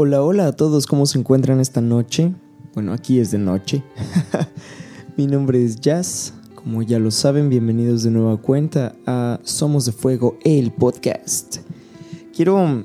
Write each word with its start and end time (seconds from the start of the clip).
Hola, 0.00 0.22
hola 0.22 0.46
a 0.46 0.52
todos, 0.52 0.86
¿cómo 0.86 1.06
se 1.06 1.18
encuentran 1.18 1.58
esta 1.58 1.80
noche? 1.80 2.32
Bueno, 2.72 2.92
aquí 2.92 3.18
es 3.18 3.32
de 3.32 3.38
noche. 3.38 3.82
Mi 5.16 5.26
nombre 5.26 5.64
es 5.64 5.80
Jazz, 5.80 6.34
como 6.54 6.84
ya 6.84 7.00
lo 7.00 7.10
saben, 7.10 7.48
bienvenidos 7.48 8.04
de 8.04 8.12
nueva 8.12 8.36
cuenta 8.36 8.94
a 9.06 9.40
Somos 9.42 9.86
de 9.86 9.90
Fuego, 9.90 10.38
el 10.44 10.70
podcast. 10.70 11.62
Quiero, 12.32 12.84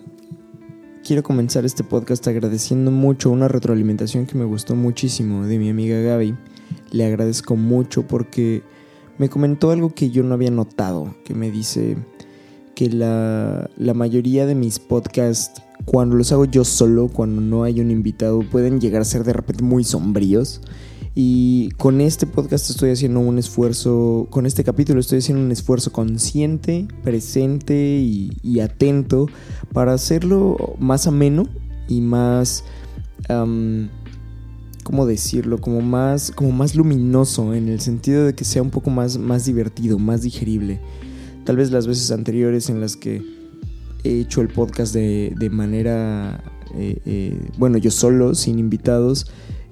quiero 1.05 1.21
comenzar 1.21 1.65
este 1.65 1.83
podcast 1.83 2.27
agradeciendo 2.27 2.89
mucho 2.89 3.29
una 3.29 3.47
retroalimentación 3.47 4.25
que 4.25 4.35
me 4.35 4.45
gustó 4.45 4.75
muchísimo 4.75 5.45
de 5.45 5.59
mi 5.59 5.69
amiga 5.69 5.99
Gaby. 5.99 6.35
Le 6.89 7.05
agradezco 7.05 7.55
mucho 7.55 8.07
porque 8.07 8.63
me 9.19 9.29
comentó 9.29 9.69
algo 9.69 9.93
que 9.93 10.09
yo 10.09 10.23
no 10.23 10.33
había 10.33 10.49
notado, 10.49 11.13
que 11.25 11.35
me 11.35 11.51
dice 11.51 11.95
que 12.73 12.89
la, 12.89 13.69
la 13.77 13.93
mayoría 13.93 14.47
de 14.47 14.55
mis 14.55 14.79
podcasts 14.79 15.61
cuando 15.85 16.15
los 16.15 16.31
hago 16.31 16.45
yo 16.45 16.63
solo, 16.63 17.07
cuando 17.07 17.41
no 17.41 17.63
hay 17.63 17.81
un 17.81 17.91
invitado, 17.91 18.41
pueden 18.41 18.79
llegar 18.79 19.01
a 19.01 19.05
ser 19.05 19.23
de 19.23 19.33
repente 19.33 19.63
muy 19.63 19.83
sombríos. 19.83 20.61
Y 21.15 21.69
con 21.77 22.01
este 22.01 22.25
podcast 22.25 22.71
estoy 22.71 22.89
haciendo 22.89 23.19
un 23.19 23.37
esfuerzo, 23.37 24.25
con 24.31 24.47
este 24.47 24.63
capítulo 24.63 24.99
estoy 24.99 25.19
haciendo 25.19 25.43
un 25.43 25.51
esfuerzo 25.51 25.91
consciente, 25.91 26.87
presente 27.03 27.99
y, 27.99 28.59
atento 28.61 29.27
para 29.73 29.93
hacerlo 29.93 30.75
más 30.79 31.05
ameno 31.05 31.47
y 31.87 32.01
más, 32.01 32.63
¿cómo 34.83 35.05
decirlo? 35.05 35.59
Como 35.59 35.81
más, 35.81 36.31
como 36.31 36.51
más 36.51 36.75
luminoso 36.75 37.53
en 37.53 37.67
el 37.67 37.79
sentido 37.79 38.25
de 38.25 38.33
que 38.33 38.43
sea 38.43 38.63
un 38.63 38.71
poco 38.71 38.89
más, 38.89 39.19
más 39.19 39.45
divertido, 39.45 39.99
más 39.99 40.23
digerible. 40.23 40.79
Tal 41.43 41.57
vez 41.57 41.69
las 41.69 41.85
veces 41.85 42.09
anteriores 42.09 42.69
en 42.69 42.81
las 42.81 42.95
que 42.95 43.21
he 44.03 44.19
hecho 44.19 44.41
el 44.41 44.49
podcast 44.49 44.93
de, 44.93 45.49
manera, 45.51 46.43
eh, 46.75 46.97
eh, 47.05 47.49
bueno, 47.57 47.77
yo 47.77 47.91
solo, 47.91 48.35
sin 48.35 48.59
invitados, 48.59 49.27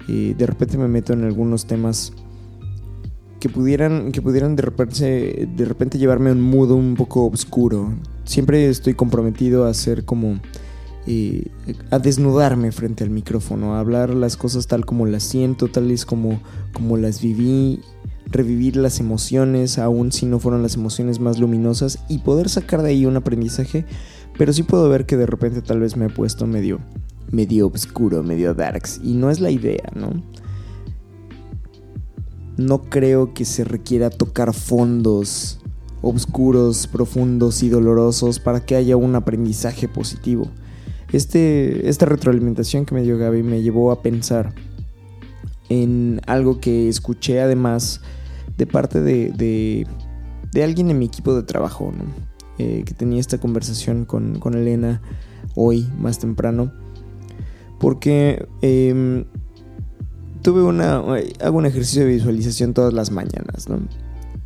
eh, 0.08 0.34
de 0.36 0.46
repente 0.46 0.78
me 0.78 0.88
meto 0.88 1.12
en 1.12 1.24
algunos 1.24 1.66
temas 1.66 2.12
que 3.40 3.48
pudieran, 3.48 4.12
que 4.12 4.22
pudieran 4.22 4.56
de 4.56 4.62
repente, 4.62 5.48
de 5.54 5.64
repente 5.64 5.98
llevarme 5.98 6.30
a 6.30 6.32
un 6.32 6.40
modo 6.40 6.76
un 6.76 6.94
poco 6.94 7.26
oscuro. 7.26 7.92
Siempre 8.24 8.68
estoy 8.68 8.94
comprometido 8.94 9.66
a 9.66 9.70
hacer 9.70 10.04
como... 10.04 10.40
a 11.90 11.98
desnudarme 11.98 12.70
frente 12.70 13.02
al 13.02 13.10
micrófono, 13.10 13.74
a 13.74 13.80
hablar 13.80 14.14
las 14.14 14.36
cosas 14.36 14.68
tal 14.68 14.86
como 14.86 15.06
las 15.06 15.24
siento, 15.24 15.68
tal 15.68 15.90
y 15.90 15.98
como, 15.98 16.40
como 16.72 16.96
las 16.96 17.20
viví, 17.20 17.80
revivir 18.26 18.76
las 18.76 19.00
emociones, 19.00 19.78
aun 19.78 20.12
si 20.12 20.26
no 20.26 20.38
fueron 20.38 20.62
las 20.62 20.76
emociones 20.76 21.18
más 21.18 21.38
luminosas, 21.38 21.98
y 22.08 22.18
poder 22.18 22.48
sacar 22.48 22.82
de 22.82 22.90
ahí 22.90 23.06
un 23.06 23.16
aprendizaje 23.16 23.84
pero 24.38 24.52
sí 24.52 24.62
puedo 24.62 24.88
ver 24.88 25.06
que 25.06 25.16
de 25.16 25.26
repente 25.26 25.62
tal 25.62 25.80
vez 25.80 25.96
me 25.96 26.06
he 26.06 26.10
puesto 26.10 26.46
medio, 26.46 26.80
medio 27.30 27.68
oscuro, 27.68 28.22
medio 28.22 28.54
darks. 28.54 29.00
Y 29.02 29.14
no 29.14 29.30
es 29.30 29.40
la 29.40 29.50
idea, 29.50 29.90
¿no? 29.94 30.10
No 32.56 32.82
creo 32.82 33.34
que 33.34 33.44
se 33.44 33.64
requiera 33.64 34.10
tocar 34.10 34.52
fondos 34.54 35.58
oscuros, 36.02 36.86
profundos 36.86 37.62
y 37.62 37.68
dolorosos 37.68 38.40
para 38.40 38.60
que 38.60 38.74
haya 38.74 38.96
un 38.96 39.14
aprendizaje 39.14 39.88
positivo. 39.88 40.48
Este, 41.12 41.88
esta 41.88 42.06
retroalimentación 42.06 42.84
que 42.84 42.94
me 42.94 43.02
dio 43.02 43.18
Gaby 43.18 43.42
me 43.42 43.62
llevó 43.62 43.92
a 43.92 44.02
pensar 44.02 44.54
en 45.68 46.20
algo 46.26 46.60
que 46.60 46.88
escuché 46.88 47.40
además 47.40 48.00
de 48.58 48.66
parte 48.66 49.00
de, 49.00 49.30
de, 49.30 49.86
de 50.52 50.64
alguien 50.64 50.90
en 50.90 50.98
mi 50.98 51.06
equipo 51.06 51.34
de 51.34 51.42
trabajo, 51.42 51.92
¿no? 51.96 52.31
Eh, 52.62 52.84
que 52.84 52.94
tenía 52.94 53.18
esta 53.18 53.38
conversación 53.38 54.04
con, 54.04 54.54
Elena 54.54 55.02
hoy, 55.56 55.88
más 55.98 56.20
temprano, 56.20 56.72
porque 57.80 58.46
em, 58.60 59.24
tuve 60.42 60.62
una, 60.62 61.02
hago 61.40 61.58
un 61.58 61.66
ejercicio 61.66 62.02
de 62.02 62.12
visualización 62.12 62.72
todas 62.72 62.92
las 62.92 63.10
mañanas, 63.10 63.68
¿no? 63.68 63.80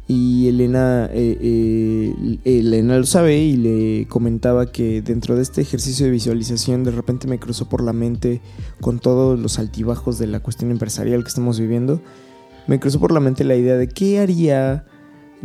Y 0.09 0.49
Elena, 0.49 1.11
eh, 1.13 1.37
eh, 1.43 2.39
Elena 2.45 2.97
lo 2.97 3.05
sabe 3.05 3.39
y 3.39 3.57
le 3.57 4.09
comentaba 4.09 4.73
que 4.73 5.03
dentro 5.03 5.37
de 5.37 5.43
este 5.43 5.61
ejercicio 5.61 6.07
de 6.07 6.13
visualización 6.13 6.85
de 6.85 6.93
repente 6.93 7.29
me 7.29 7.39
cruzó 7.39 7.69
por 7.69 7.83
la 7.83 7.93
mente 7.93 8.41
con 8.81 8.99
todos 8.99 9.39
los 9.39 9.59
altibajos 9.59 10.19
de 10.19 10.29
la 10.29 10.41
cuestión 10.41 10.71
empresarial 10.71 11.23
que 11.23 11.29
estamos 11.29 11.61
viviendo, 11.61 12.01
me 12.67 12.81
cruzó 12.81 12.99
por 12.99 13.13
la 13.13 13.21
mente 13.21 13.45
la 13.45 13.57
idea 13.57 13.77
de 13.77 13.89
qué 13.89 14.21
haría 14.21 14.87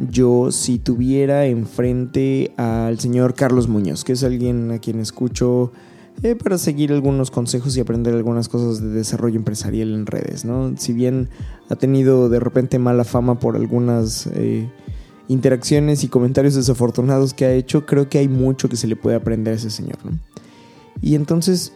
yo 0.10 0.52
si 0.52 0.80
tuviera 0.80 1.46
enfrente 1.46 2.54
al 2.58 3.00
señor 3.00 3.34
Carlos 3.34 3.68
Muñoz, 3.68 4.04
que 4.04 4.14
es 4.14 4.24
alguien 4.24 4.72
a 4.72 4.80
quien 4.80 5.00
escucho 5.00 5.72
eh, 6.24 6.36
para 6.36 6.58
seguir 6.58 6.92
algunos 6.92 7.32
consejos 7.32 7.76
y 7.76 7.80
aprender 7.80 8.14
algunas 8.14 8.48
cosas 8.48 8.82
de 8.82 8.90
desarrollo 8.90 9.38
empresarial 9.38 9.94
en 9.94 10.06
redes, 10.06 10.46
¿no? 10.46 10.74
Si 10.78 10.94
bien 10.94 11.30
ha 11.70 11.76
tenido 11.76 12.30
de 12.30 12.40
repente 12.40 12.78
mala 12.80 13.04
fama 13.04 13.40
por 13.40 13.56
algunas 13.56 14.28
eh, 14.28 14.70
interacciones 15.28 16.04
y 16.04 16.10
comentarios 16.10 16.54
desafortunados 16.54 17.34
que 17.34 17.46
ha 17.46 17.54
hecho, 17.54 17.86
creo 17.86 18.08
que 18.08 18.20
hay 18.20 18.28
mucho 18.28 18.70
que 18.70 18.76
se 18.76 18.88
le 18.88 18.96
puede 18.96 19.16
aprender 19.16 19.54
a 19.54 19.58
ese 19.58 19.70
señor, 19.70 19.98
¿no? 20.04 20.12
Y 21.02 21.16
entonces, 21.16 21.74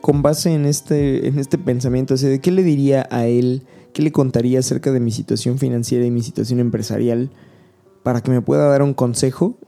con 0.00 0.22
base 0.22 0.52
en 0.52 0.66
este, 0.66 1.28
en 1.28 1.38
este 1.38 1.58
pensamiento, 1.58 2.16
¿de 2.16 2.40
qué 2.40 2.50
le 2.50 2.64
diría 2.64 3.06
a 3.10 3.26
él? 3.26 3.62
¿Qué 3.92 4.02
le 4.02 4.12
contaría 4.12 4.58
acerca 4.58 4.90
de 4.92 5.00
mi 5.00 5.10
situación 5.10 5.58
financiera 5.58 6.04
y 6.04 6.10
mi 6.10 6.22
situación 6.22 6.60
empresarial 6.60 7.30
para 8.02 8.22
que 8.22 8.30
me 8.30 8.40
pueda 8.40 8.68
dar 8.68 8.82
un 8.82 8.94
consejo? 8.94 9.58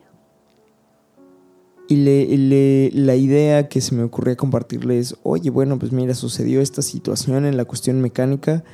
Y 1.87 1.97
le, 1.97 2.91
la 2.93 3.15
idea 3.15 3.69
que 3.69 3.83
se 3.83 3.95
me 3.95 4.03
ocurría 4.03 4.37
compartirle 4.37 4.99
es, 4.99 5.17
oye, 5.23 5.51
bueno, 5.51 5.79
pues 5.79 5.93
mira, 5.93 6.15
sucedió 6.15 6.63
esta 6.63 6.81
situación 6.81 7.45
en 7.45 7.59
la 7.59 7.67
cuestión 7.67 8.01
mecánica, 8.01 8.65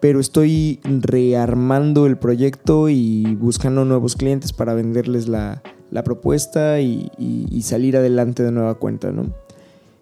pero 0.00 0.18
estoy 0.18 0.80
rearmando 0.84 2.06
el 2.06 2.16
proyecto 2.16 2.88
y 2.88 3.36
buscando 3.36 3.84
nuevos 3.84 4.16
clientes 4.16 4.54
para 4.54 4.72
venderles 4.72 5.28
la, 5.28 5.62
propuesta 6.02 6.80
y, 6.80 7.10
y 7.18 7.62
salir 7.62 7.98
adelante 7.98 8.42
de 8.42 8.52
nueva 8.52 8.76
cuenta, 8.76 9.12
¿no? 9.12 9.26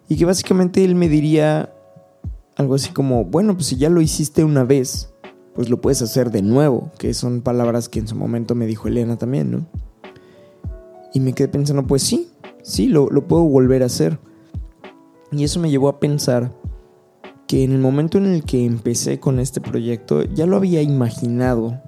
Y 0.07 0.15
que 0.15 0.25
básicamente 0.25 0.83
él 0.85 0.95
me 0.95 1.09
diría, 1.09 1.73
algo 2.55 2.75
así 2.75 2.91
como, 2.91 3.25
bueno, 3.25 3.55
pues 3.55 3.67
si 3.67 3.77
ya 3.77 3.89
lo 3.89 4.01
hiciste 4.01 4.43
una 4.43 4.63
vez, 4.63 5.13
pues 5.53 5.69
lo 5.69 5.81
puedes 5.81 6.01
hacer 6.01 6.31
de 6.31 6.41
nuevo, 6.41 6.91
que 6.97 7.13
son 7.13 7.41
palabras 7.41 7.89
que 7.89 7.99
en 7.99 8.07
su 8.07 8.15
momento 8.15 8.55
me 8.55 8.67
dijo 8.67 8.87
Elena 8.87 9.17
también, 9.17 9.51
¿no? 9.51 9.65
Y 11.13 11.19
me 11.19 11.33
quedé 11.33 11.49
pensando, 11.49 11.85
pues 11.85 12.03
sí, 12.03 12.29
sí, 12.63 12.87
lo, 12.87 13.09
lo 13.09 13.27
puedo 13.27 13.43
volver 13.43 13.83
a 13.83 13.87
hacer. 13.87 14.19
Y 15.31 15.43
eso 15.43 15.59
me 15.59 15.69
llevó 15.69 15.89
a 15.89 15.99
pensar 15.99 16.51
que 17.47 17.63
en 17.63 17.73
el 17.73 17.79
momento 17.79 18.17
en 18.17 18.27
el 18.27 18.43
que 18.43 18.65
empecé 18.65 19.19
con 19.19 19.39
este 19.39 19.59
proyecto, 19.59 20.23
ya 20.23 20.45
lo 20.45 20.55
había 20.55 20.81
imaginado. 20.81 21.81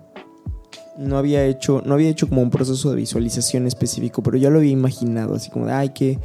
No 0.98 1.18
había 1.18 1.46
hecho, 1.46 1.82
no 1.86 1.94
había 1.94 2.10
hecho 2.10 2.28
como 2.28 2.42
un 2.42 2.50
proceso 2.50 2.90
de 2.90 2.98
visualización 2.98 3.66
específico, 3.66 4.22
pero 4.22 4.38
ya 4.38 4.50
lo 4.50 4.60
había 4.60 4.72
imaginado, 4.72 5.36
así 5.36 5.50
como 5.50 5.66
de, 5.66 5.72
ay, 5.72 5.90
qué, 5.90 6.20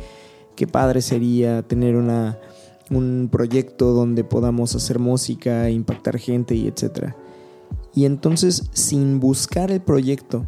qué 0.57 0.67
padre 0.67 1.03
sería 1.03 1.63
tener 1.63 1.95
una, 1.95 2.39
un 2.91 3.29
proyecto 3.31 3.93
donde 3.93 4.25
podamos 4.25 4.75
hacer 4.75 4.99
música, 4.99 5.71
impactar 5.71 6.19
gente 6.19 6.55
y 6.55 6.67
etc. 6.67 7.15
Y 7.95 8.05
entonces, 8.05 8.71
sin 8.73 9.21
buscar 9.21 9.71
el 9.71 9.81
proyecto, 9.81 10.47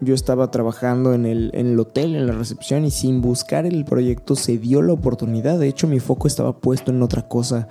yo 0.00 0.14
estaba 0.14 0.50
trabajando 0.50 1.14
en 1.14 1.26
el, 1.26 1.50
en 1.54 1.68
el, 1.68 1.80
hotel, 1.80 2.14
en 2.14 2.26
la 2.26 2.34
recepción, 2.34 2.84
y 2.84 2.90
sin 2.90 3.20
buscar 3.20 3.66
el 3.66 3.84
proyecto 3.84 4.36
se 4.36 4.58
dio 4.58 4.82
la 4.82 4.92
oportunidad. 4.92 5.58
De 5.58 5.68
hecho, 5.68 5.88
mi 5.88 6.00
foco 6.00 6.26
estaba 6.26 6.58
puesto 6.58 6.90
en 6.90 7.02
otra 7.02 7.28
cosa. 7.28 7.68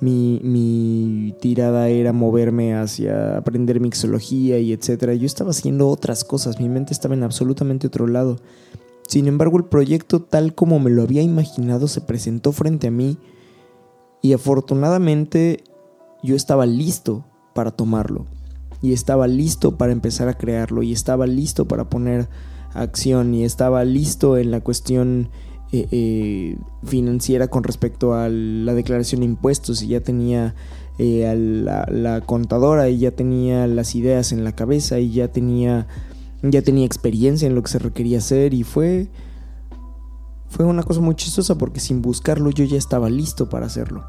Mi, 0.00 0.40
mi 0.42 1.34
tirada 1.40 1.88
era 1.88 2.12
moverme 2.12 2.74
hacia 2.74 3.38
aprender 3.38 3.80
mixología 3.80 4.58
y 4.58 4.72
etc. 4.72 5.12
Yo 5.12 5.26
estaba 5.26 5.50
haciendo 5.50 5.88
otras 5.88 6.24
cosas, 6.24 6.60
mi 6.60 6.68
mente 6.68 6.92
estaba 6.92 7.14
en 7.14 7.22
absolutamente 7.22 7.86
otro 7.86 8.06
lado. 8.06 8.36
Sin 9.06 9.28
embargo, 9.28 9.56
el 9.56 9.64
proyecto 9.64 10.20
tal 10.20 10.54
como 10.54 10.80
me 10.80 10.90
lo 10.90 11.02
había 11.02 11.22
imaginado 11.22 11.88
se 11.88 12.00
presentó 12.00 12.52
frente 12.52 12.88
a 12.88 12.90
mí 12.90 13.16
y 14.22 14.32
afortunadamente 14.32 15.62
yo 16.22 16.36
estaba 16.36 16.66
listo 16.66 17.24
para 17.54 17.70
tomarlo. 17.70 18.26
Y 18.82 18.92
estaba 18.92 19.26
listo 19.26 19.76
para 19.78 19.92
empezar 19.92 20.28
a 20.28 20.34
crearlo. 20.34 20.82
Y 20.82 20.92
estaba 20.92 21.26
listo 21.26 21.66
para 21.66 21.88
poner 21.88 22.28
acción. 22.74 23.34
Y 23.34 23.44
estaba 23.44 23.84
listo 23.84 24.36
en 24.36 24.50
la 24.50 24.60
cuestión 24.60 25.30
eh, 25.72 25.88
eh, 25.90 26.56
financiera 26.84 27.48
con 27.48 27.64
respecto 27.64 28.14
a 28.14 28.28
la 28.28 28.72
declaración 28.74 29.22
de 29.22 29.26
impuestos 29.26 29.82
y 29.82 29.88
ya 29.88 30.00
tenía 30.00 30.54
eh, 30.98 31.26
a 31.26 31.34
la, 31.34 31.88
la, 31.90 32.20
contadora 32.20 32.88
y 32.88 32.98
ya 32.98 33.10
tenía 33.10 33.66
las 33.66 33.96
ideas 33.96 34.30
en 34.30 34.44
la 34.44 34.52
cabeza 34.52 35.00
y 35.00 35.10
ya 35.10 35.26
tenía, 35.26 35.88
ya 36.42 36.62
tenía 36.62 36.86
experiencia 36.86 37.46
en 37.48 37.56
lo 37.56 37.64
que 37.64 37.70
se 37.70 37.80
requería 37.80 38.18
hacer 38.18 38.54
y 38.54 38.62
fue, 38.62 39.08
fue 40.48 40.64
una 40.64 40.82
cosa 40.82 41.00
muy 41.00 41.14
chistosa 41.14 41.56
porque 41.56 41.80
sin 41.80 42.02
buscarlo 42.02 42.50
yo 42.50 42.64
ya 42.64 42.78
estaba 42.78 43.10
listo 43.10 43.48
para 43.48 43.66
hacerlo. 43.66 44.04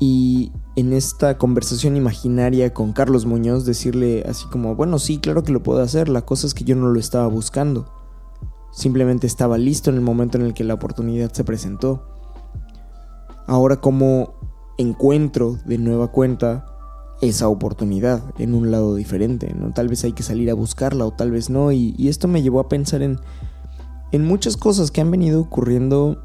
Y 0.00 0.52
en 0.76 0.92
esta 0.92 1.38
conversación 1.38 1.96
imaginaria 1.96 2.74
con 2.74 2.92
Carlos 2.92 3.26
Muñoz 3.26 3.64
decirle 3.64 4.24
así 4.28 4.46
como, 4.48 4.74
bueno, 4.74 4.98
sí, 4.98 5.18
claro 5.18 5.42
que 5.42 5.52
lo 5.52 5.62
puedo 5.62 5.80
hacer, 5.80 6.08
la 6.08 6.22
cosa 6.22 6.46
es 6.46 6.54
que 6.54 6.64
yo 6.64 6.76
no 6.76 6.88
lo 6.88 6.98
estaba 6.98 7.26
buscando. 7.26 7.86
Simplemente 8.72 9.26
estaba 9.26 9.56
listo 9.56 9.90
en 9.90 9.96
el 9.96 10.02
momento 10.02 10.36
en 10.36 10.44
el 10.44 10.52
que 10.54 10.64
la 10.64 10.74
oportunidad 10.74 11.32
se 11.32 11.44
presentó. 11.44 12.08
Ahora 13.46 13.76
como 13.80 14.34
encuentro 14.78 15.58
de 15.64 15.78
nueva 15.78 16.08
cuenta 16.08 16.73
esa 17.20 17.48
oportunidad 17.48 18.22
en 18.38 18.54
un 18.54 18.70
lado 18.70 18.94
diferente, 18.94 19.54
¿no? 19.54 19.72
Tal 19.72 19.88
vez 19.88 20.04
hay 20.04 20.12
que 20.12 20.22
salir 20.22 20.50
a 20.50 20.54
buscarla 20.54 21.06
o 21.06 21.12
tal 21.12 21.30
vez 21.30 21.50
no. 21.50 21.72
Y, 21.72 21.94
esto 22.08 22.28
me 22.28 22.42
llevó 22.42 22.60
a 22.60 22.68
pensar 22.68 23.02
en, 23.02 23.18
en 24.12 24.24
muchas 24.24 24.56
cosas 24.56 24.90
que 24.90 25.00
han 25.00 25.10
venido 25.10 25.40
ocurriendo 25.40 26.22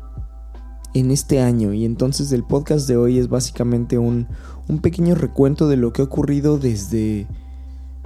en 0.94 1.12
este 1.12 1.40
año 1.40 1.72
y 1.74 1.86
entonces 1.86 2.32
el 2.32 2.44
podcast 2.44 2.88
de 2.88 2.98
hoy 2.98 3.20
es 3.20 3.30
básicamente 3.30 4.00
un, 4.00 4.28
un 4.68 4.80
pequeño 4.80 5.14
recuento 5.14 5.68
de 5.68 5.78
lo 5.78 5.94
que 5.94 6.02
ha 6.02 6.06
ocurrido 6.06 6.58
desde, 6.58 7.28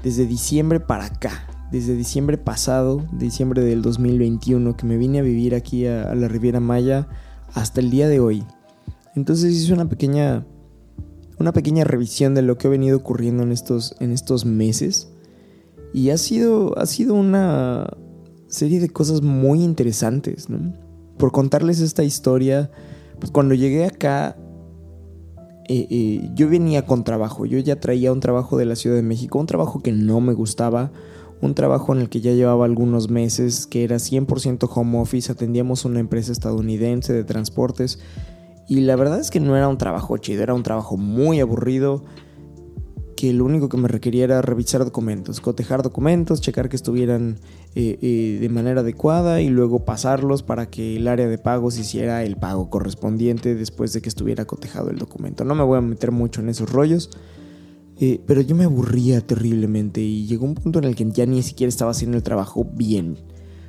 desde 0.04 0.26
diciembre 0.26 0.80
para 0.80 1.06
acá, 1.06 1.48
desde 1.72 1.96
diciembre 1.96 2.38
pasado, 2.38 3.04
diciembre 3.14 3.64
del 3.64 3.82
2021, 3.82 4.76
que 4.76 4.86
me 4.86 4.98
vine 4.98 5.20
a 5.20 5.24
vivir 5.24 5.56
aquí 5.56 5.88
a, 5.88 6.12
a 6.12 6.16
la 6.16 6.28
Riviera 6.28 6.60
Maya 6.60 7.08
hasta 7.54 7.80
el 7.80 7.90
día 7.90 8.08
de 8.08 8.20
hoy. 8.20 8.44
Entonces 9.16 9.54
hice 9.54 9.74
una 9.74 9.88
pequeña, 9.88 10.46
una 11.44 11.52
pequeña 11.52 11.84
revisión 11.84 12.34
de 12.36 12.42
lo 12.42 12.58
que 12.58 12.68
ha 12.68 12.70
venido 12.70 12.98
ocurriendo 12.98 13.44
en 13.44 13.52
estos, 13.52 13.96
en 14.00 14.12
estos 14.12 14.46
meses. 14.46 15.10
Y 15.94 16.10
ha 16.10 16.18
sido, 16.18 16.78
ha 16.80 16.86
sido 16.86 17.14
una 17.16 17.86
serie 18.48 18.80
de 18.80 18.90
cosas 18.90 19.22
muy 19.22 19.62
interesantes, 19.62 20.48
por 21.18 21.32
contarles 21.32 21.82
esta 21.82 22.04
historia, 22.04 22.72
pues 23.20 23.30
cuando 23.32 23.56
llegué 23.56 23.86
acá, 23.86 24.38
eh, 25.68 25.88
eh, 25.90 26.30
yo 26.34 26.50
venía 26.50 26.86
con 26.86 27.04
trabajo, 27.04 27.46
yo 27.46 27.60
ya 27.60 27.80
traía 27.80 28.12
un 28.14 28.20
trabajo 28.22 28.58
de 28.58 28.66
la 28.66 28.76
Ciudad 28.76 28.96
de 28.96 29.04
México, 29.04 29.38
un 29.38 29.46
trabajo 29.46 29.82
que 29.82 29.92
no 29.92 30.22
me 30.22 30.34
gustaba, 30.34 30.92
un 31.42 31.56
trabajo 31.56 31.94
en 31.94 32.02
el 32.02 32.10
que 32.10 32.22
ya 32.22 32.32
llevaba 32.32 32.66
algunos 32.66 33.10
meses, 33.10 33.68
que 33.68 33.84
era 33.84 33.98
100% 33.98 34.70
home 34.74 34.98
office, 34.98 35.32
atendíamos 35.32 35.84
una 35.84 36.00
empresa 36.00 36.32
estadounidense 36.32 37.12
de 37.12 37.26
transportes 37.26 38.00
y 38.68 38.82
la 38.82 38.96
verdad 38.96 39.20
es 39.20 39.32
que 39.32 39.40
no 39.40 39.56
era 39.58 39.68
un 39.68 39.78
trabajo 39.78 40.18
chido, 40.18 40.44
era 40.44 40.54
un 40.54 40.64
trabajo 40.64 40.98
muy 40.98 41.40
aburrido, 41.40 42.04
que 43.24 43.32
lo 43.32 43.46
único 43.46 43.70
que 43.70 43.78
me 43.78 43.88
requería 43.88 44.26
era 44.26 44.42
revisar 44.42 44.84
documentos, 44.84 45.40
cotejar 45.40 45.82
documentos, 45.82 46.42
checar 46.42 46.68
que 46.68 46.76
estuvieran 46.76 47.38
eh, 47.74 47.98
eh, 48.02 48.38
de 48.42 48.50
manera 48.50 48.82
adecuada 48.82 49.40
y 49.40 49.48
luego 49.48 49.86
pasarlos 49.86 50.44
para 50.44 50.66
que 50.66 50.98
el 50.98 51.08
área 51.08 51.28
de 51.28 51.38
pagos 51.38 51.78
hiciera 51.78 52.24
el 52.24 52.36
pago 52.36 52.70
correspondiente 52.70 53.56
después 53.56 53.94
de 53.94 54.02
que 54.02 54.10
estuviera 54.10 54.44
cotejado 54.44 54.90
el 54.90 54.98
documento. 54.98 55.46
No 55.46 55.56
me 55.56 55.64
voy 55.64 55.78
a 55.78 55.82
meter 55.82 56.12
mucho 56.12 56.42
en 56.42 56.50
esos 56.50 56.70
rollos, 56.70 57.12
eh, 57.98 58.20
pero 58.26 58.42
yo 58.42 58.56
me 58.56 58.66
aburría 58.66 59.22
terriblemente 59.22 60.02
y 60.02 60.26
llegó 60.26 60.46
un 60.46 60.56
punto 60.56 60.80
en 60.80 60.86
el 60.86 60.96
que 60.96 61.10
ya 61.10 61.26
ni 61.26 61.44
siquiera 61.44 61.70
estaba 61.70 61.92
haciendo 61.92 62.18
el 62.18 62.24
trabajo 62.24 62.68
bien, 62.74 63.20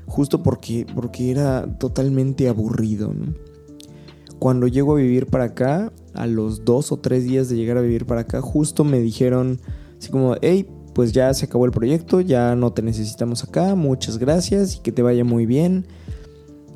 justo 0.07 0.43
porque, 0.43 0.85
porque 0.95 1.31
era 1.31 1.79
totalmente 1.79 2.49
aburrido. 2.49 3.15
Cuando 4.45 4.69
llego 4.69 4.93
a 4.93 4.97
vivir 4.97 5.25
para 5.29 5.45
acá, 5.45 5.91
a 6.13 6.27
los 6.27 6.67
dos 6.67 6.93
o 6.93 6.99
tres 6.99 7.25
días 7.25 7.49
de 7.49 7.57
llegar 7.57 7.79
a 7.79 7.81
vivir 7.81 8.05
para 8.05 8.21
acá, 8.21 8.43
justo 8.43 8.85
me 8.85 9.01
dijeron 9.01 9.59
así 9.99 10.11
como, 10.11 10.35
hey, 10.43 10.69
pues 10.95 11.13
ya 11.13 11.33
se 11.33 11.47
acabó 11.47 11.65
el 11.65 11.71
proyecto, 11.71 12.21
ya 12.21 12.55
no 12.55 12.71
te 12.71 12.83
necesitamos 12.83 13.43
acá, 13.43 13.75
muchas 13.75 14.19
gracias 14.19 14.77
y 14.77 14.81
que 14.81 14.93
te 14.93 15.01
vaya 15.01 15.25
muy 15.25 15.47
bien. 15.47 15.87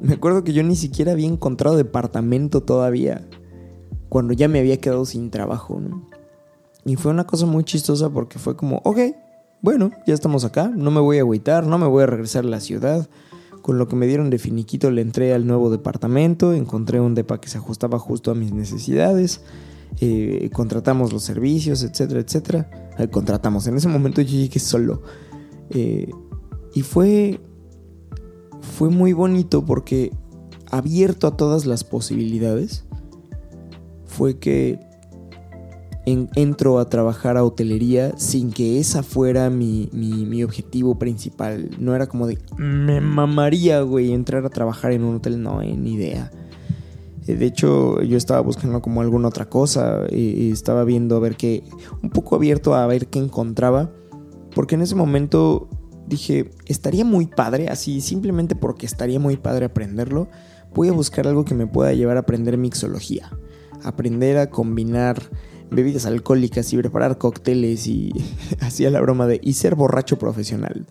Me 0.01 0.15
acuerdo 0.15 0.45
que 0.45 0.55
yo 0.55 0.63
ni 0.63 0.77
siquiera 0.77 1.13
había 1.13 1.27
encontrado 1.27 1.77
departamento 1.77 2.63
todavía, 2.63 3.29
cuando 4.09 4.33
ya 4.33 4.49
me 4.49 4.61
había 4.61 4.81
quedado 4.81 5.05
sin 5.05 5.31
trabajo, 5.31 5.79
Y 6.87 6.97
fue 6.97 7.11
una 7.13 7.27
cosa 7.27 7.45
muy 7.45 7.65
chistosa 7.65 8.09
porque 8.09 8.39
fue 8.39 8.57
como, 8.57 8.81
ok, 8.83 8.99
bueno, 9.61 9.91
ya 10.07 10.15
estamos 10.15 10.47
acá, 10.47 10.73
no 10.75 10.91
me 10.91 11.01
voy 11.01 11.19
a 11.19 11.21
agüitar, 11.21 11.67
no 11.67 11.77
me 11.77 11.87
voy 11.87 12.05
a 12.05 12.07
regresar 12.07 12.47
a 12.47 12.49
la 12.49 12.61
ciudad. 12.61 13.11
Con 13.63 13.79
lo 13.79 13.89
que 13.89 13.97
me 13.97 14.07
dieron 14.07 14.31
de 14.31 14.39
finiquito 14.39 14.91
le 14.91 15.03
entré 15.03 15.35
al 15.35 15.47
nuevo 15.47 15.71
departamento, 15.71 16.53
encontré 16.53 17.01
un 17.01 17.15
depa 17.15 17.41
que 17.41 17.49
se 17.49 17.59
ajustaba 17.59 17.99
justo 17.99 18.31
a 18.31 18.35
mis 18.35 18.53
necesidades, 18.53 19.43
eh, 20.01 20.51
contratamos 20.53 21.13
los 21.13 21.25
servicios, 21.25 21.83
etcétera, 21.83 22.21
etcétera. 22.21 22.95
Eh, 22.99 23.09
contratamos, 23.09 23.67
en 23.67 23.77
ese 23.77 23.89
momento 23.89 24.23
yo 24.23 24.31
llegué 24.31 24.61
solo. 24.61 25.03
Eh, 25.71 26.11
y 26.75 26.83
fue, 26.83 27.41
fue 28.61 28.91
muy 28.91 29.13
bonito 29.13 29.65
porque 29.65 30.13
abierto 30.71 31.27
a 31.27 31.37
todas 31.37 31.67
las 31.67 31.85
posibilidades, 31.85 32.85
fue 34.07 34.39
que 34.39 34.88
entro 36.35 36.79
a 36.79 36.89
trabajar 36.89 37.37
a 37.37 37.45
hotelería 37.45 38.17
sin 38.17 38.51
que 38.51 38.79
esa 38.79 39.03
fuera 39.03 39.51
mi, 39.51 40.43
objetivo 40.43 40.99
principal. 40.99 41.71
No 41.79 41.95
era 41.95 42.07
como 42.07 42.27
de, 42.27 42.39
me 42.57 43.01
mamaría, 43.01 43.81
güey, 43.83 44.13
entrar 44.13 44.45
a 44.45 44.51
trabajar 44.51 44.93
en 44.93 45.05
un 45.05 45.17
hotel. 45.17 45.43
No, 45.43 45.61
ni 45.61 45.95
idea. 45.95 46.31
Eh, 47.27 47.35
de 47.35 47.47
hecho, 47.47 48.03
yo 48.03 48.17
estaba 48.17 48.41
buscando 48.41 48.81
como 48.81 49.01
alguna 49.01 49.29
otra 49.29 49.49
cosa. 49.49 50.07
Y 50.11 50.51
estaba 50.51 50.85
viendo 50.85 51.17
a 51.17 51.21
ver 51.21 51.37
qué. 51.37 51.65
Un 52.03 52.11
poco 52.11 52.37
abierto 52.37 52.75
a 52.75 52.87
ver 52.87 53.09
qué 53.09 53.19
encontraba. 53.19 53.91
Porque 54.55 54.75
en 54.75 54.83
ese 54.83 54.95
momento 54.95 55.69
dije, 56.09 56.51
estaría 56.67 57.05
muy 57.05 57.27
padre, 57.27 57.69
así 57.69 58.01
simplemente 58.01 58.57
porque 58.57 58.87
estaría 58.87 59.21
muy 59.21 59.37
padre 59.37 59.67
aprenderlo. 59.67 60.29
Voy 60.75 60.89
a 60.89 60.93
buscar 60.93 61.27
algo 61.27 61.45
que 61.45 61.55
me 61.55 61.67
pueda 61.67 61.93
llevar 61.93 62.17
a 62.17 62.21
aprender 62.21 62.57
mixología. 62.57 63.31
Aprender 63.83 64.39
a 64.39 64.51
combinar 64.51 65.23
bebidas 65.71 66.07
alcohólicas 66.07 66.73
y 66.73 66.77
preparar 66.77 67.19
cócteles 67.19 67.87
y 67.87 68.13
hacía 68.61 68.91
la 68.91 69.01
broma 69.01 69.27
de 69.27 69.41
y 69.43 69.55
ser 69.55 69.75
borracho 69.75 70.19
profesional. 70.19 70.87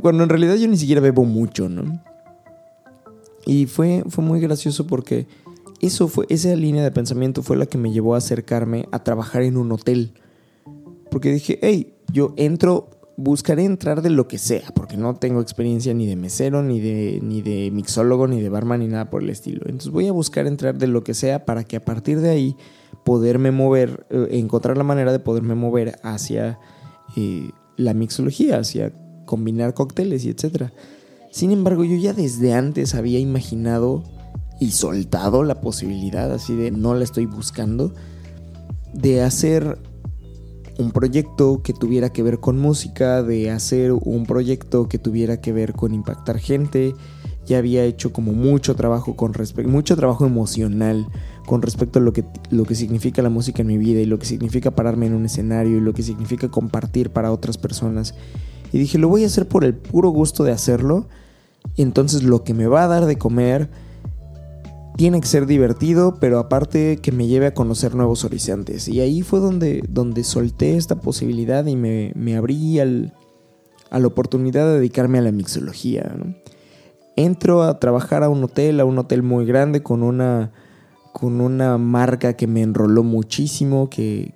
Cuando 0.00 0.22
en 0.22 0.28
realidad 0.28 0.56
yo 0.56 0.68
ni 0.68 0.76
siquiera 0.76 1.00
bebo 1.00 1.24
mucho, 1.24 1.68
¿no? 1.68 2.02
Y 3.44 3.66
fue, 3.66 4.04
fue 4.08 4.22
muy 4.22 4.40
gracioso 4.40 4.86
porque 4.86 5.26
eso 5.80 6.06
fue, 6.06 6.26
esa 6.28 6.54
línea 6.54 6.84
de 6.84 6.92
pensamiento 6.92 7.42
fue 7.42 7.56
la 7.56 7.66
que 7.66 7.78
me 7.78 7.90
llevó 7.90 8.14
a 8.14 8.18
acercarme 8.18 8.86
a 8.92 9.02
trabajar 9.02 9.42
en 9.42 9.56
un 9.56 9.72
hotel. 9.72 10.12
Porque 11.10 11.32
dije, 11.32 11.58
hey, 11.60 11.94
yo 12.12 12.34
entro, 12.36 12.88
buscaré 13.16 13.64
entrar 13.64 14.00
de 14.00 14.10
lo 14.10 14.28
que 14.28 14.38
sea, 14.38 14.72
porque 14.74 14.96
no 14.96 15.16
tengo 15.16 15.40
experiencia 15.40 15.92
ni 15.92 16.06
de 16.06 16.14
mesero, 16.14 16.62
ni 16.62 16.80
de, 16.80 17.18
ni 17.20 17.42
de 17.42 17.70
mixólogo, 17.72 18.28
ni 18.28 18.40
de 18.40 18.48
barman, 18.48 18.80
ni 18.80 18.86
nada 18.86 19.10
por 19.10 19.22
el 19.22 19.30
estilo. 19.30 19.62
Entonces 19.64 19.90
voy 19.90 20.06
a 20.06 20.12
buscar 20.12 20.46
entrar 20.46 20.78
de 20.78 20.86
lo 20.86 21.02
que 21.02 21.14
sea 21.14 21.44
para 21.44 21.64
que 21.64 21.76
a 21.76 21.84
partir 21.84 22.20
de 22.20 22.30
ahí 22.30 22.56
poderme 23.04 23.50
mover, 23.50 24.06
eh, 24.10 24.28
encontrar 24.32 24.76
la 24.76 24.84
manera 24.84 25.12
de 25.12 25.18
poderme 25.18 25.54
mover 25.54 25.98
hacia 26.02 26.58
eh, 27.16 27.50
la 27.76 27.94
mixología, 27.94 28.58
hacia 28.58 28.92
combinar 29.24 29.74
cócteles 29.74 30.24
y 30.24 30.30
etcétera. 30.30 30.72
Sin 31.30 31.50
embargo, 31.50 31.84
yo 31.84 31.96
ya 31.96 32.12
desde 32.12 32.52
antes 32.52 32.94
había 32.94 33.18
imaginado 33.18 34.02
y 34.60 34.72
soltado 34.72 35.42
la 35.42 35.60
posibilidad, 35.60 36.30
así 36.32 36.54
de 36.54 36.70
no 36.70 36.94
la 36.94 37.04
estoy 37.04 37.26
buscando, 37.26 37.94
de 38.92 39.22
hacer 39.22 39.78
un 40.78 40.90
proyecto 40.90 41.62
que 41.62 41.72
tuviera 41.72 42.10
que 42.10 42.22
ver 42.22 42.38
con 42.38 42.58
música, 42.58 43.22
de 43.22 43.50
hacer 43.50 43.92
un 43.92 44.24
proyecto 44.26 44.88
que 44.88 44.98
tuviera 44.98 45.40
que 45.40 45.52
ver 45.52 45.72
con 45.72 45.94
impactar 45.94 46.38
gente. 46.38 46.94
Ya 47.46 47.58
había 47.58 47.84
hecho 47.84 48.12
como 48.12 48.32
mucho 48.32 48.76
trabajo 48.76 49.16
con 49.16 49.34
respecto, 49.34 49.70
mucho 49.70 49.96
trabajo 49.96 50.24
emocional 50.26 51.06
con 51.46 51.62
respecto 51.62 51.98
a 51.98 52.02
lo 52.02 52.12
que, 52.12 52.24
lo 52.50 52.64
que 52.64 52.74
significa 52.74 53.22
la 53.22 53.30
música 53.30 53.62
en 53.62 53.68
mi 53.68 53.78
vida 53.78 54.00
y 54.00 54.06
lo 54.06 54.18
que 54.18 54.26
significa 54.26 54.70
pararme 54.70 55.06
en 55.06 55.14
un 55.14 55.24
escenario 55.24 55.78
y 55.78 55.80
lo 55.80 55.92
que 55.92 56.02
significa 56.02 56.48
compartir 56.48 57.10
para 57.10 57.32
otras 57.32 57.58
personas. 57.58 58.14
Y 58.72 58.78
dije, 58.78 58.98
lo 58.98 59.08
voy 59.08 59.24
a 59.24 59.26
hacer 59.26 59.46
por 59.46 59.64
el 59.64 59.74
puro 59.74 60.10
gusto 60.10 60.44
de 60.44 60.52
hacerlo. 60.52 61.06
Y 61.76 61.82
entonces 61.82 62.22
lo 62.22 62.44
que 62.44 62.54
me 62.54 62.66
va 62.66 62.84
a 62.84 62.88
dar 62.88 63.06
de 63.06 63.18
comer 63.18 63.70
tiene 64.96 65.20
que 65.20 65.26
ser 65.26 65.46
divertido, 65.46 66.16
pero 66.20 66.38
aparte 66.38 66.98
que 66.98 67.12
me 67.12 67.26
lleve 67.26 67.46
a 67.46 67.54
conocer 67.54 67.94
nuevos 67.94 68.24
horizontes. 68.24 68.88
Y 68.88 69.00
ahí 69.00 69.22
fue 69.22 69.40
donde, 69.40 69.82
donde 69.88 70.24
solté 70.24 70.76
esta 70.76 70.96
posibilidad 71.00 71.66
y 71.66 71.76
me, 71.76 72.12
me 72.14 72.36
abrí 72.36 72.78
al, 72.78 73.14
a 73.90 73.98
la 73.98 74.06
oportunidad 74.06 74.66
de 74.66 74.78
dedicarme 74.78 75.18
a 75.18 75.22
la 75.22 75.32
mixología. 75.32 76.14
Entro 77.16 77.62
a 77.62 77.78
trabajar 77.78 78.22
a 78.22 78.28
un 78.28 78.42
hotel, 78.44 78.80
a 78.80 78.84
un 78.84 78.98
hotel 78.98 79.22
muy 79.22 79.44
grande 79.44 79.82
con 79.82 80.02
una 80.02 80.52
con 81.12 81.40
una 81.40 81.76
marca 81.78 82.34
que 82.34 82.46
me 82.46 82.62
enroló 82.62 83.02
muchísimo, 83.02 83.90
que, 83.90 84.32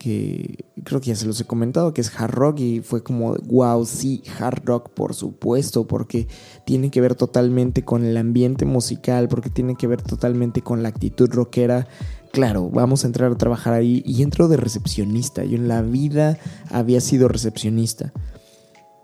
creo 0.85 1.01
que 1.01 1.09
ya 1.09 1.17
se 1.17 1.27
los 1.27 1.41
he 1.41 1.45
comentado, 1.45 1.95
que 1.95 2.03
es 2.03 2.13
Hard 2.15 2.33
Rock 2.35 2.61
y 2.61 2.81
fue 2.81 3.03
como, 3.03 3.35
wow, 3.47 3.85
sí, 3.87 4.23
Hard 4.39 4.63
Rock 4.65 4.91
por 4.91 5.15
supuesto, 5.15 5.87
porque 5.87 6.29
tiene 6.65 6.91
que 6.91 7.01
ver 7.01 7.15
totalmente 7.15 7.85
con 7.85 8.05
el 8.05 8.17
ambiente 8.17 8.67
musical, 8.67 9.29
porque 9.29 9.51
tiene 9.51 9.75
que 9.77 9.87
ver 9.87 10.03
totalmente 10.03 10.63
con 10.63 10.83
la 10.83 10.91
actitud 10.91 11.31
rockera. 11.33 11.89
Claro, 12.33 12.69
vamos 12.69 13.05
a 13.05 13.07
entrar 13.07 13.33
a 13.33 13.39
trabajar 13.39 13.73
ahí 13.73 14.03
y 14.05 14.23
entro 14.23 14.47
de 14.47 14.59
recepcionista. 14.59 15.45
Yo 15.45 15.57
en 15.57 15.69
la 15.69 15.81
vida 15.81 16.39
había 16.71 17.01
sido 17.01 17.29
recepcionista, 17.29 18.13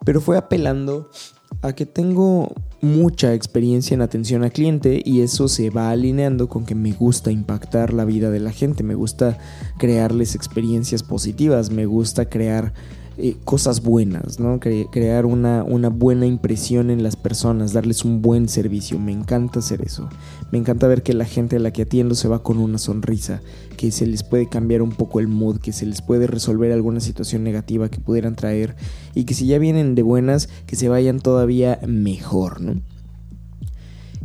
pero 0.04 0.20
fue 0.20 0.36
apelando 0.36 1.08
a 1.60 1.72
que 1.74 1.86
tengo 1.86 2.52
mucha 2.80 3.34
experiencia 3.34 3.94
en 3.94 4.02
atención 4.02 4.42
al 4.42 4.52
cliente 4.52 5.00
y 5.04 5.20
eso 5.20 5.48
se 5.48 5.70
va 5.70 5.90
alineando 5.90 6.48
con 6.48 6.64
que 6.64 6.74
me 6.74 6.92
gusta 6.92 7.30
impactar 7.30 7.92
la 7.92 8.04
vida 8.04 8.30
de 8.30 8.40
la 8.40 8.50
gente, 8.50 8.82
me 8.82 8.94
gusta 8.94 9.38
crearles 9.78 10.34
experiencias 10.34 11.02
positivas, 11.02 11.70
me 11.70 11.86
gusta 11.86 12.28
crear 12.28 12.72
eh, 13.24 13.36
cosas 13.44 13.84
buenas, 13.84 14.40
¿no? 14.40 14.58
crear 14.58 15.26
una, 15.26 15.62
una, 15.62 15.90
buena 15.90 16.26
impresión 16.26 16.90
en 16.90 17.04
las 17.04 17.14
personas, 17.14 17.72
darles 17.72 18.04
un 18.04 18.20
buen 18.20 18.48
servicio. 18.48 18.98
Me 18.98 19.12
encanta 19.12 19.60
hacer 19.60 19.80
eso. 19.82 20.08
Me 20.50 20.58
encanta 20.58 20.88
ver 20.88 21.04
que 21.04 21.14
la 21.14 21.24
gente 21.24 21.54
a 21.54 21.60
la 21.60 21.72
que 21.72 21.82
atiendo 21.82 22.16
se 22.16 22.26
va 22.26 22.42
con 22.42 22.58
una 22.58 22.78
sonrisa, 22.78 23.40
que 23.76 23.92
se 23.92 24.06
les 24.06 24.24
puede 24.24 24.48
cambiar 24.48 24.82
un 24.82 24.90
poco 24.90 25.20
el 25.20 25.28
mood, 25.28 25.60
que 25.60 25.72
se 25.72 25.86
les 25.86 26.02
puede 26.02 26.26
resolver 26.26 26.72
alguna 26.72 26.98
situación 26.98 27.44
negativa 27.44 27.88
que 27.88 28.00
pudieran 28.00 28.34
traer 28.34 28.74
y 29.14 29.22
que 29.22 29.34
si 29.34 29.46
ya 29.46 29.58
vienen 29.58 29.94
de 29.94 30.02
buenas, 30.02 30.48
que 30.66 30.74
se 30.74 30.88
vayan 30.88 31.20
todavía 31.20 31.78
mejor, 31.86 32.60
¿no? 32.60 32.82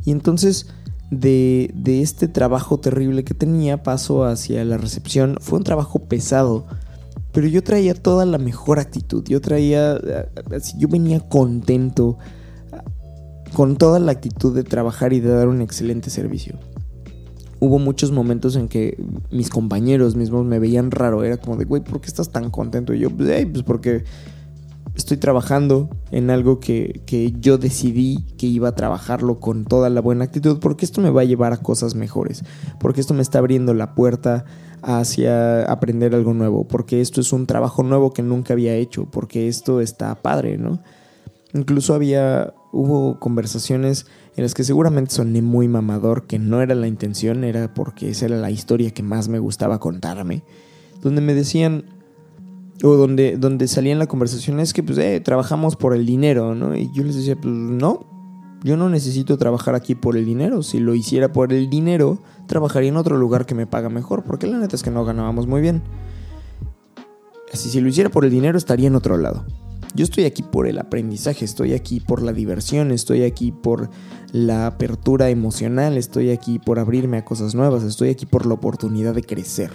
Y 0.06 0.10
entonces... 0.10 0.66
De, 1.10 1.72
de 1.74 2.02
este 2.02 2.28
trabajo 2.28 2.82
terrible 2.82 3.24
que 3.24 3.34
tenía 3.34 3.82
paso 3.82 4.26
hacia 4.26 4.66
la 4.66 4.78
recepción 4.78 5.38
fue 5.40 5.58
un 5.58 5.64
trabajo 5.64 6.00
pesado 6.00 6.66
pero 7.38 7.50
yo 7.50 7.62
traía 7.62 7.94
toda 7.94 8.26
la 8.26 8.40
mejor 8.40 8.80
actitud. 8.80 9.24
Yo 9.28 9.42
traía. 9.42 10.02
Yo 10.76 10.88
venía 10.88 11.20
contento. 11.20 12.18
Con 13.54 13.78
toda 13.78 14.00
la 14.00 14.12
actitud 14.12 14.56
de 14.56 14.64
trabajar 14.64 15.14
y 15.14 15.20
de 15.20 15.30
dar 15.30 15.48
un 15.48 15.62
excelente 15.62 16.10
servicio. 16.10 16.58
Hubo 17.60 17.78
muchos 17.78 18.12
momentos 18.12 18.56
en 18.56 18.68
que 18.68 18.98
mis 19.30 19.52
compañeros 19.52 20.16
mismos 20.16 20.48
me 20.48 20.58
veían 20.58 20.90
raro. 20.90 21.24
Era 21.24 21.38
como 21.38 21.58
de, 21.58 21.66
güey, 21.66 21.84
¿por 21.84 22.02
qué 22.02 22.08
estás 22.08 22.32
tan 22.32 22.50
contento? 22.50 22.96
Y 22.96 23.02
yo, 23.02 23.12
pues, 23.12 23.46
pues 23.46 23.62
porque 23.62 24.04
estoy 24.96 25.18
trabajando 25.18 25.92
en 26.10 26.32
algo 26.32 26.60
que, 26.60 27.04
que, 27.06 27.34
yo 27.34 27.60
decidí 27.60 28.26
que 28.40 28.48
iba 28.48 28.70
a 28.70 28.76
trabajarlo 28.76 29.40
con 29.40 29.64
toda 29.64 29.92
la 29.92 30.02
buena 30.02 30.24
actitud, 30.24 30.58
porque 30.58 30.86
esto 30.86 31.02
me 31.02 31.12
va 31.12 31.22
a 31.22 31.26
llevar 31.26 31.54
a 31.54 31.58
cosas 31.58 31.94
mejores, 31.94 32.44
porque 32.80 33.00
esto 33.00 33.14
me 33.14 33.22
está 33.22 33.38
abriendo 33.38 33.76
la 33.76 33.94
puerta 33.94 34.46
hacia 34.82 35.64
aprender 35.64 36.16
algo 36.16 36.34
nuevo, 36.34 36.68
porque 36.68 37.02
esto 37.02 37.22
es 37.22 37.34
un 37.34 37.46
trabajo 37.46 37.84
nuevo 37.84 38.14
que 38.14 38.22
nunca 38.22 38.54
había 38.54 38.76
hecho, 38.76 39.06
porque 39.06 39.48
esto 39.48 39.82
está 39.82 40.16
padre, 40.16 40.58
¿no? 40.58 40.82
Incluso 41.54 41.94
había, 41.94 42.54
hubo 42.72 43.20
conversaciones 43.20 44.06
en 44.36 44.44
las 44.44 44.54
que 44.54 44.64
seguramente 44.64 45.16
soné 45.16 45.42
muy 45.42 45.68
mamador, 45.68 46.28
que 46.28 46.40
no 46.40 46.62
era 46.62 46.76
la 46.76 46.88
intención, 46.88 47.44
era 47.44 47.74
porque 47.74 48.10
esa 48.10 48.26
era 48.26 48.38
la 48.38 48.52
historia 48.52 48.92
que 48.92 49.04
más 49.04 49.30
me 49.30 49.40
gustaba 49.40 49.80
contarme, 49.80 50.44
donde 51.02 51.22
me 51.22 51.34
decían, 51.34 51.86
o 52.84 52.96
donde, 52.96 53.38
donde 53.38 53.68
salían 53.68 54.00
la 54.00 54.08
conversación 54.08 54.60
es 54.60 54.74
que 54.74 54.84
pues 54.84 54.98
eh, 55.00 55.20
trabajamos 55.20 55.76
por 55.76 55.96
el 55.96 56.06
dinero, 56.06 56.54
¿no? 56.54 56.76
Y 56.76 56.92
yo 56.94 57.04
les 57.04 57.16
decía, 57.16 57.36
pues 57.36 57.54
no, 57.54 58.17
yo 58.64 58.78
no 58.78 58.90
necesito 58.90 59.38
trabajar 59.38 59.76
aquí 59.76 59.96
por 59.96 60.18
el 60.18 60.26
dinero. 60.26 60.64
Si 60.64 60.80
lo 60.80 60.96
hiciera 60.96 61.32
por 61.32 61.54
el 61.54 61.70
dinero, 61.70 62.20
trabajaría 62.48 62.90
en 62.90 62.98
otro 62.98 63.18
lugar 63.18 63.46
que 63.46 63.56
me 63.56 63.68
paga 63.68 63.90
mejor, 63.90 64.24
porque 64.24 64.48
la 64.48 64.58
neta 64.58 64.76
es 64.76 64.84
que 64.84 64.92
no 64.92 65.06
ganábamos 65.06 65.48
muy 65.48 65.62
bien. 65.62 65.84
Así, 67.54 67.70
si 67.70 67.80
lo 67.80 67.88
hiciera 67.88 68.10
por 68.10 68.26
el 68.26 68.32
dinero, 68.32 68.58
estaría 68.58 68.88
en 68.88 68.96
otro 68.96 69.18
lado. 69.18 69.46
Yo 69.96 70.04
estoy 70.04 70.26
aquí 70.26 70.44
por 70.44 70.68
el 70.68 70.80
aprendizaje, 70.80 71.46
estoy 71.46 71.74
aquí 71.74 72.00
por 72.00 72.22
la 72.22 72.34
diversión, 72.34 72.92
estoy 72.92 73.24
aquí 73.24 73.52
por 73.52 73.90
la 74.32 74.68
apertura 74.68 75.30
emocional, 75.30 75.98
estoy 75.98 76.30
aquí 76.30 76.60
por 76.60 76.78
abrirme 76.78 77.18
a 77.18 77.26
cosas 77.26 77.56
nuevas, 77.56 77.84
estoy 77.84 78.10
aquí 78.10 78.26
por 78.26 78.46
la 78.46 78.54
oportunidad 78.56 79.16
de 79.16 79.24
crecer. 79.24 79.72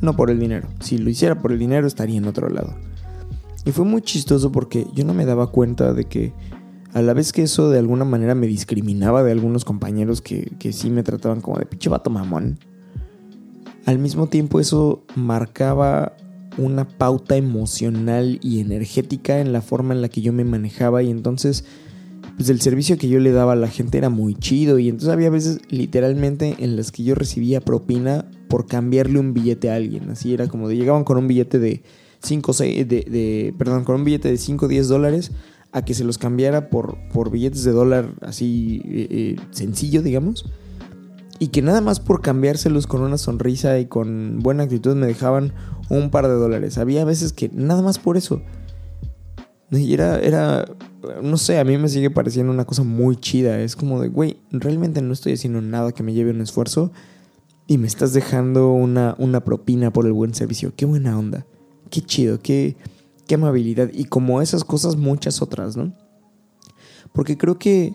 No 0.00 0.16
por 0.16 0.30
el 0.30 0.38
dinero. 0.38 0.68
Si 0.80 0.98
lo 0.98 1.10
hiciera 1.10 1.38
por 1.38 1.52
el 1.52 1.58
dinero, 1.58 1.86
estaría 1.86 2.18
en 2.18 2.26
otro 2.26 2.48
lado. 2.48 2.74
Y 3.64 3.72
fue 3.72 3.84
muy 3.84 4.02
chistoso 4.02 4.50
porque 4.50 4.86
yo 4.94 5.04
no 5.04 5.14
me 5.14 5.24
daba 5.24 5.48
cuenta 5.48 5.92
de 5.92 6.04
que 6.04 6.32
a 6.92 7.02
la 7.02 7.14
vez 7.14 7.32
que 7.32 7.42
eso 7.42 7.70
de 7.70 7.78
alguna 7.78 8.04
manera 8.04 8.34
me 8.34 8.46
discriminaba 8.46 9.22
de 9.22 9.32
algunos 9.32 9.64
compañeros 9.64 10.20
que, 10.20 10.52
que 10.58 10.72
sí 10.72 10.90
me 10.90 11.02
trataban 11.02 11.40
como 11.40 11.58
de 11.58 11.66
pinche 11.66 11.88
vato 11.88 12.10
mamón, 12.10 12.58
al 13.86 13.98
mismo 13.98 14.26
tiempo 14.28 14.60
eso 14.60 15.04
marcaba 15.16 16.14
una 16.58 16.86
pauta 16.86 17.36
emocional 17.36 18.38
y 18.42 18.60
energética 18.60 19.40
en 19.40 19.52
la 19.52 19.62
forma 19.62 19.94
en 19.94 20.02
la 20.02 20.08
que 20.08 20.20
yo 20.20 20.32
me 20.32 20.44
manejaba 20.44 21.02
y 21.02 21.10
entonces 21.10 21.64
pues 22.36 22.48
el 22.48 22.60
servicio 22.60 22.96
que 22.98 23.08
yo 23.08 23.20
le 23.20 23.32
daba 23.32 23.52
a 23.52 23.56
la 23.56 23.68
gente 23.68 23.98
era 23.98 24.08
muy 24.08 24.34
chido 24.34 24.78
y 24.78 24.88
entonces 24.88 25.10
había 25.10 25.30
veces 25.30 25.60
literalmente 25.68 26.56
en 26.58 26.76
las 26.76 26.92
que 26.92 27.04
yo 27.04 27.14
recibía 27.14 27.60
propina 27.60 28.26
por 28.48 28.66
cambiarle 28.66 29.18
un 29.18 29.34
billete 29.34 29.70
a 29.70 29.76
alguien, 29.76 30.10
así 30.10 30.32
era 30.34 30.48
como 30.48 30.68
de 30.68 30.76
llegaban 30.76 31.04
con 31.04 31.18
un 31.18 31.26
billete 31.26 31.58
de 31.58 31.82
5 32.22 32.52
de, 32.52 32.84
de 32.84 33.54
perdón, 33.58 33.84
con 33.84 33.96
un 33.96 34.04
billete 34.04 34.30
de 34.30 34.36
5 34.36 34.66
o 34.66 34.68
10 34.68 34.88
dólares 34.88 35.32
a 35.72 35.82
que 35.82 35.94
se 35.94 36.04
los 36.04 36.18
cambiara 36.18 36.68
por, 36.68 36.98
por 37.12 37.30
billetes 37.30 37.64
de 37.64 37.72
dólar 37.72 38.14
así 38.20 38.82
eh, 38.84 39.06
eh, 39.10 39.36
sencillo, 39.50 40.02
digamos. 40.02 40.44
Y 41.38 41.48
que 41.48 41.62
nada 41.62 41.80
más 41.80 41.98
por 41.98 42.20
cambiárselos 42.20 42.86
con 42.86 43.00
una 43.00 43.18
sonrisa 43.18 43.78
y 43.78 43.86
con 43.86 44.38
buena 44.40 44.64
actitud 44.64 44.94
me 44.94 45.06
dejaban 45.06 45.52
un 45.88 46.10
par 46.10 46.28
de 46.28 46.34
dólares. 46.34 46.78
Había 46.78 47.04
veces 47.04 47.32
que 47.32 47.50
nada 47.52 47.82
más 47.82 47.98
por 47.98 48.16
eso. 48.16 48.42
Y 49.70 49.94
era, 49.94 50.20
era, 50.20 50.66
no 51.22 51.38
sé, 51.38 51.58
a 51.58 51.64
mí 51.64 51.78
me 51.78 51.88
sigue 51.88 52.10
pareciendo 52.10 52.52
una 52.52 52.66
cosa 52.66 52.82
muy 52.82 53.16
chida. 53.16 53.58
Es 53.60 53.74
como 53.74 54.00
de, 54.00 54.08
güey, 54.08 54.36
realmente 54.50 55.00
no 55.00 55.14
estoy 55.14 55.32
haciendo 55.32 55.62
nada 55.62 55.92
que 55.92 56.02
me 56.02 56.12
lleve 56.12 56.30
un 56.30 56.42
esfuerzo 56.42 56.92
y 57.66 57.78
me 57.78 57.86
estás 57.86 58.12
dejando 58.12 58.70
una, 58.72 59.16
una 59.18 59.42
propina 59.42 59.90
por 59.90 60.06
el 60.06 60.12
buen 60.12 60.34
servicio. 60.34 60.74
Qué 60.76 60.84
buena 60.84 61.18
onda. 61.18 61.46
Qué 61.90 62.02
chido, 62.02 62.38
qué, 62.40 62.76
amabilidad. 63.34 63.90
Y 63.92 64.04
como 64.04 64.42
esas 64.42 64.64
cosas, 64.64 64.96
muchas 64.96 65.42
otras, 65.42 65.76
¿no? 65.76 65.92
Porque 67.12 67.36
creo 67.36 67.58
que, 67.58 67.94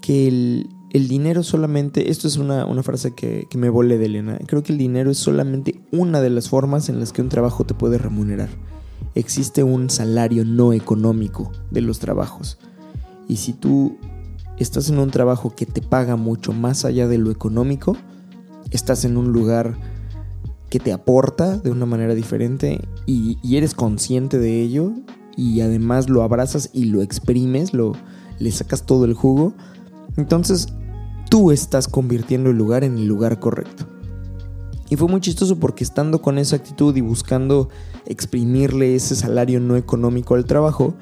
que 0.00 0.28
el, 0.28 0.68
el 0.92 1.08
dinero 1.08 1.42
solamente, 1.42 2.10
esto 2.10 2.28
es 2.28 2.36
una, 2.36 2.66
una 2.66 2.82
frase 2.82 3.14
que, 3.14 3.46
que, 3.50 3.58
me 3.58 3.68
volé 3.68 3.98
de 3.98 4.06
Elena, 4.06 4.38
creo 4.46 4.62
que 4.62 4.72
el 4.72 4.78
dinero 4.78 5.10
es 5.10 5.18
solamente 5.18 5.80
una 5.90 6.20
de 6.20 6.30
las 6.30 6.48
formas 6.48 6.88
en 6.88 7.00
las 7.00 7.12
que 7.12 7.22
un 7.22 7.28
trabajo 7.28 7.64
te 7.64 7.74
puede 7.74 7.98
remunerar. 7.98 8.50
Existe 9.14 9.62
un 9.62 9.90
salario 9.90 10.44
no 10.44 10.72
económico 10.72 11.50
de 11.70 11.80
los 11.80 11.98
trabajos. 11.98 12.58
Y 13.28 13.36
si 13.36 13.52
tú 13.52 13.96
estás 14.58 14.88
en 14.88 14.98
un 14.98 15.10
trabajo 15.10 15.54
que 15.54 15.66
te 15.66 15.82
paga 15.82 16.16
mucho 16.16 16.52
más 16.52 16.84
allá 16.84 17.08
de 17.08 17.18
lo 17.18 17.30
económico, 17.30 17.96
estás 18.70 19.04
en 19.04 19.16
un 19.16 19.32
lugar 19.32 19.76
que 20.74 20.80
te 20.80 20.92
aporta 20.92 21.56
de 21.56 21.70
una 21.70 21.86
manera 21.86 22.16
diferente 22.16 22.80
y, 23.06 23.38
eres 23.56 23.76
consciente 23.76 24.40
de 24.40 24.60
ello 24.60 24.90
y 25.36 25.60
además 25.60 26.08
lo 26.08 26.24
abrazas 26.24 26.70
y 26.72 26.86
lo 26.86 27.00
exprimes, 27.00 27.72
lo, 27.72 27.92
le 28.40 28.50
sacas 28.50 28.82
todo 28.82 29.04
el 29.04 29.14
jugo, 29.14 29.54
entonces 30.16 30.66
tú 31.30 31.52
estás 31.52 31.86
convirtiendo 31.86 32.50
el 32.50 32.58
lugar 32.58 32.82
en 32.82 32.98
el 32.98 33.06
lugar 33.06 33.38
correcto. 33.38 33.86
Y 34.90 34.96
fue 34.96 35.06
muy 35.06 35.20
chistoso 35.20 35.60
porque 35.60 35.84
estando 35.84 36.20
con 36.20 36.38
esa 36.38 36.56
actitud 36.56 36.96
y 36.96 37.02
buscando 37.02 37.68
exprimirle 38.06 38.96
ese 38.96 39.14
salario 39.14 39.60
no 39.60 39.76
económico 39.76 40.34
al 40.34 40.44
trabajo, 40.44 40.96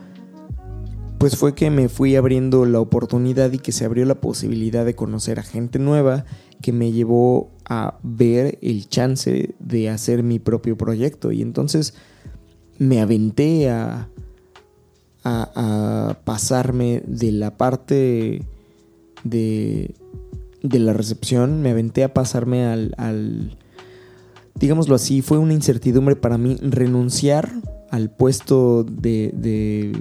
pues 1.16 1.34
fue 1.34 1.54
que 1.54 1.70
me 1.70 1.88
fui 1.88 2.14
abriendo 2.14 2.66
la 2.66 2.78
oportunidad 2.78 3.50
y 3.52 3.58
que 3.58 3.72
se 3.72 3.86
abrió 3.86 4.04
la 4.04 4.20
posibilidad 4.20 4.84
de 4.84 4.94
conocer 4.94 5.38
a 5.38 5.42
gente 5.42 5.78
nueva 5.78 6.26
que 6.62 6.72
me 6.72 6.92
llevó 6.92 7.50
a 7.68 7.98
ver 8.02 8.58
el 8.62 8.88
chance 8.88 9.54
de 9.58 9.90
hacer 9.90 10.22
mi 10.22 10.38
propio 10.38 10.76
proyecto. 10.76 11.32
Y 11.32 11.42
entonces 11.42 11.94
me 12.78 13.00
aventé 13.00 13.68
a, 13.68 14.08
a, 15.24 16.18
pasarme 16.24 17.02
de 17.06 17.32
la 17.32 17.56
parte 17.58 18.42
de, 19.24 19.94
de, 20.62 20.78
la 20.78 20.92
recepción, 20.94 21.60
me 21.60 21.70
aventé 21.70 22.04
a 22.04 22.14
pasarme 22.14 22.64
al, 22.64 22.94
al, 22.96 23.58
digámoslo 24.54 24.94
así, 24.94 25.20
fue 25.20 25.38
una 25.38 25.52
incertidumbre 25.52 26.16
para 26.16 26.38
mí 26.38 26.56
renunciar 26.62 27.52
al 27.90 28.10
puesto 28.10 28.84
de 28.84 29.92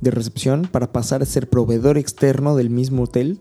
de 0.00 0.10
recepción 0.10 0.68
para 0.70 0.92
pasar 0.92 1.22
a 1.22 1.26
ser 1.26 1.48
proveedor 1.48 1.98
externo 1.98 2.56
del 2.56 2.70
mismo 2.70 3.04
hotel, 3.04 3.40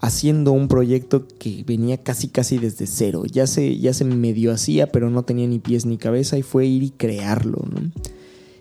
haciendo 0.00 0.52
un 0.52 0.68
proyecto 0.68 1.26
que 1.38 1.64
venía 1.66 1.98
casi 1.98 2.28
casi 2.28 2.58
desde 2.58 2.86
cero. 2.86 3.24
Ya 3.26 3.46
se, 3.46 3.78
ya 3.78 3.92
se 3.92 4.04
medio 4.04 4.52
hacía, 4.52 4.86
pero 4.92 5.10
no 5.10 5.22
tenía 5.22 5.46
ni 5.46 5.58
pies 5.58 5.86
ni 5.86 5.96
cabeza 5.96 6.38
y 6.38 6.42
fue 6.42 6.66
ir 6.66 6.82
y 6.82 6.90
crearlo. 6.90 7.64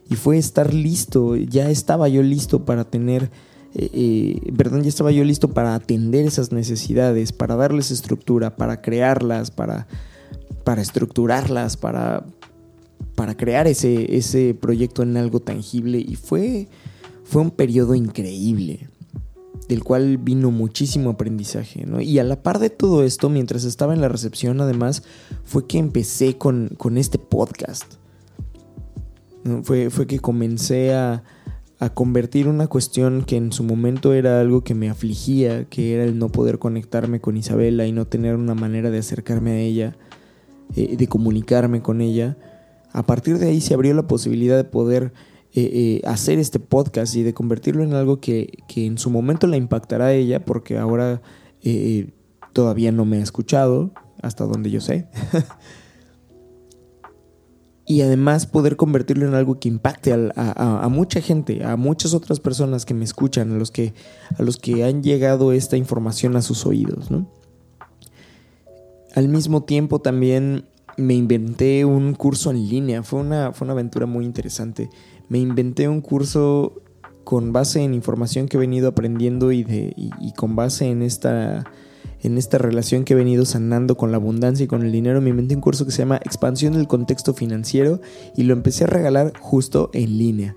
Y 0.10 0.16
fue 0.16 0.38
estar 0.38 0.74
listo, 0.74 1.36
ya 1.36 1.70
estaba 1.70 2.08
yo 2.08 2.22
listo 2.22 2.64
para 2.64 2.86
tener 2.86 3.32
eh, 3.78 3.90
eh, 3.92 4.54
perdón, 4.56 4.84
ya 4.84 4.90
estaba 4.90 5.12
yo 5.12 5.26
listo 5.26 5.50
para 5.50 5.76
atender 5.76 6.26
esas 6.26 6.54
necesidades, 6.54 7.34
para 7.34 7.58
darles 7.58 7.92
estructura, 7.92 8.56
para 8.56 8.82
crearlas, 8.82 9.52
para, 9.52 9.88
para 10.64 10.82
estructurarlas, 10.82 11.76
para, 11.76 12.26
para 13.16 13.36
crear 13.36 13.68
ese, 13.68 14.16
ese 14.16 14.54
proyecto 14.54 15.04
en 15.04 15.18
algo 15.18 15.42
tangible. 15.42 15.98
Y 16.00 16.16
fue, 16.16 16.70
fue 17.26 17.42
un 17.42 17.52
periodo 17.52 17.96
increíble 17.96 18.88
del 19.68 19.84
cual 19.84 20.18
vino 20.18 20.52
muchísimo 20.52 21.12
aprendizaje. 21.12 21.86
¿no? 21.86 22.02
Y 22.02 22.20
a 22.20 22.24
la 22.24 22.44
par 22.44 22.60
de 22.60 22.70
todo 22.70 23.04
esto, 23.04 23.30
mientras 23.30 23.64
estaba 23.64 23.94
en 23.94 24.02
la 24.02 24.10
recepción, 24.10 24.62
además, 24.62 25.04
fue 25.44 25.66
que 25.68 25.78
empecé 25.78 26.38
con, 26.38 26.70
con 26.78 26.98
este 26.98 27.18
podcast. 27.18 27.86
Fue, 29.64 29.92
fue 29.92 30.08
que 30.08 30.20
comencé 30.20 30.96
a, 30.96 31.24
a 31.80 31.90
convertir 31.90 32.48
una 32.48 32.68
cuestión 32.68 33.24
que 33.24 33.38
en 33.38 33.52
su 33.52 33.64
momento 33.64 34.14
era 34.14 34.40
algo 34.40 34.64
que 34.64 34.74
me 34.74 34.90
afligía, 34.90 35.66
que 35.66 35.94
era 35.94 36.04
el 36.04 36.18
no 36.18 36.30
poder 36.30 36.58
conectarme 36.58 37.20
con 37.20 37.38
Isabela 37.38 37.86
y 37.86 37.92
no 37.92 38.08
tener 38.08 38.36
una 38.36 38.56
manera 38.56 38.90
de 38.90 39.00
acercarme 39.00 39.52
a 39.52 39.60
ella, 39.60 39.96
eh, 40.76 40.96
de 40.96 41.08
comunicarme 41.08 41.82
con 41.82 42.02
ella. 42.02 42.38
A 42.92 43.06
partir 43.06 43.40
de 43.40 43.50
ahí 43.50 43.62
se 43.62 43.74
abrió 43.74 43.94
la 43.94 44.08
posibilidad 44.08 44.56
de 44.56 44.64
poder 44.64 45.12
eh, 45.58 45.70
eh, 45.72 46.02
hacer 46.06 46.38
este 46.38 46.60
podcast 46.60 47.16
y 47.16 47.24
de 47.24 47.34
convertirlo 47.34 47.82
en 47.82 47.94
algo 47.94 48.20
que, 48.20 48.58
en 48.76 48.98
su 48.98 49.10
momento 49.10 49.48
la 49.48 49.56
impactará 49.56 50.08
a 50.08 50.14
ella, 50.14 50.44
porque 50.44 50.78
ahora 50.78 51.22
eh, 51.62 52.12
todavía 52.52 52.92
no 52.92 53.06
me 53.06 53.20
ha 53.20 53.24
escuchado, 53.24 53.94
hasta 54.22 54.44
donde 54.44 54.70
yo 54.70 54.82
sé. 54.82 55.08
y 57.88 58.02
además 58.02 58.48
poder 58.48 58.76
convertirlo 58.76 59.30
en 59.30 59.34
algo 59.34 59.58
que 59.58 59.70
impacte 59.70 60.12
a, 60.36 60.88
mucha 60.92 61.22
gente, 61.22 61.64
a 61.64 61.78
muchas 61.78 62.14
otras 62.14 62.42
personas 62.42 62.86
que 62.86 62.94
me 62.94 63.06
escuchan, 63.06 63.54
a 63.54 63.58
los 63.58 63.72
que, 63.72 63.94
a 64.38 64.44
los 64.44 64.58
que 64.58 64.84
han 64.84 65.04
llegado 65.04 65.54
esta 65.54 65.78
información 65.78 66.36
a 66.36 66.42
sus 66.42 66.66
oídos. 66.66 67.08
Al 69.14 69.30
mismo 69.30 69.64
tiempo 69.64 70.00
también 70.00 70.66
me 70.98 71.14
inventé 71.14 71.86
un 71.86 72.14
curso 72.14 72.52
en 72.52 72.68
línea, 72.68 73.04
fue 73.04 73.22
una, 73.22 73.54
fue 73.54 73.66
una 73.66 73.74
aventura 73.74 74.06
muy 74.06 74.26
interesante 74.26 74.90
me 75.30 75.40
inventé 75.40 75.88
un 75.88 76.02
curso 76.02 76.82
con 77.26 77.52
base 77.52 77.82
en 77.82 77.94
información 77.94 78.48
que 78.48 78.56
he 78.56 78.60
venido 78.60 78.88
aprendiendo 78.88 79.52
y, 79.52 79.66
con 80.38 80.56
base 80.56 80.86
en 80.86 81.02
esta, 81.02 81.66
en 82.22 82.38
esta 82.38 82.58
relación 82.58 83.04
que 83.04 83.14
he 83.14 83.18
venido 83.18 83.46
sanando 83.46 83.98
con 83.98 84.12
la 84.12 84.18
abundancia 84.18 84.64
y 84.64 84.68
con 84.68 84.84
el 84.84 84.92
dinero, 84.92 85.20
me 85.22 85.32
inventé 85.32 85.56
un 85.56 85.62
curso 85.62 85.86
que 85.86 85.92
se 85.92 86.00
llama 86.04 86.18
Expansión 86.24 86.74
del 86.74 86.88
Contexto 86.88 87.34
Financiero 87.34 88.00
y 88.38 88.44
lo 88.44 88.54
empecé 88.54 88.86
a 88.86 88.88
regalar 88.88 89.34
justo 89.40 89.90
en 89.94 90.18
línea. 90.18 90.56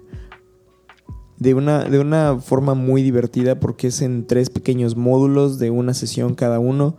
De 1.38 1.54
una, 1.54 1.84
de 1.84 2.00
una 2.00 2.38
forma 2.40 2.74
muy 2.74 3.02
divertida 3.02 3.60
porque 3.60 3.86
es 3.86 4.02
en 4.02 4.26
tres 4.26 4.50
pequeños 4.50 4.96
módulos 4.96 5.58
de 5.58 5.70
una 5.70 5.94
sesión 5.94 6.34
cada 6.34 6.58
uno, 6.58 6.96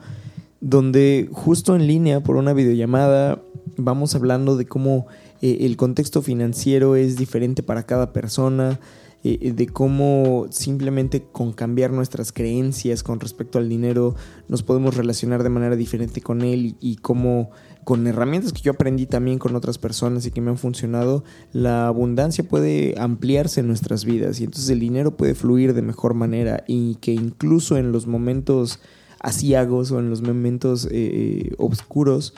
donde 0.62 1.30
justo 1.32 1.76
en 1.76 1.88
línea 1.88 2.24
por 2.24 2.38
una 2.38 2.54
videollamada 2.54 3.44
vamos 3.78 4.16
hablando 4.16 4.58
de 4.58 4.66
cómo 4.66 5.08
eh, 5.42 5.60
el 5.62 5.78
contexto 5.78 6.22
financiero 6.22 6.96
es 6.96 7.16
diferente 7.16 7.64
para 7.64 7.84
cada 7.84 8.12
persona, 8.14 8.80
eh, 9.24 9.38
eh, 9.42 9.52
de 9.52 9.68
cómo 9.68 10.48
simplemente 10.50 11.22
con 11.22 11.52
cambiar 11.52 11.92
nuestras 11.92 12.32
creencias 12.32 13.04
con 13.04 13.20
respecto 13.20 13.58
al 13.58 13.68
dinero 13.68 14.16
nos 14.48 14.64
podemos 14.64 14.96
relacionar 14.96 15.44
de 15.44 15.50
manera 15.50 15.76
diferente 15.76 16.22
con 16.22 16.42
él 16.42 16.78
y, 16.80 16.96
cómo 16.98 17.52
con 17.84 18.08
herramientas 18.08 18.54
que 18.54 18.62
yo 18.62 18.72
aprendí 18.72 19.08
también 19.08 19.38
con 19.38 19.58
otras 19.58 19.78
personas 19.78 20.26
y 20.26 20.32
que 20.32 20.40
me 20.40 20.52
han 20.52 20.58
funcionado, 20.58 21.26
la 21.52 21.88
abundancia 21.88 22.48
puede 22.48 22.96
ampliarse 22.98 23.60
en 23.60 23.68
nuestras 23.68 24.06
vidas 24.06 24.40
y 24.40 24.46
entonces 24.46 24.70
el 24.70 24.80
dinero 24.80 25.18
puede 25.18 25.36
fluir 25.36 25.74
de 25.74 25.82
mejor 25.82 26.14
manera 26.14 26.64
y 26.66 26.96
que 26.96 27.12
incluso 27.12 27.78
en 27.78 27.92
los 27.92 28.08
momentos 28.08 28.80
asiagos 29.20 29.92
o 29.92 30.00
en 30.00 30.10
los 30.10 30.22
momentos 30.22 30.88
oscuros, 31.58 32.34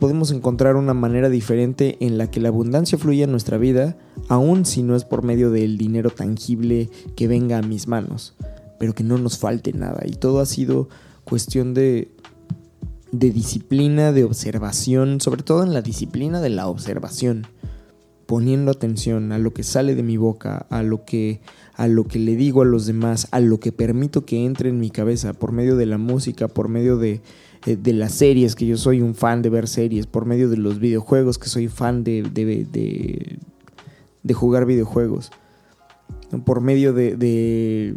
podemos 0.00 0.32
encontrar 0.32 0.74
una 0.76 0.94
manera 0.94 1.28
diferente 1.28 1.98
en 2.00 2.18
la 2.18 2.30
que 2.30 2.40
la 2.40 2.48
abundancia 2.48 2.98
fluya 2.98 3.24
en 3.24 3.30
nuestra 3.30 3.58
vida, 3.58 3.96
aun 4.28 4.64
si 4.64 4.82
no 4.82 4.96
es 4.96 5.04
por 5.04 5.22
medio 5.22 5.50
del 5.50 5.78
dinero 5.78 6.10
tangible 6.10 6.90
que 7.14 7.28
venga 7.28 7.58
a 7.58 7.62
mis 7.62 7.86
manos, 7.86 8.34
pero 8.78 8.94
que 8.94 9.04
no 9.04 9.18
nos 9.18 9.38
falte 9.38 9.72
nada. 9.74 10.02
Y 10.06 10.12
todo 10.12 10.40
ha 10.40 10.46
sido 10.46 10.88
cuestión 11.24 11.74
de, 11.74 12.10
de 13.12 13.30
disciplina, 13.30 14.10
de 14.10 14.24
observación, 14.24 15.20
sobre 15.20 15.42
todo 15.42 15.62
en 15.62 15.74
la 15.74 15.82
disciplina 15.82 16.40
de 16.40 16.50
la 16.50 16.66
observación, 16.66 17.46
poniendo 18.30 18.70
atención 18.70 19.32
a 19.32 19.38
lo 19.38 19.52
que 19.52 19.64
sale 19.64 19.96
de 19.96 20.04
mi 20.04 20.16
boca, 20.16 20.64
a 20.70 20.84
lo 20.84 21.04
que 21.04 21.40
a 21.74 21.88
lo 21.88 22.04
que 22.04 22.20
le 22.20 22.36
digo 22.36 22.62
a 22.62 22.64
los 22.64 22.86
demás, 22.86 23.26
a 23.32 23.40
lo 23.40 23.58
que 23.58 23.72
permito 23.72 24.24
que 24.24 24.44
entre 24.44 24.68
en 24.68 24.78
mi 24.78 24.88
cabeza 24.88 25.32
por 25.32 25.50
medio 25.50 25.74
de 25.74 25.86
la 25.86 25.98
música, 25.98 26.46
por 26.46 26.68
medio 26.68 26.96
de 26.96 27.22
eh, 27.66 27.76
de 27.76 27.92
las 27.92 28.12
series, 28.12 28.54
que 28.54 28.66
yo 28.66 28.76
soy 28.76 29.02
un 29.02 29.16
fan 29.16 29.42
de 29.42 29.50
ver 29.50 29.66
series, 29.66 30.06
por 30.06 30.26
medio 30.26 30.48
de 30.48 30.58
los 30.58 30.78
videojuegos, 30.78 31.38
que 31.38 31.48
soy 31.48 31.66
fan 31.66 32.04
de, 32.04 32.22
de, 32.22 32.68
de, 34.22 34.34
jugar 34.34 34.64
videojuegos, 34.64 35.32
por 36.44 36.60
medio 36.60 36.92
de, 36.92 37.96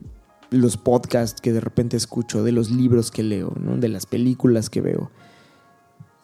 los 0.50 0.78
podcasts 0.78 1.42
que 1.42 1.54
de 1.54 1.60
repente 1.60 1.96
escucho, 1.96 2.44
de 2.44 2.52
los 2.52 2.72
libros 2.72 3.12
que 3.12 3.22
leo, 3.22 3.54
de 3.56 3.88
las 3.88 4.08
películas 4.08 4.72
que 4.72 4.82
veo. 4.82 5.12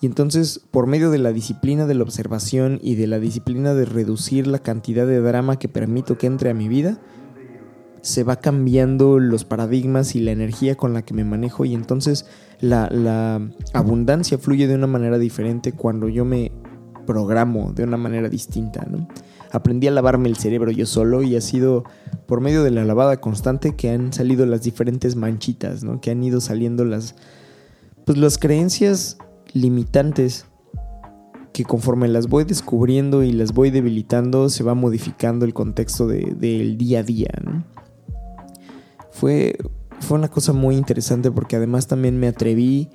Y 0.02 0.06
entonces, 0.06 0.62
por 0.72 0.88
medio 0.88 1.12
de 1.12 1.18
la 1.18 1.34
disciplina 1.34 1.86
de 1.86 1.94
la 1.94 2.04
observación 2.04 2.80
y 2.82 2.96
de 2.96 3.08
la 3.08 3.20
disciplina 3.20 3.74
de 3.74 3.86
reducir 3.86 4.48
la 4.48 4.60
cantidad 4.60 5.06
de 5.06 5.20
drama 5.20 5.60
que 5.60 5.68
permito 5.68 6.18
que 6.18 6.28
entre 6.28 6.50
a 6.50 6.54
mi 6.54 6.70
vida, 6.70 7.00
se 8.02 8.24
va 8.24 8.38
cambiando 8.38 9.20
los 9.20 9.44
paradigmas 9.44 10.16
y 10.16 10.22
la 10.22 10.32
energía 10.32 10.76
con 10.76 10.94
la 10.94 11.04
que 11.04 11.14
me 11.14 11.24
manejo 11.24 11.66
y 11.66 11.74
entonces 11.74 12.26
la, 12.62 13.42
abundancia 13.74 14.38
fluye 14.38 14.68
de 14.68 14.76
una 14.76 14.88
manera 14.88 15.18
diferente 15.18 15.74
cuando 15.74 16.08
yo 16.08 16.26
me 16.26 16.52
programo 17.06 17.74
de 17.74 17.84
una 17.84 17.98
manera 17.98 18.30
distinta. 18.30 18.88
Aprendí 19.52 19.88
a 19.88 19.92
lavarme 19.92 20.30
el 20.30 20.38
cerebro 20.38 20.72
yo 20.72 20.86
solo 20.86 21.24
y 21.24 21.36
ha 21.36 21.42
sido 21.42 21.84
por 22.28 22.40
medio 22.40 22.64
de 22.64 22.72
la 22.72 22.86
lavada 22.86 23.20
constante 23.20 23.76
que 23.76 23.90
han 23.90 24.14
salido 24.14 24.46
las 24.46 24.62
diferentes 24.62 25.16
manchitas, 25.16 25.84
¿no? 25.84 26.00
que 26.00 26.12
han 26.12 26.24
ido 26.24 26.40
saliendo 26.40 26.86
las, 26.86 27.16
pues, 28.06 28.18
las 28.18 28.38
creencias 28.38 29.18
limitantes 29.54 30.46
que 31.54 31.64
conforme 31.64 32.08
las 32.08 32.28
voy 32.28 32.44
descubriendo 32.44 33.24
y 33.24 33.32
las 33.32 33.54
voy 33.54 33.70
debilitando 33.70 34.50
se 34.50 34.64
va 34.64 34.76
modificando 34.76 35.46
el 35.46 35.54
contexto 35.54 36.08
del 36.08 36.78
día 36.78 37.00
a 37.00 37.04
día. 37.04 37.32
¿no? 37.44 37.64
fue, 39.20 39.58
fue 40.00 40.18
una 40.18 40.30
cosa 40.30 40.54
muy 40.54 40.76
interesante 40.78 41.30
porque 41.30 41.58
además 41.58 41.88
también 41.88 42.20
me 42.20 42.28
atreví, 42.28 42.90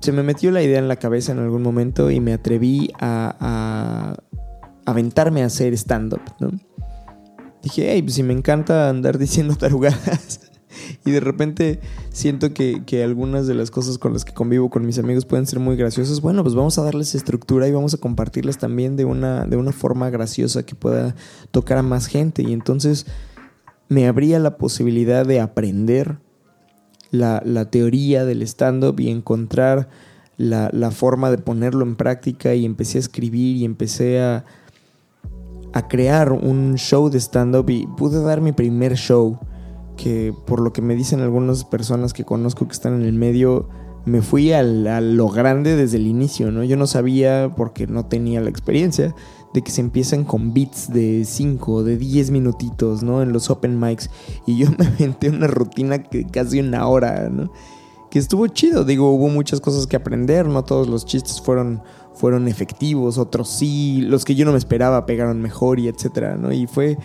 se 0.00 0.12
me 0.12 0.22
metió 0.22 0.50
la 0.50 0.62
idea 0.62 0.78
en 0.78 0.88
la 0.88 0.96
cabeza 0.96 1.32
en 1.32 1.38
algún 1.38 1.62
momento 1.62 2.10
y 2.10 2.20
me 2.20 2.34
atreví 2.34 2.90
a, 3.00 4.14
aventarme 4.84 5.42
a 5.42 5.46
hacer 5.46 5.72
stand-up. 5.72 6.20
Dije, 7.62 7.92
hey, 7.92 8.02
pues 8.02 8.14
si 8.14 8.22
me 8.22 8.34
encanta 8.34 8.90
andar 8.90 9.16
diciendo 9.26 9.56
tarugadas 9.56 10.43
y 11.04 11.10
de 11.10 11.20
repente 11.20 11.80
siento 12.10 12.52
que, 12.54 12.82
que, 12.84 13.02
algunas 13.02 13.46
de 13.46 13.54
las 13.54 13.70
cosas 13.70 13.98
con 13.98 14.12
las 14.12 14.24
que 14.24 14.32
convivo 14.32 14.70
con 14.70 14.86
mis 14.86 14.98
amigos 14.98 15.24
pueden 15.24 15.46
ser 15.46 15.58
muy 15.58 15.76
graciosas, 15.76 16.20
bueno, 16.20 16.42
pues 16.42 16.54
vamos 16.54 16.78
a 16.78 16.82
darles 16.82 17.14
estructura 17.14 17.68
y 17.68 17.72
vamos 17.72 17.94
a 17.94 17.98
compartirlas 17.98 18.58
también 18.58 18.96
de 18.96 19.04
una, 19.04 19.46
de 19.46 19.56
una 19.56 19.72
forma 19.72 20.10
graciosa 20.10 20.64
que 20.64 20.74
pueda 20.74 21.14
tocar 21.50 21.78
a 21.78 21.82
más 21.82 22.06
gente. 22.06 22.42
Y 22.42 22.52
entonces 22.52 23.06
me 23.88 24.06
abría 24.06 24.38
la 24.38 24.56
posibilidad 24.56 25.26
de 25.26 25.40
aprender 25.40 26.18
la, 27.10 27.70
teoría 27.70 28.24
del 28.24 28.42
stand-up 28.42 28.98
y 29.00 29.10
encontrar 29.10 29.88
la, 30.36 30.90
forma 30.90 31.30
de 31.30 31.38
ponerlo 31.38 31.84
en 31.84 31.96
práctica. 31.96 32.54
Y 32.54 32.64
empecé 32.64 32.98
a 32.98 33.00
escribir 33.00 33.56
y 33.56 33.64
empecé 33.64 34.20
a, 34.20 34.44
a 35.72 35.88
crear 35.88 36.32
un 36.32 36.74
show 36.76 37.08
de 37.10 37.20
stand-up 37.20 37.70
y 37.70 37.86
pude 37.86 38.22
dar 38.22 38.40
mi 38.40 38.52
primer 38.52 38.94
show 38.96 39.38
que 39.96 40.34
por 40.46 40.60
lo 40.60 40.72
que 40.72 40.82
me 40.82 40.94
dicen 40.94 41.20
algunas 41.20 41.64
personas 41.64 42.12
que 42.12 42.24
conozco 42.24 42.66
que 42.66 42.72
están 42.72 42.94
en 42.94 43.06
el 43.06 43.14
medio, 43.14 43.68
me 44.04 44.20
fui 44.20 44.52
a 44.52 44.62
lo 44.62 45.28
grande 45.28 45.76
desde 45.76 45.96
el 45.96 46.06
inicio, 46.06 46.50
¿no? 46.50 46.62
Yo 46.64 46.76
no 46.76 46.86
sabía 46.86 47.52
porque 47.56 47.86
no 47.86 48.06
tenía 48.06 48.40
la 48.40 48.50
experiencia 48.50 49.14
de 49.54 49.62
que 49.62 49.70
se 49.70 49.80
empiezan 49.80 50.24
con 50.24 50.52
beats 50.52 50.92
de 50.92 51.24
5, 51.24 51.84
de 51.84 51.96
10 51.96 52.30
minutitos, 52.32 53.02
¿no? 53.02 53.22
En 53.22 53.32
los 53.32 53.48
open 53.50 53.80
mics. 53.80 54.10
Y 54.46 54.58
yo 54.58 54.68
me 54.78 54.86
aventé 54.86 55.30
una 55.30 55.46
rutina 55.46 56.02
que 56.02 56.26
casi 56.26 56.60
una 56.60 56.86
hora, 56.86 57.28
¿no? 57.30 57.50
Que 58.10 58.18
estuvo 58.18 58.46
chido, 58.48 58.84
digo, 58.84 59.10
hubo 59.10 59.28
muchas 59.28 59.60
cosas 59.60 59.86
que 59.86 59.96
aprender, 59.96 60.46
no 60.46 60.64
todos 60.64 60.88
los 60.88 61.06
chistes 61.06 61.40
fueron, 61.40 61.82
fueron 62.14 62.46
efectivos, 62.46 63.18
otros 63.18 63.48
sí, 63.48 64.02
los 64.02 64.24
que 64.24 64.34
yo 64.34 64.44
no 64.44 64.52
me 64.52 64.58
esperaba 64.58 65.06
pegaron 65.06 65.40
mejor 65.40 65.80
y 65.80 65.88
etcétera, 65.88 66.36
¿no? 66.36 66.52
Y 66.52 66.66
fue, 66.66 66.98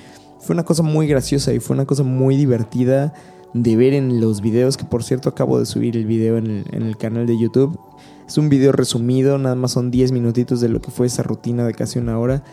fue 0.49 0.55
una 0.55 0.65
cosa 0.65 0.81
muy 0.81 1.05
graciosa 1.05 1.53
y 1.53 1.59
fue 1.59 1.75
una 1.75 1.85
cosa 1.85 2.01
muy 2.01 2.35
divertida 2.35 3.13
de 3.53 3.75
ver 3.75 3.93
en 3.93 4.19
los 4.19 4.41
videos, 4.41 4.77
que 4.77 4.83
por 4.83 5.03
cierto 5.03 5.29
acabo 5.29 5.59
de 5.59 5.67
subir 5.67 5.95
el 5.95 6.07
video 6.07 6.39
en 6.39 6.65
el, 6.71 6.97
canal 6.97 7.27
de 7.27 7.37
YouTube. 7.37 7.79
Es 8.27 8.35
un 8.39 8.49
video 8.49 8.71
resumido, 8.71 9.37
nada 9.37 9.53
más 9.53 9.73
son 9.73 9.91
10 9.91 10.11
minutitos 10.11 10.59
de 10.59 10.69
lo 10.69 10.81
que 10.81 10.89
fue 10.89 11.05
esa 11.05 11.21
rutina 11.21 11.67
de 11.67 11.75
casi 11.75 11.99
una 11.99 12.17
hora. 12.17 12.43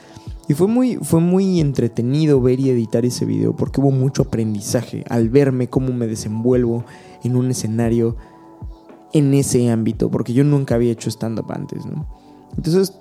Y 0.46 0.52
fue 0.52 0.68
muy, 0.68 0.96
fue 0.96 1.20
muy 1.20 1.59
entretenido 1.59 2.38
ver 2.42 2.61
y 2.61 2.68
editar 2.68 3.06
ese 3.06 3.24
video 3.24 3.56
porque 3.56 3.80
hubo 3.80 3.92
mucho 3.92 4.24
aprendizaje 4.24 5.02
al 5.09 5.30
verme 5.30 5.70
cómo 5.70 5.94
me 5.94 6.06
desenvuelvo 6.06 6.85
en 7.24 7.35
un 7.35 7.50
escenario 7.50 8.18
en 9.14 9.32
ese 9.32 9.70
ámbito, 9.70 10.11
porque 10.11 10.35
yo 10.35 10.44
nunca 10.44 10.74
había 10.74 10.92
hecho 10.92 11.09
stand-up 11.09 11.50
antes, 11.50 11.87
¿no? 11.87 12.06
Entonces, 12.59 12.92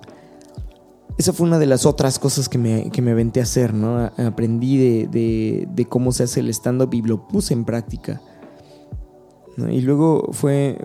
esa 1.18 1.32
fue 1.32 1.46
una 1.46 1.58
de 1.58 1.66
las 1.66 1.86
otras 1.86 2.18
cosas 2.18 2.48
que 2.48 2.58
me, 2.58 2.90
que 2.90 3.00
me 3.00 3.12
aventé 3.12 3.40
a 3.40 3.44
hacer, 3.44 3.72
¿no? 3.72 4.10
Aprendí 4.18 4.76
de, 4.76 5.66
de, 5.68 5.84
cómo 5.86 6.12
se 6.12 6.24
hace 6.24 6.40
el 6.40 6.50
stand-up 6.50 6.92
y 6.92 7.02
lo 7.02 7.26
puse 7.26 7.54
en 7.54 7.64
práctica. 7.64 8.20
Y 9.56 9.80
luego 9.80 10.28
fue... 10.32 10.76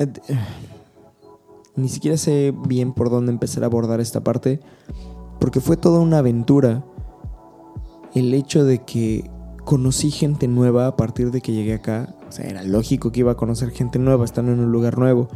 Eh, 0.00 0.06
ni 1.76 1.88
siquiera 1.88 2.16
sé 2.16 2.52
bien 2.66 2.92
por 2.92 3.10
dónde 3.10 3.30
empezar 3.30 3.62
a 3.62 3.66
abordar 3.66 4.00
esta 4.00 4.24
parte, 4.24 4.60
porque 5.38 5.60
fue 5.60 5.76
toda 5.76 6.00
una 6.00 6.18
aventura 6.18 6.84
el 8.14 8.32
hecho 8.34 8.64
de 8.64 8.82
que 8.82 9.30
conocí 9.64 10.10
gente 10.10 10.48
nueva 10.48 10.86
a 10.86 10.96
partir 10.96 11.30
de 11.30 11.40
que 11.40 11.52
llegué 11.52 11.74
acá. 11.74 12.14
O 12.28 12.32
sea, 12.32 12.46
era 12.46 12.64
lógico 12.64 13.12
que 13.12 13.20
iba 13.20 13.32
a 13.32 13.36
conocer 13.36 13.70
gente 13.70 13.98
nueva 13.98 14.24
estando 14.24 14.52
en 14.52 14.60
un 14.60 14.72
lugar 14.72 14.98
nuevo. 14.98 15.28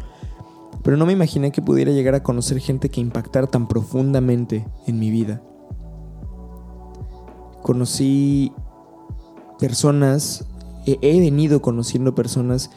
Pero 0.83 0.97
no 0.97 1.07
me 1.07 1.13
imaginé 1.13 1.53
que 1.53 1.63
pudiera 1.63 1.93
llegar 1.93 2.15
a 2.15 2.23
conocer 2.23 2.59
gente 2.59 2.89
que 2.89 3.01
impactara 3.01 3.47
tan 3.47 3.69
profundamente 3.69 4.67
en 4.87 4.99
mi 4.99 5.11
vida. 5.11 5.43
Conocí 7.63 8.53
personas, 9.59 10.47
he 10.87 11.21
venido 11.21 11.61
conociendo 11.61 12.15
personas 12.15 12.71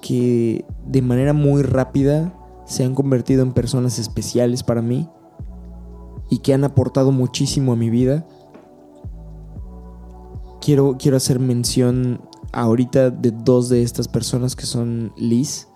que 0.00 0.64
de 0.86 1.02
manera 1.02 1.32
muy 1.32 1.62
rápida 1.62 2.34
se 2.66 2.84
han 2.84 2.94
convertido 2.94 3.42
en 3.42 3.52
personas 3.52 3.98
especiales 3.98 4.62
para 4.62 4.82
mí 4.82 5.08
y 6.30 6.38
que 6.38 6.54
han 6.54 6.64
aportado 6.64 7.12
muchísimo 7.12 7.72
a 7.72 7.76
mi 7.76 7.90
vida. 7.90 8.26
Quiero, 10.60 10.96
quiero 10.98 11.16
hacer 11.16 11.38
mención 11.38 12.20
ahorita 12.52 13.10
de 13.10 13.30
dos 13.30 13.68
de 13.68 13.82
estas 13.82 14.08
personas 14.08 14.56
que 14.56 14.66
son 14.66 15.12
Liz, 15.16 15.68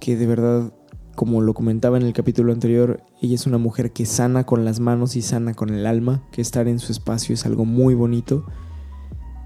que 0.00 0.16
de 0.16 0.26
verdad, 0.26 0.72
como 1.18 1.40
lo 1.40 1.52
comentaba 1.52 1.96
en 1.96 2.04
el 2.04 2.12
capítulo 2.12 2.52
anterior, 2.52 3.02
ella 3.20 3.34
es 3.34 3.48
una 3.48 3.58
mujer 3.58 3.90
que 3.90 4.06
sana 4.06 4.44
con 4.44 4.64
las 4.64 4.78
manos 4.78 5.16
y 5.16 5.22
sana 5.22 5.52
con 5.52 5.70
el 5.70 5.84
alma, 5.84 6.22
que 6.30 6.40
estar 6.40 6.68
en 6.68 6.78
su 6.78 6.92
espacio 6.92 7.34
es 7.34 7.44
algo 7.44 7.64
muy 7.64 7.94
bonito. 7.94 8.46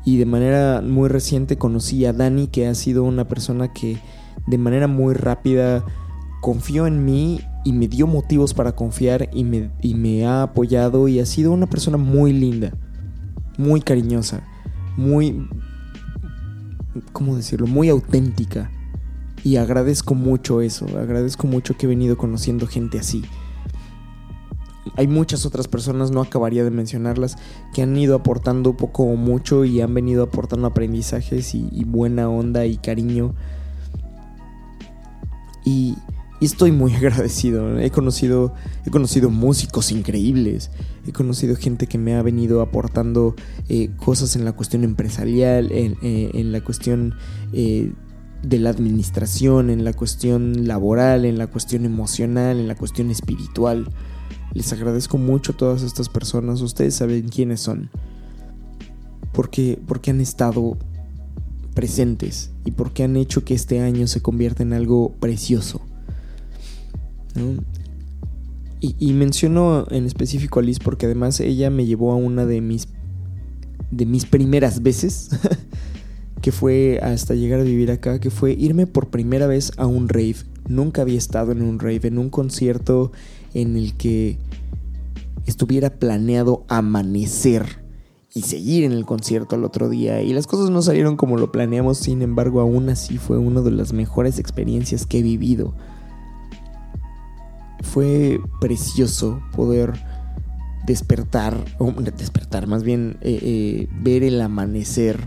Y 0.04 0.18
de 0.18 0.26
manera 0.26 0.82
muy 0.82 1.08
reciente 1.08 1.56
conocí 1.56 2.04
a 2.04 2.12
Dani, 2.12 2.48
que 2.48 2.68
ha 2.68 2.74
sido 2.74 3.04
una 3.04 3.26
persona 3.26 3.72
que 3.72 3.96
de 4.46 4.58
manera 4.58 4.86
muy 4.86 5.14
rápida 5.14 5.82
confió 6.42 6.86
en 6.86 7.06
mí 7.06 7.40
y 7.64 7.72
me 7.72 7.88
dio 7.88 8.06
motivos 8.06 8.52
para 8.52 8.72
confiar 8.72 9.30
y 9.32 9.44
me, 9.44 9.70
y 9.80 9.94
me 9.94 10.26
ha 10.26 10.42
apoyado 10.42 11.08
y 11.08 11.20
ha 11.20 11.24
sido 11.24 11.52
una 11.52 11.68
persona 11.68 11.96
muy 11.96 12.34
linda, 12.34 12.74
muy 13.56 13.80
cariñosa, 13.80 14.46
muy, 14.98 15.48
¿cómo 17.14 17.34
decirlo? 17.34 17.66
Muy 17.66 17.88
auténtica. 17.88 18.70
Y 19.44 19.56
agradezco 19.56 20.14
mucho 20.14 20.60
eso, 20.60 20.86
agradezco 20.98 21.46
mucho 21.46 21.76
que 21.76 21.86
he 21.86 21.88
venido 21.88 22.16
conociendo 22.16 22.66
gente 22.66 22.98
así. 22.98 23.24
Hay 24.96 25.08
muchas 25.08 25.46
otras 25.46 25.68
personas, 25.68 26.10
no 26.10 26.20
acabaría 26.20 26.64
de 26.64 26.70
mencionarlas, 26.70 27.36
que 27.74 27.82
han 27.82 27.96
ido 27.96 28.14
aportando 28.14 28.76
poco 28.76 29.04
o 29.04 29.16
mucho 29.16 29.64
y 29.64 29.80
han 29.80 29.94
venido 29.94 30.22
aportando 30.24 30.66
aprendizajes 30.66 31.54
y, 31.54 31.84
buena 31.84 32.28
onda 32.28 32.66
y 32.66 32.76
cariño. 32.76 33.34
Y, 35.64 35.96
estoy 36.40 36.72
muy 36.72 36.92
agradecido. 36.96 37.80
He 37.80 37.90
conocido, 37.90 38.54
he 38.84 38.90
conocido 38.90 39.30
músicos 39.30 39.90
increíbles. 39.90 40.70
He 41.06 41.12
conocido 41.12 41.56
gente 41.56 41.86
que 41.86 41.98
me 41.98 42.14
ha 42.14 42.22
venido 42.22 42.60
aportando 42.60 43.34
eh, 43.68 43.90
cosas 43.96 44.36
en 44.36 44.44
la 44.44 44.52
cuestión 44.52 44.84
empresarial, 44.84 45.72
en, 45.72 45.96
eh, 46.02 46.42
la 46.44 46.60
cuestión 46.60 47.14
eh, 47.52 47.92
de 48.42 48.58
la 48.58 48.70
administración, 48.70 49.70
en 49.70 49.84
la 49.84 49.92
cuestión 49.92 50.66
laboral, 50.66 51.24
en 51.24 51.38
la 51.38 51.46
cuestión 51.46 51.84
emocional, 51.84 52.58
en 52.58 52.68
la 52.68 52.74
cuestión 52.74 53.10
espiritual. 53.10 53.88
Les 54.52 54.72
agradezco 54.72 55.18
mucho 55.18 55.52
a 55.52 55.56
todas 55.56 55.82
estas 55.82 56.08
personas. 56.08 56.60
Ustedes 56.60 56.94
saben 56.94 57.28
quiénes 57.28 57.60
son. 57.60 57.90
Porque, 59.32 59.80
porque 59.86 60.10
han 60.10 60.20
estado 60.20 60.76
presentes 61.74 62.50
y 62.64 62.72
porque 62.72 63.02
han 63.02 63.16
hecho 63.16 63.44
que 63.44 63.54
este 63.54 63.80
año 63.80 64.06
se 64.06 64.20
convierta 64.20 64.62
en 64.62 64.72
algo 64.72 65.14
precioso. 65.20 65.80
Y, 68.80 69.12
menciono 69.12 69.86
en 69.90 70.06
específico 70.06 70.58
a 70.58 70.62
Liz 70.62 70.80
porque 70.80 71.06
además 71.06 71.38
ella 71.38 71.70
me 71.70 71.86
llevó 71.86 72.12
a 72.12 72.16
una 72.16 72.46
de 72.46 72.60
mis, 72.60 72.88
de 73.92 74.06
mis 74.06 74.26
primeras 74.26 74.82
veces, 74.82 75.30
que 76.42 76.52
fue 76.52 77.00
hasta 77.02 77.34
llegar 77.34 77.60
a 77.60 77.64
vivir 77.64 77.90
acá, 77.90 78.20
que 78.20 78.30
fue 78.30 78.52
irme 78.52 78.86
por 78.86 79.08
primera 79.08 79.46
vez 79.46 79.72
a 79.78 79.86
un 79.86 80.08
rave. 80.08 80.36
Nunca 80.68 81.02
había 81.02 81.16
estado 81.16 81.52
en 81.52 81.62
un 81.62 81.78
rave, 81.78 82.00
en 82.04 82.18
un 82.18 82.28
concierto 82.28 83.12
en 83.54 83.76
el 83.76 83.96
que 83.96 84.38
estuviera 85.46 85.90
planeado 85.90 86.64
amanecer 86.68 87.82
y 88.34 88.42
seguir 88.42 88.84
en 88.84 88.92
el 88.92 89.06
concierto 89.06 89.56
al 89.56 89.64
otro 89.64 89.88
día. 89.88 90.20
Y 90.20 90.34
las 90.34 90.46
cosas 90.46 90.68
no 90.68 90.82
salieron 90.82 91.16
como 91.16 91.38
lo 91.38 91.50
planeamos, 91.50 91.96
sin 91.98 92.20
embargo, 92.20 92.60
aún 92.60 92.90
así 92.90 93.16
fue 93.16 93.38
una 93.38 93.62
de 93.62 93.70
las 93.70 93.94
mejores 93.94 94.38
experiencias 94.38 95.06
que 95.06 95.20
he 95.20 95.22
vivido 95.22 95.74
fue 97.92 98.40
precioso 98.60 99.42
poder 99.54 99.92
despertar, 100.86 101.62
o 101.78 101.92
despertar, 101.92 102.66
más 102.66 102.82
bien 102.82 103.18
eh, 103.20 103.38
eh, 103.42 103.88
ver 104.00 104.22
el 104.22 104.40
amanecer 104.40 105.20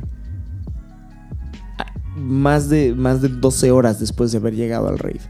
más 2.15 2.69
de, 2.69 2.93
más 2.93 3.21
de 3.21 3.29
12 3.29 3.71
horas 3.71 3.99
después 3.99 4.31
de 4.31 4.37
haber 4.37 4.55
llegado 4.55 4.87
al 4.87 4.99
rave. 4.99 5.21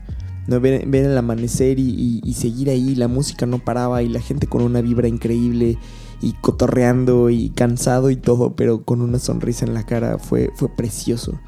¿no? 0.48 0.60
Ver, 0.60 0.86
el 0.94 1.18
amanecer 1.18 1.80
y, 1.80 2.34
seguir 2.34 2.70
ahí, 2.70 2.96
la 2.96 3.08
música 3.08 3.46
no 3.46 3.60
paraba 3.60 4.04
y 4.04 4.10
la 4.10 4.22
gente 4.22 4.48
con 4.48 4.62
una 4.62 4.82
vibra 4.82 5.08
increíble 5.08 5.78
y 6.22 6.34
cotorreando 6.34 7.30
y 7.30 7.50
cansado 7.50 8.10
y 8.10 8.16
todo, 8.16 8.56
pero 8.56 8.84
con 8.84 9.02
una 9.02 9.20
sonrisa 9.20 9.66
en 9.66 9.74
la 9.74 9.86
cara, 9.86 10.18
fue, 10.18 10.52
fue 10.56 10.70
precioso. 10.70 11.40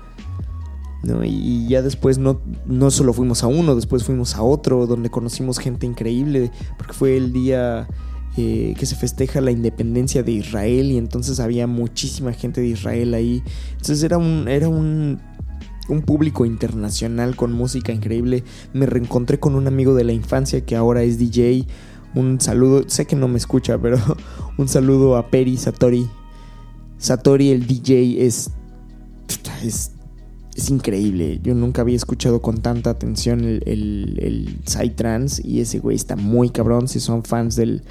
Y, 1.24 1.68
ya 1.68 1.82
después 1.82 2.18
no, 2.18 2.42
no 2.66 2.92
solo 2.92 3.14
fuimos 3.14 3.44
a 3.44 3.48
uno, 3.48 3.76
después 3.76 4.04
fuimos 4.04 4.36
a 4.36 4.42
otro, 4.42 4.88
donde 4.88 5.10
conocimos 5.10 5.60
gente 5.60 5.86
increíble, 5.86 6.52
porque 6.78 6.94
fue 6.94 7.18
el 7.18 7.32
día 7.32 7.88
eh, 8.38 8.76
que 8.78 8.86
se 8.86 8.96
festeja 8.96 9.42
la 9.42 9.52
independencia 9.52 10.22
de 10.22 10.32
Israel 10.32 10.92
y 10.92 10.98
entonces 10.98 11.40
había 11.40 11.66
muchísima 11.66 12.34
gente 12.34 12.62
de 12.62 12.68
Israel 12.68 13.14
ahí. 13.14 13.42
Entonces 13.72 14.04
era 14.04 14.18
un, 14.18 14.48
era 14.48 14.70
un, 14.70 15.20
un 15.90 16.02
público 16.04 16.46
internacional 16.46 17.36
con 17.36 17.52
música 17.52 17.92
increíble. 17.92 18.44
Me 18.74 18.86
reencontré 18.86 19.40
con 19.40 19.56
un 19.56 19.66
amigo 19.68 19.96
de 19.96 20.04
la 20.04 20.14
infancia 20.14 20.64
que 20.66 20.76
ahora 20.76 21.04
es 21.04 21.18
DJ. 21.18 21.66
Un 22.14 22.40
saludo, 22.40 22.88
sé 22.88 23.06
que 23.06 23.16
no 23.16 23.28
me 23.28 23.38
escucha, 23.38 23.78
pero 23.78 23.98
un 24.58 24.68
saludo 24.68 25.18
a 25.18 25.30
Peri 25.30 25.58
Satori. 25.58 26.08
Satori, 27.00 27.50
el 27.50 27.66
DJ, 27.66 28.26
es, 28.26 28.52
es 29.64 29.92
es 30.58 30.72
increíble. 30.72 31.40
Yo 31.44 31.54
nunca 31.54 31.84
había 31.84 31.96
escuchado 31.96 32.42
con 32.42 32.58
tanta 32.58 32.90
atención 32.90 33.44
el, 33.44 33.62
el, 33.66 34.60
Psytrance 34.66 35.48
y 35.48 35.62
ese 35.62 35.78
güey 35.78 35.96
está 35.96 36.16
muy 36.16 36.50
cabrón. 36.50 36.88
Si 36.88 37.00
son 37.00 37.24
fans 37.24 37.56
del, 37.56 37.84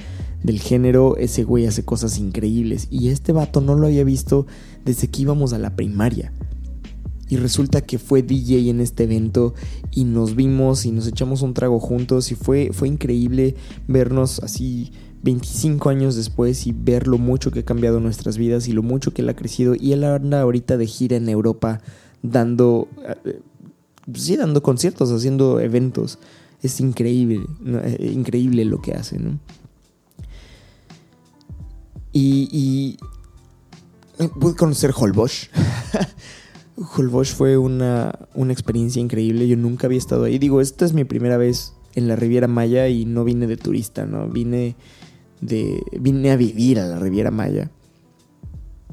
del 0.42 0.61
género, 0.61 1.16
ese 1.16 1.44
güey 1.44 1.66
hace 1.66 1.85
cosas 1.85 2.18
increíbles. 2.18 2.88
Y 2.90 3.09
este 3.09 3.33
vato 3.33 3.61
no 3.61 3.75
lo 3.75 3.87
había 3.87 4.05
visto 4.05 4.46
desde 4.85 5.09
que 5.09 5.22
íbamos 5.22 5.53
a 5.53 5.59
la 5.59 5.77
primaria. 5.77 6.33
Y 7.29 7.37
resulta 7.37 7.81
que 7.81 7.99
fue 7.99 8.22
DJ 8.22 8.70
en 8.70 8.81
este 8.81 9.05
evento 9.05 9.55
y 9.90 10.05
nos 10.05 10.37
vimos 10.37 10.87
y 10.87 10.92
nos 10.92 11.09
echamos 11.09 11.42
un 11.42 11.55
trago 11.55 11.81
juntos 11.81 12.31
y 12.31 12.37
fue, 12.37 12.70
fue 12.72 12.87
increíble 12.87 13.57
vernos 13.88 14.38
así 14.40 14.92
25 15.25 15.88
años 15.88 16.14
después 16.14 16.68
y 16.68 16.72
ver 16.72 17.09
lo 17.09 17.18
mucho 17.18 17.51
que 17.51 17.61
ha 17.61 17.64
cambiado 17.64 17.99
nuestras 17.99 18.38
vidas 18.38 18.68
y 18.68 18.72
lo 18.72 18.85
mucho 18.85 19.12
que 19.12 19.22
él 19.22 19.29
ha 19.29 19.35
crecido. 19.35 19.75
Y 19.75 19.92
él 19.92 20.05
anda 20.05 20.40
ahorita 20.40 20.77
de 20.77 20.87
gira 20.87 21.16
en 21.16 21.29
Europa 21.29 21.81
dando, 22.22 22.87
eh, 23.25 23.40
sí, 24.14 24.37
dando 24.37 24.62
conciertos, 24.62 25.11
haciendo 25.11 25.59
eventos. 25.59 26.20
Es 26.62 26.81
increíble, 26.81 27.44
eh, 27.66 28.12
increíble 28.14 28.64
lo 28.64 28.81
que 28.81 28.92
hace, 28.92 29.18
¿no? 29.18 29.40
Y, 32.16 32.48
y 34.18 34.29
pude 34.40 34.55
conocer 34.55 34.92
Holbosch. 34.96 35.48
Holbosch 36.96 37.35
fue 37.35 37.59
una, 37.59 38.29
una 38.35 38.52
experiencia 38.52 39.00
increíble. 39.00 39.46
Yo 39.48 39.57
nunca 39.57 39.87
había 39.87 39.98
estado 39.98 40.24
ahí. 40.24 40.38
Digo, 40.38 40.61
esta 40.61 40.85
es 40.85 40.92
mi 40.92 41.05
primera 41.05 41.37
vez 41.37 41.74
en 41.94 42.09
la 42.09 42.16
Riviera 42.16 42.48
Maya 42.48 42.88
y 42.88 43.05
no 43.05 43.24
vine 43.24 43.46
de 43.46 43.57
turista, 43.57 44.07
¿no? 44.07 44.29
Vine 44.29 44.76
de. 45.40 45.83
vine 46.00 46.31
a 46.31 46.37
vivir 46.37 46.79
a 46.81 46.87
la 46.87 46.98
Riviera 46.98 47.31
Maya 47.31 47.70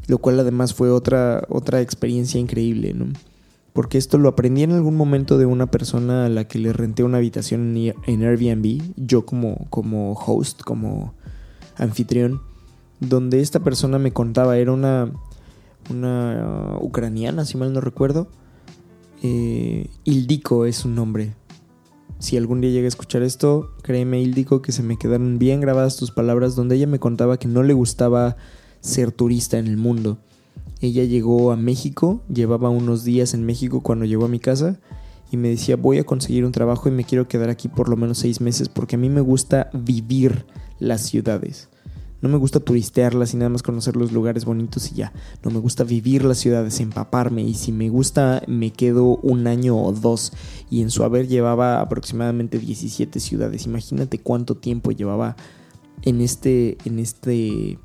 lo 0.07 0.17
cual 0.17 0.37
además 0.37 0.73
fue 0.73 0.91
otra, 0.91 1.45
otra 1.47 1.79
experiencia 1.79 2.37
increíble, 2.37 2.93
¿no? 2.93 3.05
porque 3.73 3.97
esto 3.97 4.19
lo 4.19 4.29
aprendí 4.29 4.63
en 4.63 4.71
algún 4.71 4.95
momento 4.95 5.37
de 5.39 5.47
una 5.47 5.65
persona 5.65 6.27
a 6.27 6.29
la 6.29 6.47
que 6.47 6.59
le 6.59 6.73
renté 6.73 7.03
una 7.03 7.17
habitación 7.17 7.75
en 7.75 8.23
Airbnb, 8.23 8.81
yo 8.95 9.25
como, 9.25 9.65
como 9.71 10.13
host, 10.13 10.61
como 10.61 11.15
anfitrión, 11.75 12.41
donde 12.99 13.41
esta 13.41 13.59
persona 13.59 13.99
me 13.99 14.13
contaba, 14.13 14.57
era 14.57 14.71
una, 14.71 15.11
una 15.89 16.77
ucraniana, 16.79 17.45
si 17.45 17.57
mal 17.57 17.73
no 17.73 17.81
recuerdo, 17.81 18.27
eh, 19.21 19.89
Ildiko 20.03 20.65
es 20.65 20.77
su 20.77 20.89
nombre. 20.89 21.35
Si 22.19 22.37
algún 22.37 22.61
día 22.61 22.71
llega 22.71 22.85
a 22.85 22.87
escuchar 22.87 23.21
esto, 23.23 23.71
créeme 23.81 24.21
Ildiko 24.21 24.61
que 24.61 24.71
se 24.71 24.83
me 24.83 24.97
quedaron 24.97 25.39
bien 25.39 25.59
grabadas 25.59 25.97
tus 25.97 26.11
palabras 26.11 26.55
donde 26.55 26.75
ella 26.75 26.87
me 26.87 26.99
contaba 26.99 27.37
que 27.37 27.47
no 27.47 27.63
le 27.63 27.73
gustaba 27.73 28.37
ser 28.79 29.11
turista 29.11 29.57
en 29.57 29.67
el 29.67 29.77
mundo 29.77 30.19
ella 30.85 31.03
llegó 31.05 31.51
a 31.51 31.55
México, 31.55 32.21
llevaba 32.31 32.69
unos 32.69 33.03
días 33.03 33.33
en 33.33 33.45
México 33.45 33.81
cuando 33.81 34.05
llegó 34.05 34.25
a 34.25 34.29
mi 34.29 34.39
casa 34.39 34.79
y 35.31 35.37
me 35.37 35.49
decía 35.49 35.75
voy 35.75 35.97
a 35.97 36.03
conseguir 36.03 36.45
un 36.45 36.51
trabajo 36.51 36.89
y 36.89 36.91
me 36.91 37.05
quiero 37.05 37.27
quedar 37.27 37.49
aquí 37.49 37.67
por 37.67 37.89
lo 37.89 37.95
menos 37.95 38.17
seis 38.17 38.41
meses 38.41 38.69
porque 38.69 38.95
a 38.95 38.99
mí 38.99 39.09
me 39.09 39.21
gusta 39.21 39.69
vivir 39.73 40.45
las 40.79 41.01
ciudades. 41.01 41.69
No 42.23 42.29
me 42.29 42.37
gusta 42.37 42.61
turistearlas 42.61 43.33
y 43.33 43.37
nada 43.37 43.49
más 43.49 43.63
conocer 43.63 43.97
los 43.97 44.13
lugares 44.13 44.45
bonitos 44.45 44.89
y 44.93 44.95
ya. 44.95 45.11
No 45.43 45.51
me 45.51 45.59
gusta 45.59 45.83
vivir 45.83 46.23
las 46.23 46.37
ciudades, 46.37 46.79
empaparme 46.79 47.43
y 47.43 47.53
si 47.53 47.73
me 47.73 47.89
gusta 47.89 48.41
me 48.47 48.71
quedo 48.71 49.17
un 49.17 49.45
año 49.45 49.77
o 49.77 49.91
dos. 49.91 50.31
Y 50.69 50.81
en 50.81 50.89
su 50.89 51.03
haber 51.03 51.27
llevaba 51.27 51.81
aproximadamente 51.81 52.59
17 52.59 53.19
ciudades. 53.19 53.65
Imagínate 53.65 54.19
cuánto 54.19 54.55
tiempo 54.55 54.93
llevaba 54.93 55.35
en 56.03 56.21
este, 56.21 56.77
en 56.85 56.99
este 56.99 57.77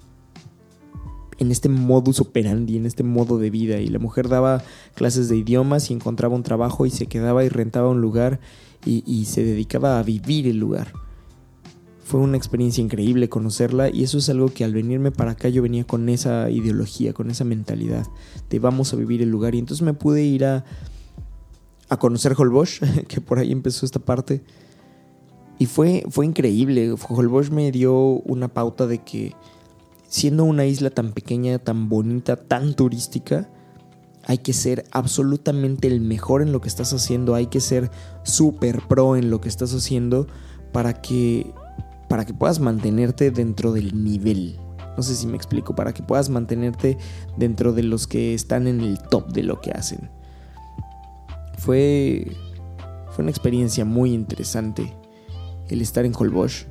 en 1.38 1.50
este 1.50 1.68
modus 1.68 2.20
operandi, 2.20 2.76
en 2.76 2.86
este 2.86 3.02
modo 3.02 3.38
de 3.38 3.50
vida. 3.50 3.80
Y 3.80 3.88
la 3.88 3.98
mujer 3.98 4.28
daba 4.28 4.62
clases 4.94 5.28
de 5.28 5.36
idiomas 5.36 5.90
y 5.90 5.94
encontraba 5.94 6.36
un 6.36 6.44
trabajo 6.44 6.86
y 6.86 6.90
se 6.90 7.06
quedaba 7.06 7.44
y 7.44 7.48
rentaba 7.48 7.88
un 7.88 8.00
lugar 8.00 8.38
y, 8.84 9.24
se 9.24 9.42
dedicaba 9.42 9.98
a 9.98 10.02
vivir 10.04 10.46
el 10.46 10.58
lugar. 10.58 10.92
Fue 12.08 12.20
una 12.20 12.38
experiencia 12.38 12.82
increíble 12.82 13.28
conocerla 13.28 13.90
y 13.90 14.02
eso 14.02 14.16
es 14.16 14.30
algo 14.30 14.48
que 14.48 14.64
al 14.64 14.72
venirme 14.72 15.10
para 15.10 15.32
acá 15.32 15.50
yo 15.50 15.60
venía 15.60 15.84
con 15.84 16.08
esa 16.08 16.48
ideología, 16.48 17.12
con 17.12 17.30
esa 17.30 17.44
mentalidad 17.44 18.06
de 18.48 18.58
vamos 18.58 18.94
a 18.94 18.96
vivir 18.96 19.20
el 19.20 19.28
lugar. 19.28 19.54
Y 19.54 19.58
entonces 19.58 19.84
me 19.84 19.92
pude 19.92 20.22
ir 20.22 20.46
a, 20.46 20.64
a 21.90 21.98
conocer 21.98 22.32
Holbox, 22.34 22.80
que 23.08 23.20
por 23.20 23.38
ahí 23.38 23.52
empezó 23.52 23.84
esta 23.84 23.98
parte. 23.98 24.42
Y 25.58 25.66
fue, 25.66 26.02
fue 26.08 26.24
increíble. 26.24 26.94
Holbox 27.06 27.50
me 27.50 27.70
dio 27.72 27.94
una 27.94 28.48
pauta 28.48 28.86
de 28.86 29.04
que 29.04 29.34
siendo 30.08 30.44
una 30.44 30.64
isla 30.64 30.88
tan 30.88 31.12
pequeña, 31.12 31.58
tan 31.58 31.90
bonita, 31.90 32.36
tan 32.36 32.72
turística, 32.72 33.50
hay 34.24 34.38
que 34.38 34.54
ser 34.54 34.86
absolutamente 34.92 35.88
el 35.88 36.00
mejor 36.00 36.40
en 36.40 36.52
lo 36.52 36.62
que 36.62 36.68
estás 36.68 36.94
haciendo, 36.94 37.34
hay 37.34 37.48
que 37.48 37.60
ser 37.60 37.90
súper 38.22 38.80
pro 38.88 39.14
en 39.14 39.28
lo 39.28 39.42
que 39.42 39.50
estás 39.50 39.74
haciendo 39.74 40.26
para 40.72 41.00
que, 41.00 41.52
para 42.08 42.24
que 42.24 42.34
puedas 42.34 42.60
mantenerte 42.60 43.30
dentro 43.30 43.72
del 43.72 44.02
nivel. 44.02 44.58
No 44.96 45.02
sé 45.02 45.14
si 45.14 45.26
me 45.26 45.36
explico, 45.36 45.74
para 45.74 45.92
que 45.92 46.02
puedas 46.02 46.28
mantenerte 46.28 46.98
dentro 47.36 47.72
de 47.72 47.82
los 47.84 48.06
que 48.06 48.34
están 48.34 48.66
en 48.66 48.80
el 48.80 48.98
top 48.98 49.28
de 49.32 49.44
lo 49.44 49.60
que 49.60 49.70
hacen. 49.70 50.10
Fue, 51.58 52.32
fue 53.10 53.22
una 53.22 53.30
experiencia 53.30 53.84
muy 53.84 54.12
interesante 54.12 54.92
el 55.68 55.82
estar 55.82 56.04
en 56.04 56.14
Holbox 56.16 56.66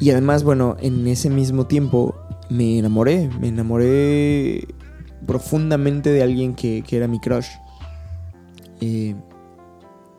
y 0.00 0.10
además, 0.10 0.44
bueno, 0.44 0.76
en 0.80 1.06
ese 1.06 1.28
mismo 1.28 1.66
tiempo 1.66 2.14
me 2.48 2.78
enamoré, 2.78 3.28
me 3.38 3.48
enamoré 3.48 4.66
profundamente 5.26 6.10
de 6.10 6.22
alguien 6.22 6.54
que, 6.54 6.82
era 6.90 7.06
mi 7.06 7.20
crush. 7.20 7.48
Eh, 8.80 9.14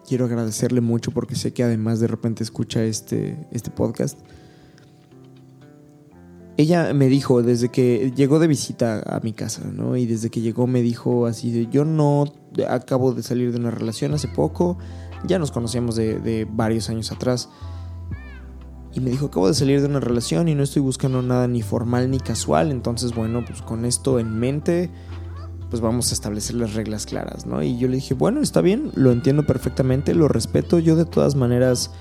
quiero 0.07 0.25
agradecerle 0.25 0.81
mucho 0.81 1.11
porque 1.11 1.35
sé 1.35 1.53
que 1.53 1.63
además 1.63 1.99
de 1.99 2.07
repente 2.07 2.43
escucha 2.43 2.83
este, 2.83 3.37
este 3.51 3.71
podcast. 3.71 4.19
Ella 6.57 6.93
me 6.93 7.07
dijo 7.07 7.41
desde 7.41 7.69
que 7.69 8.11
llegó 8.15 8.39
de 8.39 8.47
visita 8.47 9.01
a 9.05 9.19
mi 9.21 9.33
casa, 9.33 9.63
¿no? 9.73 9.95
Y 9.95 10.05
desde 10.05 10.29
que 10.29 10.41
llegó 10.41 10.67
me 10.67 10.81
dijo 10.81 11.25
así 11.25 11.51
de, 11.51 11.67
yo 11.67 11.85
no 11.85 12.25
acabo 12.67 13.13
de 13.13 13.23
salir 13.23 13.51
de 13.51 13.59
una 13.59 13.71
relación 13.71 14.13
hace 14.13 14.27
poco, 14.27 14.77
ya 15.25 15.39
nos 15.39 15.51
conocíamos 15.51 15.95
de, 15.95 16.19
de 16.19 16.45
varios 16.45 16.89
años 16.89 17.11
atrás 17.11 17.49
y 18.93 18.99
me 18.99 19.09
dijo, 19.09 19.27
acabo 19.27 19.47
de 19.47 19.53
salir 19.53 19.79
de 19.79 19.87
una 19.87 20.01
relación 20.01 20.49
y 20.49 20.55
no 20.55 20.63
estoy 20.63 20.81
buscando 20.81 21.21
nada 21.21 21.47
ni 21.47 21.61
formal 21.61 22.11
ni 22.11 22.19
casual, 22.19 22.71
entonces 22.71 23.15
bueno, 23.15 23.43
pues 23.45 23.61
con 23.61 23.85
esto 23.85 24.19
en 24.19 24.37
mente, 24.37 24.91
pues 25.71 25.81
vamos 25.81 26.11
a 26.11 26.13
establecer 26.13 26.57
las 26.57 26.75
reglas 26.75 27.07
claras, 27.07 27.47
¿no? 27.47 27.63
Y 27.63 27.77
yo 27.79 27.87
le 27.87 27.95
dije, 27.95 28.13
bueno, 28.13 28.41
está 28.41 28.61
bien, 28.61 28.91
lo 28.93 29.11
entiendo 29.11 29.47
perfectamente, 29.47 30.13
lo 30.13 30.27
respeto, 30.27 30.77
yo 30.77 30.95
de 30.97 31.05
todas 31.05 31.35
maneras, 31.35 31.91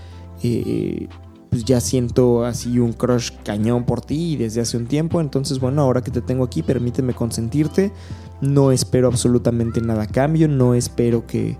eh, 0.42 1.08
pues 1.50 1.64
ya 1.64 1.80
siento 1.80 2.44
así 2.44 2.80
un 2.80 2.92
crush 2.92 3.30
cañón 3.44 3.84
por 3.84 4.00
ti 4.00 4.36
desde 4.36 4.60
hace 4.60 4.76
un 4.76 4.86
tiempo, 4.86 5.20
entonces 5.20 5.60
bueno, 5.60 5.82
ahora 5.82 6.02
que 6.02 6.10
te 6.10 6.20
tengo 6.20 6.44
aquí, 6.44 6.62
permíteme 6.62 7.14
consentirte, 7.14 7.92
no 8.40 8.72
espero 8.72 9.06
absolutamente 9.06 9.80
nada 9.80 10.02
a 10.02 10.06
cambio, 10.08 10.48
no 10.48 10.74
espero 10.74 11.26
que 11.26 11.56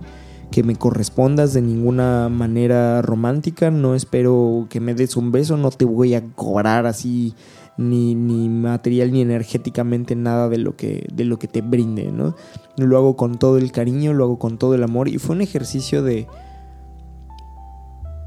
que 0.51 0.63
me 0.63 0.75
correspondas 0.75 1.53
de 1.53 1.61
ninguna 1.61 2.27
manera 2.27 3.01
romántica, 3.01 3.71
no 3.71 3.95
espero 3.95 4.67
que 4.69 4.81
me 4.81 4.93
des 4.93 5.15
un 5.15 5.31
beso, 5.31 5.55
no 5.55 5.71
te 5.71 5.85
voy 5.85 6.13
a 6.13 6.23
cobrar 6.35 6.85
así 6.85 7.33
ni, 7.77 8.15
ni 8.15 8.49
material 8.49 9.11
ni 9.11 9.21
energéticamente 9.21 10.15
nada 10.15 10.49
de 10.49 10.57
lo 10.57 10.75
que, 10.75 11.07
de 11.13 11.25
lo 11.25 11.39
que 11.39 11.47
te 11.47 11.61
brinde, 11.61 12.11
¿no? 12.11 12.35
Lo 12.77 12.97
hago 12.97 13.15
con 13.15 13.37
todo 13.37 13.57
el 13.57 13.71
cariño, 13.71 14.13
lo 14.13 14.25
hago 14.25 14.39
con 14.39 14.57
todo 14.57 14.75
el 14.75 14.83
amor 14.83 15.07
y 15.07 15.17
fue 15.17 15.35
un 15.35 15.41
ejercicio 15.41 16.03
de 16.03 16.27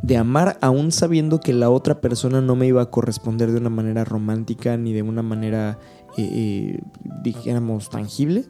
de 0.03 0.19
amar 0.19 0.59
aún 0.61 0.93
sabiendo 0.93 1.41
que 1.41 1.55
la 1.55 1.71
otra 1.71 2.03
persona 2.03 2.43
no 2.43 2.57
me 2.57 2.67
iba 2.67 2.83
a 2.83 2.91
corresponder 2.91 3.51
de 3.51 3.57
una 3.57 3.71
manera 3.71 4.05
romántica 4.05 4.77
ni 4.77 4.93
de 4.93 5.01
una 5.01 5.23
manera, 5.23 5.79
eh, 6.19 6.79
eh, 7.25 7.81
tangible 7.91 8.45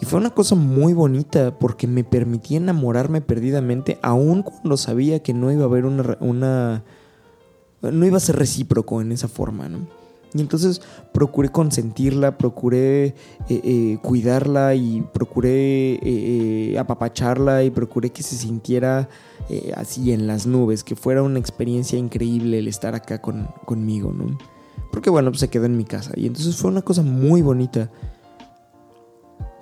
y 0.00 0.06
fue 0.06 0.18
una 0.18 0.30
cosa 0.30 0.54
muy 0.54 0.92
bonita 0.92 1.58
porque 1.58 1.86
me 1.86 2.04
permitía 2.04 2.56
enamorarme 2.56 3.20
perdidamente, 3.20 3.98
aun 4.02 4.42
cuando 4.42 4.76
sabía 4.76 5.22
que 5.22 5.34
no 5.34 5.52
iba 5.52 5.62
a 5.62 5.66
haber 5.66 5.84
una, 5.84 6.84
no 7.92 8.06
iba 8.06 8.16
a 8.16 8.20
ser 8.20 8.36
recíproco 8.36 9.00
en 9.00 9.12
esa 9.12 9.28
forma, 9.28 9.68
¿no? 9.68 9.86
Y 10.34 10.40
entonces 10.40 10.82
procuré 11.12 11.50
consentirla, 11.50 12.36
procuré 12.36 13.06
eh, 13.06 13.14
eh, 13.48 13.98
cuidarla 14.02 14.74
y 14.74 15.00
procuré 15.12 16.00
eh, 16.02 16.76
apapacharla 16.76 17.62
y 17.62 17.70
procuré 17.70 18.10
que 18.10 18.24
se 18.24 18.36
sintiera 18.36 19.08
así 19.76 20.12
en 20.12 20.26
las 20.26 20.46
nubes, 20.46 20.82
que 20.82 20.96
fuera 20.96 21.22
una 21.22 21.38
experiencia 21.38 21.98
increíble 21.98 22.58
el 22.58 22.66
estar 22.66 22.94
acá 22.94 23.20
con, 23.20 23.48
conmigo, 23.64 24.12
¿no? 24.12 24.36
Porque 24.90 25.10
bueno, 25.10 25.30
pues 25.30 25.40
se 25.40 25.48
quedó 25.48 25.66
en 25.66 25.76
mi 25.76 25.84
casa 25.84 26.12
y 26.16 26.26
entonces 26.26 26.56
fue 26.56 26.70
una 26.70 26.82
cosa 26.82 27.02
muy 27.02 27.42
bonita 27.42 27.90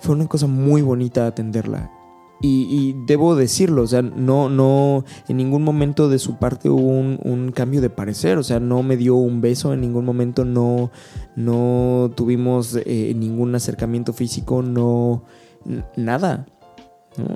fue 0.03 0.17
una 0.17 0.27
cosa 0.27 0.49
muy 0.49 0.83
bonita 0.83 1.29
atenderla. 1.29 1.91
Y, 2.45 2.97
debo 3.07 3.37
decirlo, 3.37 3.83
o 3.83 3.87
sea, 3.87 4.03
no, 4.03 4.49
no, 4.49 5.05
en 5.29 5.37
ningún 5.37 5.63
momento 5.63 6.09
de 6.09 6.19
su 6.19 6.39
parte 6.39 6.69
hubo 6.69 6.89
un, 6.89 7.53
cambio 7.55 7.81
de 7.81 7.89
parecer, 7.89 8.37
o 8.37 8.43
sea, 8.43 8.59
no 8.59 8.83
me 8.83 8.97
dio 8.97 9.15
un 9.15 9.41
beso, 9.41 9.73
en 9.73 9.81
ningún 9.81 10.05
momento 10.05 10.45
no, 10.45 10.91
no 11.37 12.11
tuvimos 12.17 12.77
eh, 12.85 13.15
ningún 13.17 13.55
acercamiento 13.55 14.13
físico, 14.13 14.61
no, 14.61 15.23
nada. 15.97 16.47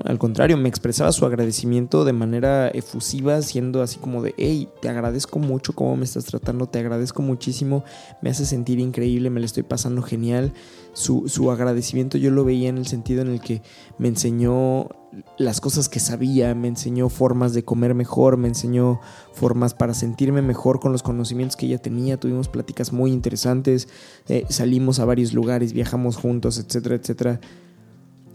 Al 0.05 0.17
contrario, 0.17 0.57
me 0.57 0.69
expresaba 0.69 1.11
su 1.11 1.25
agradecimiento 1.25 2.03
de 2.03 2.13
manera 2.13 2.67
efusiva, 2.69 3.41
siendo 3.43 3.83
así 3.83 3.99
como 3.99 4.23
de, 4.23 4.33
hey, 4.37 4.69
te 4.81 4.89
agradezco 4.89 5.37
mucho 5.37 5.73
cómo 5.73 5.95
me 5.95 6.05
estás 6.05 6.25
tratando, 6.25 6.65
te 6.65 6.79
agradezco 6.79 7.21
muchísimo, 7.21 7.83
me 8.21 8.31
hace 8.31 8.47
sentir 8.47 8.79
increíble, 8.79 9.29
me 9.29 9.39
lo 9.39 9.45
estoy 9.45 9.63
pasando 9.63 10.01
genial. 10.01 10.51
Su, 10.93 11.29
su 11.29 11.51
agradecimiento 11.51 12.17
yo 12.17 12.31
lo 12.31 12.43
veía 12.43 12.69
en 12.69 12.79
el 12.79 12.87
sentido 12.87 13.21
en 13.21 13.27
el 13.27 13.39
que 13.39 13.61
me 13.99 14.07
enseñó 14.07 14.89
las 15.37 15.61
cosas 15.61 15.89
que 15.89 15.99
sabía, 15.99 16.55
me 16.55 16.67
enseñó 16.67 17.09
formas 17.09 17.53
de 17.53 17.63
comer 17.63 17.93
mejor, 17.93 18.37
me 18.37 18.47
enseñó 18.47 18.99
formas 19.31 19.75
para 19.75 19.93
sentirme 19.93 20.41
mejor 20.41 20.79
con 20.79 20.91
los 20.91 21.03
conocimientos 21.03 21.55
que 21.55 21.67
ella 21.67 21.77
tenía, 21.77 22.19
tuvimos 22.19 22.47
pláticas 22.47 22.91
muy 22.91 23.11
interesantes, 23.11 23.87
eh, 24.27 24.45
salimos 24.49 24.99
a 24.99 25.05
varios 25.05 25.33
lugares, 25.33 25.71
viajamos 25.73 26.17
juntos, 26.17 26.57
etcétera, 26.57 26.95
etcétera 26.95 27.39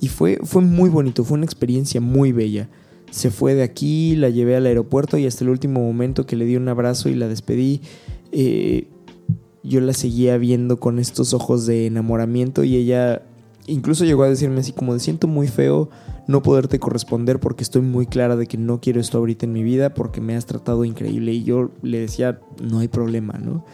y 0.03 0.09
fue, 0.09 0.41
fue 0.43 0.63
muy 0.63 0.91
bonito, 0.91 1.23
fue 1.23 1.37
una 1.37 1.45
experiencia 1.45 2.01
muy 2.01 2.33
bella. 2.33 2.69
Se 3.13 3.31
fue 3.31 3.55
de 3.55 3.63
aquí, 3.63 4.17
la 4.17 4.31
llevé 4.31 4.57
al 4.57 4.67
aeropuerto 4.67 5.17
y 5.17 5.27
hasta 5.27 5.45
el 5.45 5.51
último 5.51 5.81
momento 5.81 6.27
que 6.27 6.35
le 6.35 6.45
di 6.45 6.57
un 6.57 6.69
abrazo 6.69 7.09
y 7.09 7.15
la 7.15 7.29
despedí, 7.29 7.83
eh, 8.33 8.89
yo 9.63 9.81
la 9.81 9.93
seguía 9.93 10.39
viendo 10.39 10.81
con 10.81 10.99
estos 10.99 11.35
ojos 11.35 11.67
de 11.67 11.87
enamoramiento 11.87 12.65
y 12.65 12.75
ella 12.75 13.23
incluso 13.69 14.05
llegó 14.05 14.25
a 14.25 14.29
decirme 14.29 14.59
así 14.59 14.73
como 14.73 14.99
siento 14.99 15.29
muy 15.29 15.47
feo 15.47 15.89
no 16.27 16.43
poderte 16.43 16.81
corresponder 16.81 17.39
porque 17.39 17.63
estoy 17.63 17.83
muy 17.83 18.07
clara 18.07 18.35
de 18.35 18.49
que 18.49 18.59
no 18.59 18.81
quiero 18.81 19.01
esto 19.01 19.19
ahorita 19.19 19.47
en 19.47 19.53
mi 19.53 19.63
vida 19.63 19.95
porque 19.95 20.21
me 20.21 20.35
has 20.35 20.47
tratado 20.47 20.85
increíble 20.85 21.33
y 21.33 21.45
yo 21.45 21.71
le 21.83 22.01
decía 22.01 22.41
no 22.61 22.81
hay 22.81 22.89
problema, 22.89 23.35
¿no? 23.35 23.65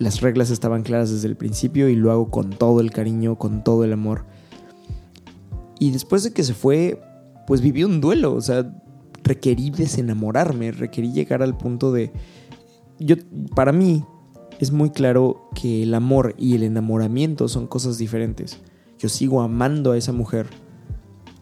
Las 0.00 0.22
reglas 0.22 0.50
estaban 0.50 0.82
claras 0.82 1.12
desde 1.12 1.28
el 1.28 1.36
principio 1.36 1.88
y 1.88 1.94
lo 1.94 2.10
hago 2.10 2.32
con 2.32 2.50
todo 2.50 2.80
el 2.80 2.90
cariño, 2.90 3.36
con 3.36 3.62
todo 3.62 3.84
el 3.84 3.92
amor. 3.92 4.24
Y 5.78 5.90
después 5.90 6.22
de 6.22 6.32
que 6.32 6.42
se 6.42 6.54
fue, 6.54 7.00
pues 7.46 7.60
viví 7.60 7.84
un 7.84 8.00
duelo, 8.00 8.34
o 8.34 8.40
sea, 8.40 8.72
requerí 9.22 9.70
desenamorarme, 9.70 10.72
requerí 10.72 11.12
llegar 11.12 11.42
al 11.42 11.56
punto 11.56 11.92
de... 11.92 12.12
Yo, 12.98 13.16
para 13.54 13.72
mí, 13.72 14.04
es 14.58 14.72
muy 14.72 14.90
claro 14.90 15.48
que 15.54 15.82
el 15.82 15.94
amor 15.94 16.34
y 16.38 16.54
el 16.54 16.62
enamoramiento 16.62 17.48
son 17.48 17.66
cosas 17.66 17.98
diferentes. 17.98 18.58
Yo 18.98 19.08
sigo 19.08 19.42
amando 19.42 19.92
a 19.92 19.98
esa 19.98 20.12
mujer 20.12 20.46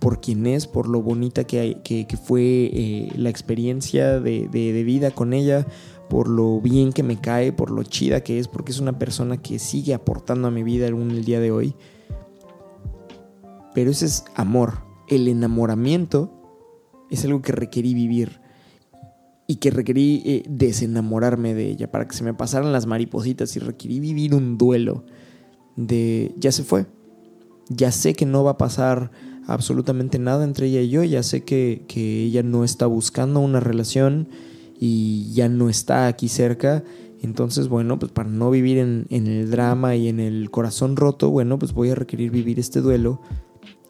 por 0.00 0.20
quien 0.20 0.46
es, 0.46 0.66
por 0.66 0.88
lo 0.88 1.00
bonita 1.00 1.44
que, 1.44 1.80
que, 1.82 2.16
fue 2.16 2.42
eh, 2.42 3.12
la 3.16 3.30
experiencia 3.30 4.20
de, 4.20 4.48
de, 4.48 4.84
vida 4.84 5.12
con 5.12 5.32
ella, 5.32 5.66
por 6.10 6.28
lo 6.28 6.60
bien 6.60 6.92
que 6.92 7.02
me 7.02 7.18
cae, 7.18 7.52
por 7.52 7.70
lo 7.70 7.84
chida 7.84 8.20
que 8.20 8.38
es, 8.38 8.46
porque 8.46 8.72
es 8.72 8.80
una 8.80 8.98
persona 8.98 9.40
que 9.40 9.58
sigue 9.58 9.94
aportando 9.94 10.48
a 10.48 10.50
mi 10.50 10.62
vida 10.62 10.88
aún 10.88 11.10
el 11.10 11.24
día 11.24 11.40
de 11.40 11.52
hoy. 11.52 11.74
Pero 13.74 13.90
ese 13.90 14.06
es 14.06 14.24
amor. 14.34 14.84
El 15.08 15.28
enamoramiento 15.28 16.30
es 17.10 17.24
algo 17.24 17.42
que 17.42 17.52
requerí 17.52 17.94
vivir 17.94 18.40
y 19.46 19.56
que 19.56 19.70
requerí 19.70 20.22
eh, 20.24 20.42
desenamorarme 20.48 21.54
de 21.54 21.70
ella 21.70 21.90
para 21.90 22.08
que 22.08 22.16
se 22.16 22.24
me 22.24 22.34
pasaran 22.34 22.72
las 22.72 22.86
maripositas 22.86 23.54
y 23.56 23.58
requerí 23.58 24.00
vivir 24.00 24.34
un 24.34 24.56
duelo 24.56 25.04
de 25.76 26.34
ya 26.38 26.52
se 26.52 26.64
fue. 26.64 26.86
Ya 27.68 27.92
sé 27.92 28.14
que 28.14 28.26
no 28.26 28.44
va 28.44 28.52
a 28.52 28.58
pasar 28.58 29.10
absolutamente 29.46 30.18
nada 30.18 30.44
entre 30.44 30.66
ella 30.66 30.80
y 30.80 30.88
yo, 30.88 31.04
ya 31.04 31.22
sé 31.22 31.44
que, 31.44 31.84
que 31.88 32.24
ella 32.24 32.42
no 32.42 32.64
está 32.64 32.86
buscando 32.86 33.40
una 33.40 33.60
relación 33.60 34.28
y 34.78 35.32
ya 35.32 35.48
no 35.48 35.68
está 35.68 36.06
aquí 36.06 36.28
cerca. 36.28 36.84
Entonces, 37.22 37.68
bueno, 37.68 37.98
pues 37.98 38.12
para 38.12 38.28
no 38.28 38.50
vivir 38.50 38.78
en, 38.78 39.06
en, 39.08 39.26
el 39.26 39.50
drama 39.50 39.96
y 39.96 40.08
en 40.08 40.20
el 40.20 40.50
corazón 40.50 40.96
roto, 40.96 41.30
bueno, 41.30 41.58
pues 41.58 41.72
voy 41.72 41.90
a 41.90 41.94
requerir 41.94 42.30
vivir 42.30 42.58
este 42.58 42.82
duelo 42.82 43.20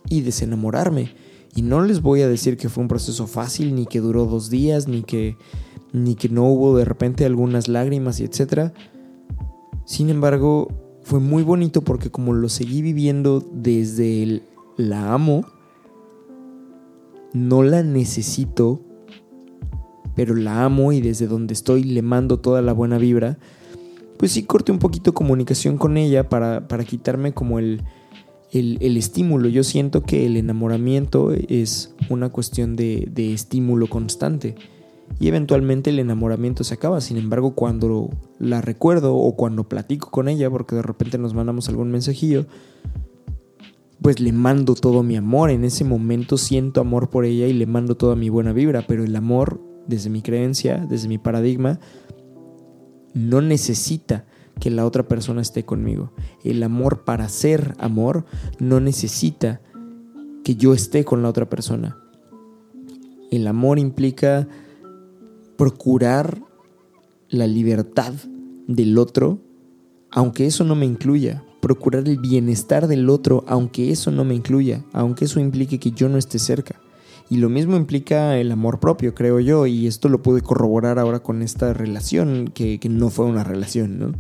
y 0.09 0.21
desenamorarme. 0.21 1.15
Y 1.57 1.63
no 1.63 1.83
les 1.83 2.03
voy 2.03 2.23
a 2.23 2.29
decir 2.29 2.57
que 2.57 2.69
fue 2.69 2.83
un 2.83 2.89
proceso 2.89 3.27
fácil, 3.27 3.75
ni 3.75 3.87
que 3.87 4.01
duró 4.01 4.27
dos 4.27 4.51
días, 4.51 4.89
ni 4.89 5.03
que, 5.03 5.37
ni 5.93 6.17
que 6.17 6.29
no 6.29 6.45
hubo 6.45 6.77
de 6.77 6.85
repente 6.85 7.25
algunas 7.25 7.69
lágrimas 7.69 8.19
y 8.21 8.25
etc. 8.25 8.73
Sin 9.85 10.11
embargo, 10.11 10.69
fue 11.03 11.21
muy 11.21 11.43
bonito 11.43 11.83
porque 11.83 12.11
como 12.11 12.33
lo 12.33 12.49
seguí 12.49 12.83
viviendo 12.83 13.45
desde 13.53 14.23
el 14.23 14.43
la 14.77 15.13
amo, 15.13 15.45
no 17.33 17.63
la 17.63 17.83
necesito, 17.83 18.81
pero 20.17 20.35
la 20.35 20.65
amo 20.65 20.93
y 20.93 21.01
desde 21.01 21.29
donde 21.29 21.55
estoy 21.55 21.85
le 21.85 22.03
mando 22.03 22.41
toda 22.41 22.63
la 22.63 22.73
buena 22.73 22.99
vibra, 22.99 23.39
pues 24.17 24.33
sí 24.33 24.43
corté 24.43 24.73
un 24.73 24.79
poquito 24.79 25.15
comunicación 25.15 25.77
con 25.77 25.97
ella 25.97 26.29
para, 26.29 26.67
para 26.67 26.85
quitarme 26.85 27.33
como 27.33 27.59
el, 27.61 27.83
el, 28.53 28.97
estímulo. 28.97 29.49
Yo 29.49 29.65
siento 29.65 30.03
que 30.03 30.27
el 30.27 30.37
enamoramiento 30.37 31.33
es 31.33 31.95
una 32.09 32.29
cuestión 32.29 32.77
de, 32.77 33.09
de, 33.11 33.33
estímulo 33.33 33.89
constante. 33.89 34.55
Y 35.21 35.29
eventualmente 35.29 35.91
el 35.91 35.99
enamoramiento 35.99 36.65
se 36.65 36.75
acaba. 36.75 37.01
Sin 37.01 37.17
embargo, 37.17 37.55
cuando 37.55 38.11
la 38.39 38.61
recuerdo 38.61 39.15
o 39.17 39.37
cuando 39.37 39.69
platico 39.69 40.11
con 40.11 40.29
ella, 40.29 40.51
porque 40.51 40.77
de 40.77 40.83
repente 40.83 41.19
nos 41.19 41.35
mandamos 41.35 41.69
algún 41.69 41.91
mensajillo, 41.91 42.47
pues 44.03 44.21
le 44.21 44.33
mando 44.33 44.75
todo 44.75 45.03
mi 45.03 45.17
amor. 45.17 45.51
En 45.51 45.65
ese 45.65 45.85
momento 45.85 46.37
siento 46.37 46.81
amor 46.81 47.11
por 47.11 47.25
ella 47.25 47.47
y 47.47 47.53
le 47.53 47.67
mando 47.67 47.97
toda 47.97 48.17
mi 48.17 48.29
buena 48.29 48.53
vibra. 48.53 48.85
Pero 48.87 49.05
el 49.05 49.17
amor, 49.17 49.61
desde 49.87 50.11
mi 50.11 50.23
creencia, 50.23 50.87
desde 50.89 51.09
mi 51.09 51.19
paradigma, 51.19 51.81
no 53.15 53.41
necesita 53.41 54.27
que 54.61 54.71
la 54.71 54.87
otra 54.87 55.07
persona 55.09 55.43
esté 55.43 55.65
conmigo. 55.65 56.13
El 56.43 56.63
amor 56.63 57.05
para 57.05 57.29
ser 57.29 57.75
amor 57.79 58.25
no 58.59 58.81
necesita 58.81 59.61
que 60.43 60.57
yo 60.57 60.75
esté 60.75 61.05
con 61.05 61.23
la 61.23 61.29
otra 61.29 61.49
persona. 61.49 61.99
El 63.31 63.47
amor 63.47 63.79
implica 63.79 64.47
procurar 65.57 66.41
la 67.29 67.47
libertad 67.47 68.13
del 68.69 68.99
otro, 68.99 69.41
aunque 70.11 70.47
eso 70.47 70.65
no 70.65 70.75
me 70.75 70.87
incluya. 70.87 71.45
Procurar 71.61 72.07
el 72.07 72.19
bienestar 72.19 72.87
del 72.87 73.09
otro, 73.09 73.45
aunque 73.49 73.91
eso 73.91 74.11
no 74.11 74.25
me 74.25 74.35
incluya, 74.35 74.85
aunque 74.93 75.25
eso 75.25 75.41
implique 75.41 75.81
que 75.81 75.93
yo 75.93 76.09
no 76.09 76.19
esté 76.19 76.39
cerca. 76.39 76.81
Y 77.31 77.39
lo 77.39 77.49
mismo 77.49 77.77
implica 77.77 78.37
el 78.39 78.53
amor 78.53 78.81
propio, 78.81 79.15
creo 79.15 79.41
yo, 79.41 79.67
y 79.67 79.87
esto 79.87 80.09
lo 80.09 80.23
pude 80.23 80.43
corroborar 80.43 80.99
ahora 80.99 81.21
con 81.21 81.41
esta 81.41 81.73
relación, 81.73 82.49
que, 82.49 82.79
no 82.91 83.09
fue 83.09 83.25
una 83.25 83.45
relación, 83.45 83.99
¿no? 83.99 84.13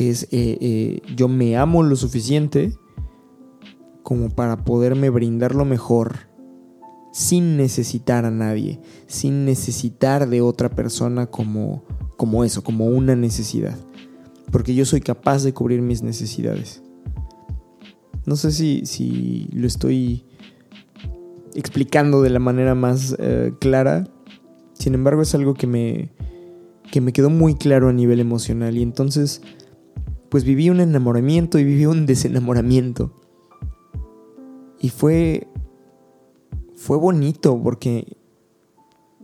Que 0.00 0.08
es 0.08 0.22
eh, 0.30 0.56
eh, 0.62 1.02
yo 1.14 1.28
me 1.28 1.58
amo 1.58 1.82
lo 1.82 1.94
suficiente 1.94 2.72
como 4.02 4.30
para 4.30 4.64
poderme 4.64 5.10
brindar 5.10 5.54
lo 5.54 5.66
mejor 5.66 6.20
sin 7.12 7.58
necesitar 7.58 8.24
a 8.24 8.30
nadie, 8.30 8.80
sin 9.08 9.44
necesitar 9.44 10.26
de 10.30 10.40
otra 10.40 10.70
persona 10.70 11.26
como, 11.26 11.84
como 12.16 12.44
eso, 12.44 12.64
como 12.64 12.86
una 12.86 13.14
necesidad. 13.14 13.76
Porque 14.50 14.74
yo 14.74 14.86
soy 14.86 15.02
capaz 15.02 15.42
de 15.42 15.52
cubrir 15.52 15.82
mis 15.82 16.02
necesidades. 16.02 16.82
No 18.24 18.36
sé 18.36 18.52
si, 18.52 18.86
si 18.86 19.50
lo 19.52 19.66
estoy 19.66 20.24
explicando 21.54 22.22
de 22.22 22.30
la 22.30 22.38
manera 22.38 22.74
más 22.74 23.14
eh, 23.18 23.52
clara. 23.60 24.08
Sin 24.72 24.94
embargo, 24.94 25.20
es 25.20 25.34
algo 25.34 25.52
que 25.52 25.66
me, 25.66 26.10
que 26.90 27.02
me 27.02 27.12
quedó 27.12 27.28
muy 27.28 27.54
claro 27.54 27.90
a 27.90 27.92
nivel 27.92 28.18
emocional. 28.18 28.78
Y 28.78 28.82
entonces 28.82 29.42
pues 30.30 30.44
viví 30.44 30.70
un 30.70 30.80
enamoramiento 30.80 31.58
y 31.58 31.64
viví 31.64 31.86
un 31.86 32.06
desenamoramiento. 32.06 33.12
Y 34.80 34.88
fue 34.88 35.48
fue 36.80 36.96
bonito 36.96 37.60
porque 37.62 38.16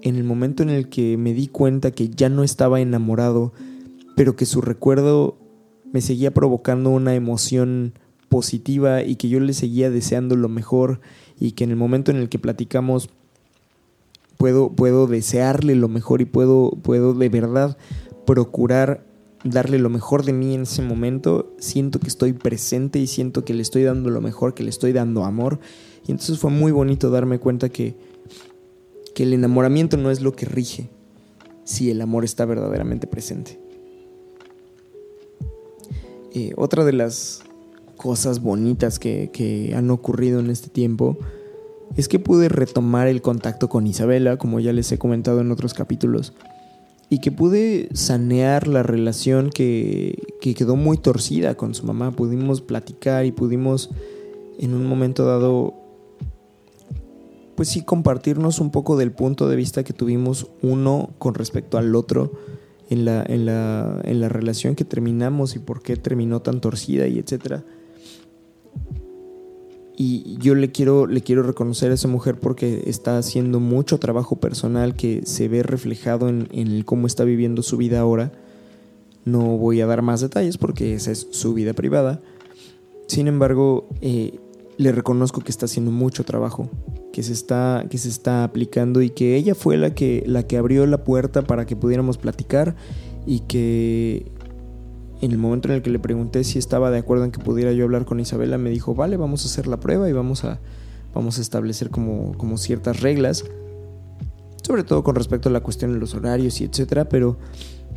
en 0.03 0.17
el 0.17 0.25
momento 0.25 0.63
en 0.63 0.69
el 0.69 0.91
que 0.91 1.17
me 1.17 1.33
di 1.33 1.49
cuenta 1.49 1.91
que 1.91 2.11
ya 2.11 2.29
no 2.29 2.43
estaba 2.45 2.83
enamorado, 2.83 3.55
pero 4.15 4.37
que 4.37 4.45
su 4.45 4.61
recuerdo 4.61 5.39
me 5.91 6.03
seguía 6.03 6.35
provocando 6.35 6.91
una 6.91 7.15
emoción 7.15 7.95
positiva 8.29 9.03
y 9.03 9.17
que 9.17 9.31
yo 9.31 9.41
le 9.41 9.55
seguía 9.55 9.89
deseando 9.89 10.37
lo 10.37 10.51
mejor 10.51 11.01
y 11.41 11.53
que 11.53 11.65
en 11.65 11.71
el 11.71 11.77
momento 11.77 12.11
en 12.11 12.19
el 12.19 12.29
que 12.29 12.39
platicamos 12.39 13.09
puedo, 14.37 14.71
puedo 14.71 15.07
desearle 15.07 15.77
lo 15.77 15.89
mejor 15.89 16.21
y 16.21 16.27
puedo, 16.27 16.73
puedo 16.83 17.15
de 17.15 17.31
verdad 17.31 17.79
procurar 18.27 19.07
darle 19.45 19.79
lo 19.79 19.89
mejor 19.89 20.25
de 20.25 20.33
mí 20.33 20.55
en 20.55 20.63
ese 20.63 20.83
momento, 20.83 21.55
siento 21.59 22.01
que 22.01 22.09
estoy 22.09 22.33
presente 22.33 22.99
y 22.99 23.07
siento 23.07 23.45
que 23.45 23.55
le 23.55 23.63
estoy 23.63 23.83
dando 23.83 24.11
lo 24.11 24.21
mejor, 24.21 24.55
que 24.55 24.63
le 24.63 24.71
estoy 24.71 24.93
dando 24.93 25.25
amor. 25.25 25.59
Y 26.07 26.13
entonces 26.13 26.39
fue 26.39 26.51
muy 26.51 26.73
bonito 26.73 27.11
darme 27.11 27.39
cuenta 27.39 27.69
que, 27.69 27.97
que 29.15 29.25
el 29.25 29.33
enamoramiento 29.33 29.97
no 29.97 30.11
es 30.11 30.21
lo 30.21 30.33
que 30.33 30.47
rige 30.47 30.91
si 31.65 31.91
el 31.91 32.01
amor 32.01 32.25
está 32.25 32.45
verdaderamente 32.45 33.07
presente. 33.07 33.61
Eh, 36.33 36.53
otra 36.57 36.85
de 36.85 36.93
las 36.93 37.43
cosas 37.97 38.41
bonitas 38.41 38.99
que, 38.99 39.31
que 39.33 39.75
han 39.75 39.91
ocurrido 39.91 40.39
en 40.39 40.51
este 40.51 40.69
tiempo 40.69 41.17
es 41.97 42.09
que 42.09 42.19
pude 42.19 42.49
retomar 42.49 43.09
el 43.09 43.23
contacto 43.23 43.69
con 43.69 43.87
Isabela, 43.87 44.37
como 44.37 44.61
ya 44.61 44.73
les 44.73 44.91
he 44.93 44.99
comentado 44.99 45.41
en 45.41 45.51
otros 45.51 45.73
capítulos 45.73 46.35
y 47.09 47.19
que 47.21 47.31
pude 47.31 47.89
sanear 47.95 48.67
la 48.67 48.83
relación 48.83 49.51
que, 49.51 50.23
quedó 50.41 50.77
muy 50.77 50.97
torcida 50.97 51.57
con 51.57 51.75
su 51.75 51.85
mamá. 51.85 52.13
Pudimos 52.13 52.61
platicar 52.61 53.27
y 53.27 53.33
pudimos 53.33 53.91
en 54.59 54.75
un 54.75 54.87
momento 54.87 55.25
dado, 55.25 55.75
pues 57.57 57.69
sí, 57.69 57.83
compartirnos 57.83 58.61
un 58.61 58.71
poco 58.71 58.97
del 58.97 59.13
punto 59.13 59.49
de 59.49 59.57
vista 59.57 59.83
que 59.83 59.93
tuvimos 59.93 60.49
uno 60.63 61.11
con 61.19 61.35
respecto 61.35 61.79
al 61.79 61.95
otro 61.97 62.33
en 62.91 63.05
la, 63.05 63.25
en 63.27 63.47
la, 63.47 64.01
en 64.05 64.21
la 64.21 64.29
relación 64.29 64.77
que 64.77 64.85
terminamos 64.85 65.57
y 65.57 65.59
por 65.59 65.83
qué 65.83 65.97
terminó 65.97 66.43
tan 66.43 66.61
torcida 66.61 67.09
y 67.09 67.19
etcétera. 67.19 67.65
Y 69.97 70.37
yo 70.39 70.55
le 70.55 70.71
quiero, 70.71 71.07
le 71.07 71.23
quiero 71.23 71.43
reconocer 71.43 71.91
a 71.91 71.95
esa 71.95 72.09
mujer 72.09 72.39
porque 72.39 72.83
está 72.87 73.17
haciendo 73.17 73.61
mucho 73.61 73.99
trabajo 73.99 74.37
personal 74.37 74.95
que 74.95 75.23
se 75.25 75.49
ve 75.49 75.63
reflejado 75.63 76.29
en, 76.29 76.49
en 76.53 76.83
cómo 76.83 77.07
está 77.07 77.25
viviendo 77.25 77.63
su 77.63 77.79
vida 77.79 78.01
ahora. 78.01 78.33
No 79.25 79.57
voy 79.57 79.81
a 79.81 79.87
dar 79.87 80.03
más 80.03 80.21
detalles 80.21 80.59
porque 80.59 80.95
esa 80.95 81.11
es 81.13 81.27
su 81.31 81.55
vida 81.55 81.73
privada. 81.73 82.21
Sin 83.07 83.29
embargo, 83.29 83.89
eh, 84.01 84.39
le 84.77 84.93
reconozco 84.93 85.41
que 85.41 85.51
está 85.51 85.67
haciendo 85.67 85.91
mucho 85.91 86.25
trabajo, 86.25 86.69
que 87.13 87.23
se 87.23 87.33
está, 87.33 87.87
que 87.89 87.99
se 87.99 88.09
está 88.09 88.45
aplicando 88.45 89.01
y 89.01 89.11
que 89.11 89.37
ella 89.37 89.55
fue 89.55 89.77
la 89.77 89.95
que, 89.95 90.23
la 90.27 90.43
que 90.43 90.57
abrió 90.57 90.87
la 90.87 91.05
puerta 91.05 91.43
para 91.43 91.67
que 91.67 91.77
pudiéramos 91.77 92.19
platicar 92.19 92.77
y 93.27 93.41
que 93.41 94.31
en 95.21 95.33
el 95.33 95.39
momento 95.39 95.69
en 95.69 95.75
el 95.75 95.83
que 95.83 95.91
le 95.91 95.99
pregunté 95.99 96.45
si 96.45 96.59
estaba 96.59 96.91
de 96.91 96.99
acuerdo 96.99 97.25
en 97.25 97.33
que 97.33 97.39
pudiera 97.41 97.73
yo 97.73 97.85
hablar 97.85 98.05
con 98.05 98.21
Isabela, 98.21 98.59
me 98.59 98.71
dijo, 98.71 98.95
vale, 98.95 99.17
vamos 99.17 99.45
a 99.45 99.49
hacer 99.49 99.67
la 99.67 99.79
prueba 99.79 100.09
y 100.09 100.13
vamos 100.13 100.45
a, 100.45 100.59
vamos 101.15 101.39
a 101.39 101.41
establecer 101.41 101.91
como, 101.91 102.37
como 102.37 102.59
ciertas 102.59 103.01
reglas, 103.01 103.45
sobre 104.63 104.85
todo 104.85 105.03
con 105.03 105.15
respecto 105.15 105.49
a 105.49 105.53
la 105.53 105.61
cuestión 105.61 105.93
de 105.93 105.99
los 105.99 106.15
horarios 106.15 106.61
y 106.61 106.65
etcétera, 106.65 107.09
pero, 107.09 107.39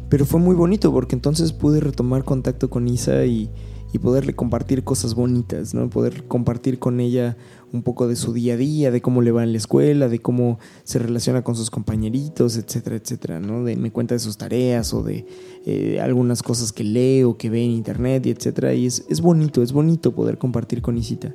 pero 0.08 0.26
fue 0.26 0.40
muy 0.40 0.56
bonito 0.56 0.92
porque 0.92 1.16
entonces 1.16 1.52
pude 1.52 1.80
retomar 1.80 2.24
contacto 2.24 2.70
con 2.70 2.88
Isa 2.88 3.26
y, 3.26 3.50
y 3.92 4.00
poderle 4.00 4.36
compartir 4.36 4.84
cosas 4.84 5.16
bonitas, 5.16 5.74
¿no? 5.74 5.90
Poder 5.90 6.26
compartir 6.28 6.78
con 6.78 7.00
ella 7.00 7.38
un 7.72 7.82
poco 7.82 8.08
de 8.08 8.16
su 8.16 8.34
día 8.34 8.54
a 8.54 8.58
día, 8.58 8.92
de 8.92 9.02
cómo 9.02 9.22
le 9.22 9.32
va 9.32 9.44
en 9.44 9.52
la 9.52 9.58
escuela, 9.58 10.08
de 10.08 10.20
cómo 10.20 10.60
se 10.84 11.00
relaciona 11.00 11.44
con 11.44 11.56
sus 11.56 11.72
compañeritos, 11.72 12.56
etcétera, 12.58 12.98
etcétera, 12.98 13.40
¿no? 13.40 13.64
De, 13.64 13.76
me 13.76 13.92
cuenta 13.92 14.14
de 14.16 14.20
sus 14.20 14.38
tareas 14.38 14.94
o 14.94 15.02
de 15.02 15.26
eh, 15.66 16.00
algunas 16.02 16.44
cosas 16.44 16.72
que 16.72 16.84
lee 16.84 17.24
o 17.24 17.38
que 17.38 17.50
ve 17.50 17.64
en 17.64 17.72
internet, 17.72 18.26
y 18.28 18.30
etcétera. 18.30 18.74
Y 18.74 18.86
es, 18.86 19.06
es 19.10 19.22
bonito, 19.22 19.64
es 19.64 19.72
bonito 19.72 20.14
poder 20.14 20.38
compartir 20.38 20.82
con 20.82 20.98
Isita. 20.98 21.34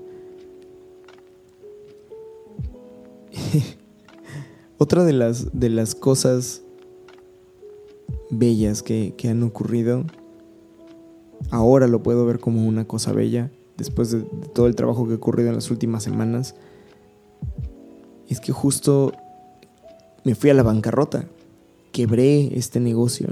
Otra 4.78 5.04
de 5.04 5.12
las, 5.12 5.58
de 5.58 5.70
las 5.70 5.94
cosas 5.94 6.62
bellas 8.30 8.82
que, 8.82 9.14
que 9.16 9.28
han 9.28 9.42
ocurrido 9.42 10.04
ahora 11.50 11.86
lo 11.86 12.02
puedo 12.02 12.26
ver 12.26 12.40
como 12.40 12.66
una 12.66 12.86
cosa 12.86 13.12
bella, 13.12 13.50
después 13.76 14.10
de, 14.10 14.22
todo 14.54 14.66
el 14.66 14.74
trabajo 14.74 15.06
que 15.06 15.14
ha 15.14 15.16
ocurrido 15.16 15.48
en 15.48 15.54
las 15.54 15.70
últimas 15.70 16.02
semanas, 16.02 16.54
es 18.28 18.40
que 18.40 18.52
justo 18.52 19.12
me 20.24 20.34
fui 20.34 20.50
a 20.50 20.54
la 20.54 20.62
bancarrota, 20.62 21.26
quebré 21.92 22.56
este 22.56 22.80
negocio, 22.80 23.28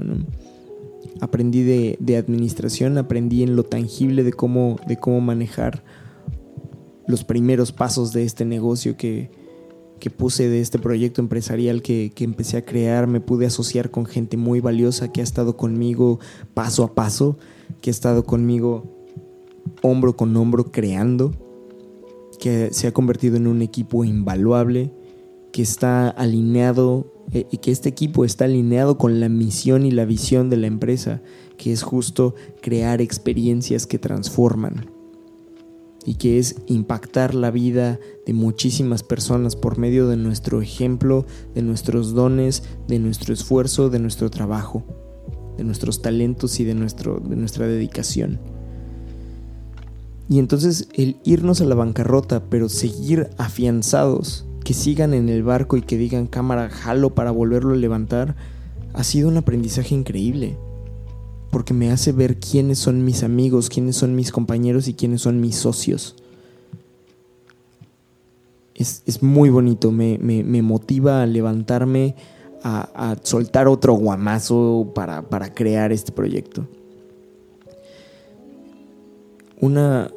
Aprendí 1.19 1.63
de, 1.63 2.17
administración, 2.17 2.97
aprendí 2.97 3.43
en 3.43 3.55
lo 3.55 3.63
tangible 3.63 4.23
de 4.23 4.33
cómo, 4.33 4.77
de 4.87 4.97
cómo 4.97 5.21
manejar 5.21 5.83
los 7.07 7.23
primeros 7.23 7.71
pasos 7.71 8.13
de 8.13 8.23
este 8.23 8.45
negocio 8.45 8.97
que, 8.97 9.29
puse 10.09 10.49
de 10.49 10.61
este 10.61 10.79
proyecto 10.79 11.21
empresarial 11.21 11.81
que, 11.81 12.11
que, 12.13 12.23
empecé 12.23 12.57
a 12.57 12.65
crear, 12.65 13.07
me 13.07 13.21
pude 13.21 13.45
asociar 13.45 13.91
con 13.91 14.05
gente 14.05 14.37
muy 14.37 14.59
valiosa 14.59 15.11
que 15.11 15.21
ha 15.21 15.23
estado 15.23 15.57
conmigo 15.57 16.19
paso 16.53 16.83
a 16.83 16.93
paso 16.93 17.37
que 17.81 17.89
ha 17.89 17.91
estado 17.91 18.23
conmigo 18.23 18.83
hombro 19.81 20.15
con 20.15 20.35
hombro 20.37 20.71
creando, 20.71 21.33
que 22.39 22.69
se 22.71 22.87
ha 22.87 22.93
convertido 22.93 23.37
en 23.37 23.47
un 23.47 23.61
equipo 23.61 24.03
invaluable, 24.05 24.93
que 25.51 25.61
está 25.61 26.09
alineado 26.09 27.13
eh, 27.31 27.45
y 27.51 27.57
que 27.57 27.71
este 27.71 27.89
equipo 27.89 28.25
está 28.25 28.45
alineado 28.45 28.97
con 28.97 29.19
la 29.19 29.29
misión 29.29 29.85
y 29.85 29.91
la 29.91 30.05
visión 30.05 30.49
de 30.49 30.57
la 30.57 30.67
empresa, 30.67 31.21
que 31.57 31.71
es 31.71 31.83
justo 31.83 32.35
crear 32.61 33.01
experiencias 33.01 33.85
que 33.85 33.99
transforman 33.99 34.92
y 36.05 36.15
que 36.15 36.39
es 36.39 36.55
impactar 36.67 37.35
la 37.35 37.51
vida 37.51 37.99
de 38.25 38.33
muchísimas 38.33 39.03
personas 39.03 39.55
por 39.55 39.77
medio 39.77 40.07
de 40.07 40.17
nuestro 40.17 40.61
ejemplo, 40.61 41.25
de 41.55 41.61
nuestros 41.61 42.13
dones, 42.13 42.63
de 42.87 42.99
nuestro 42.99 43.33
esfuerzo, 43.33 43.89
de 43.89 43.99
nuestro 43.99 44.29
trabajo 44.29 44.83
de 45.57 45.63
nuestros 45.63 46.01
talentos 46.01 46.59
y 46.59 46.65
de, 46.65 46.73
nuestro, 46.73 47.19
de 47.19 47.35
nuestra 47.35 47.67
dedicación. 47.67 48.39
Y 50.29 50.39
entonces 50.39 50.87
el 50.93 51.17
irnos 51.23 51.61
a 51.61 51.65
la 51.65 51.75
bancarrota, 51.75 52.43
pero 52.49 52.69
seguir 52.69 53.29
afianzados, 53.37 54.45
que 54.63 54.73
sigan 54.73 55.13
en 55.13 55.29
el 55.29 55.43
barco 55.43 55.77
y 55.77 55.81
que 55.81 55.97
digan 55.97 56.27
cámara, 56.27 56.69
jalo 56.69 57.13
para 57.13 57.31
volverlo 57.31 57.73
a 57.73 57.77
levantar, 57.77 58.35
ha 58.93 59.03
sido 59.03 59.27
un 59.27 59.37
aprendizaje 59.37 59.93
increíble. 59.93 60.57
Porque 61.53 61.73
me 61.73 61.89
hace 61.89 62.11
ver 62.11 62.37
quiénes 62.39 62.79
son 62.79 63.05
mis 63.05 63.23
amigos, 63.23 63.69
quiénes 63.69 63.95
son 63.95 64.13
mis 64.13 64.33
compañeros 64.33 64.89
y 64.89 64.95
quiénes 64.95 65.21
son 65.21 65.39
mis 65.39 65.55
socios. 65.55 66.17
Es, 68.75 69.23
muy 69.23 69.49
bonito, 69.49 69.91
me, 69.91 70.17
me 70.17 70.61
motiva 70.61 71.21
a 71.23 71.25
levantarme 71.25 72.15
a, 72.63 73.17
soltar 73.23 73.67
otro 73.67 73.93
guamazo 73.93 74.91
para, 74.95 75.53
crear 75.53 75.91
este 75.91 76.11
proyecto. 76.11 76.67
Una. 79.59 80.11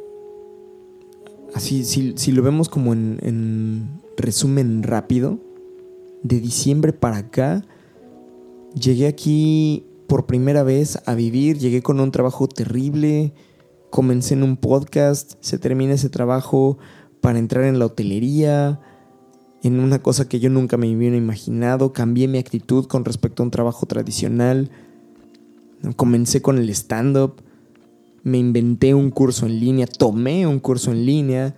Así, 1.54 1.84
si, 1.84 2.32
lo 2.32 2.42
vemos 2.42 2.68
como 2.68 2.92
en, 2.92 3.18
en 3.22 4.00
resumen 4.16 4.82
rápido, 4.82 5.38
de 6.22 6.40
diciembre 6.40 6.92
para 6.92 7.18
acá, 7.18 7.64
llegué 8.74 9.06
aquí 9.06 9.85
por 10.06 10.26
primera 10.26 10.62
vez 10.62 10.98
a 11.06 11.14
vivir, 11.14 11.58
llegué 11.58 11.82
con 11.82 12.00
un 12.00 12.10
trabajo 12.10 12.48
terrible, 12.48 13.32
comencé 13.90 14.34
en 14.34 14.42
un 14.42 14.56
podcast, 14.56 15.34
se 15.40 15.58
termina 15.58 15.94
ese 15.94 16.08
trabajo 16.08 16.78
para 17.20 17.38
entrar 17.38 17.64
en 17.64 17.78
la 17.78 17.86
hotelería, 17.86 18.80
en 19.62 19.80
una 19.80 20.00
cosa 20.00 20.28
que 20.28 20.38
yo 20.38 20.50
nunca 20.50 20.76
me 20.76 20.94
hubiera 20.94 21.16
imaginado, 21.16 21.92
cambié 21.92 22.28
mi 22.28 22.38
actitud 22.38 22.86
con 22.86 23.04
respecto 23.04 23.42
a 23.42 23.46
un 23.46 23.50
trabajo 23.50 23.86
tradicional, 23.86 24.70
comencé 25.96 26.42
con 26.42 26.58
el 26.58 26.70
stand-up, 26.70 27.42
me 28.22 28.38
inventé 28.38 28.94
un 28.94 29.10
curso 29.10 29.46
en 29.46 29.60
línea, 29.60 29.86
tomé 29.86 30.46
un 30.46 30.58
curso 30.58 30.92
en 30.92 31.06
línea, 31.06 31.54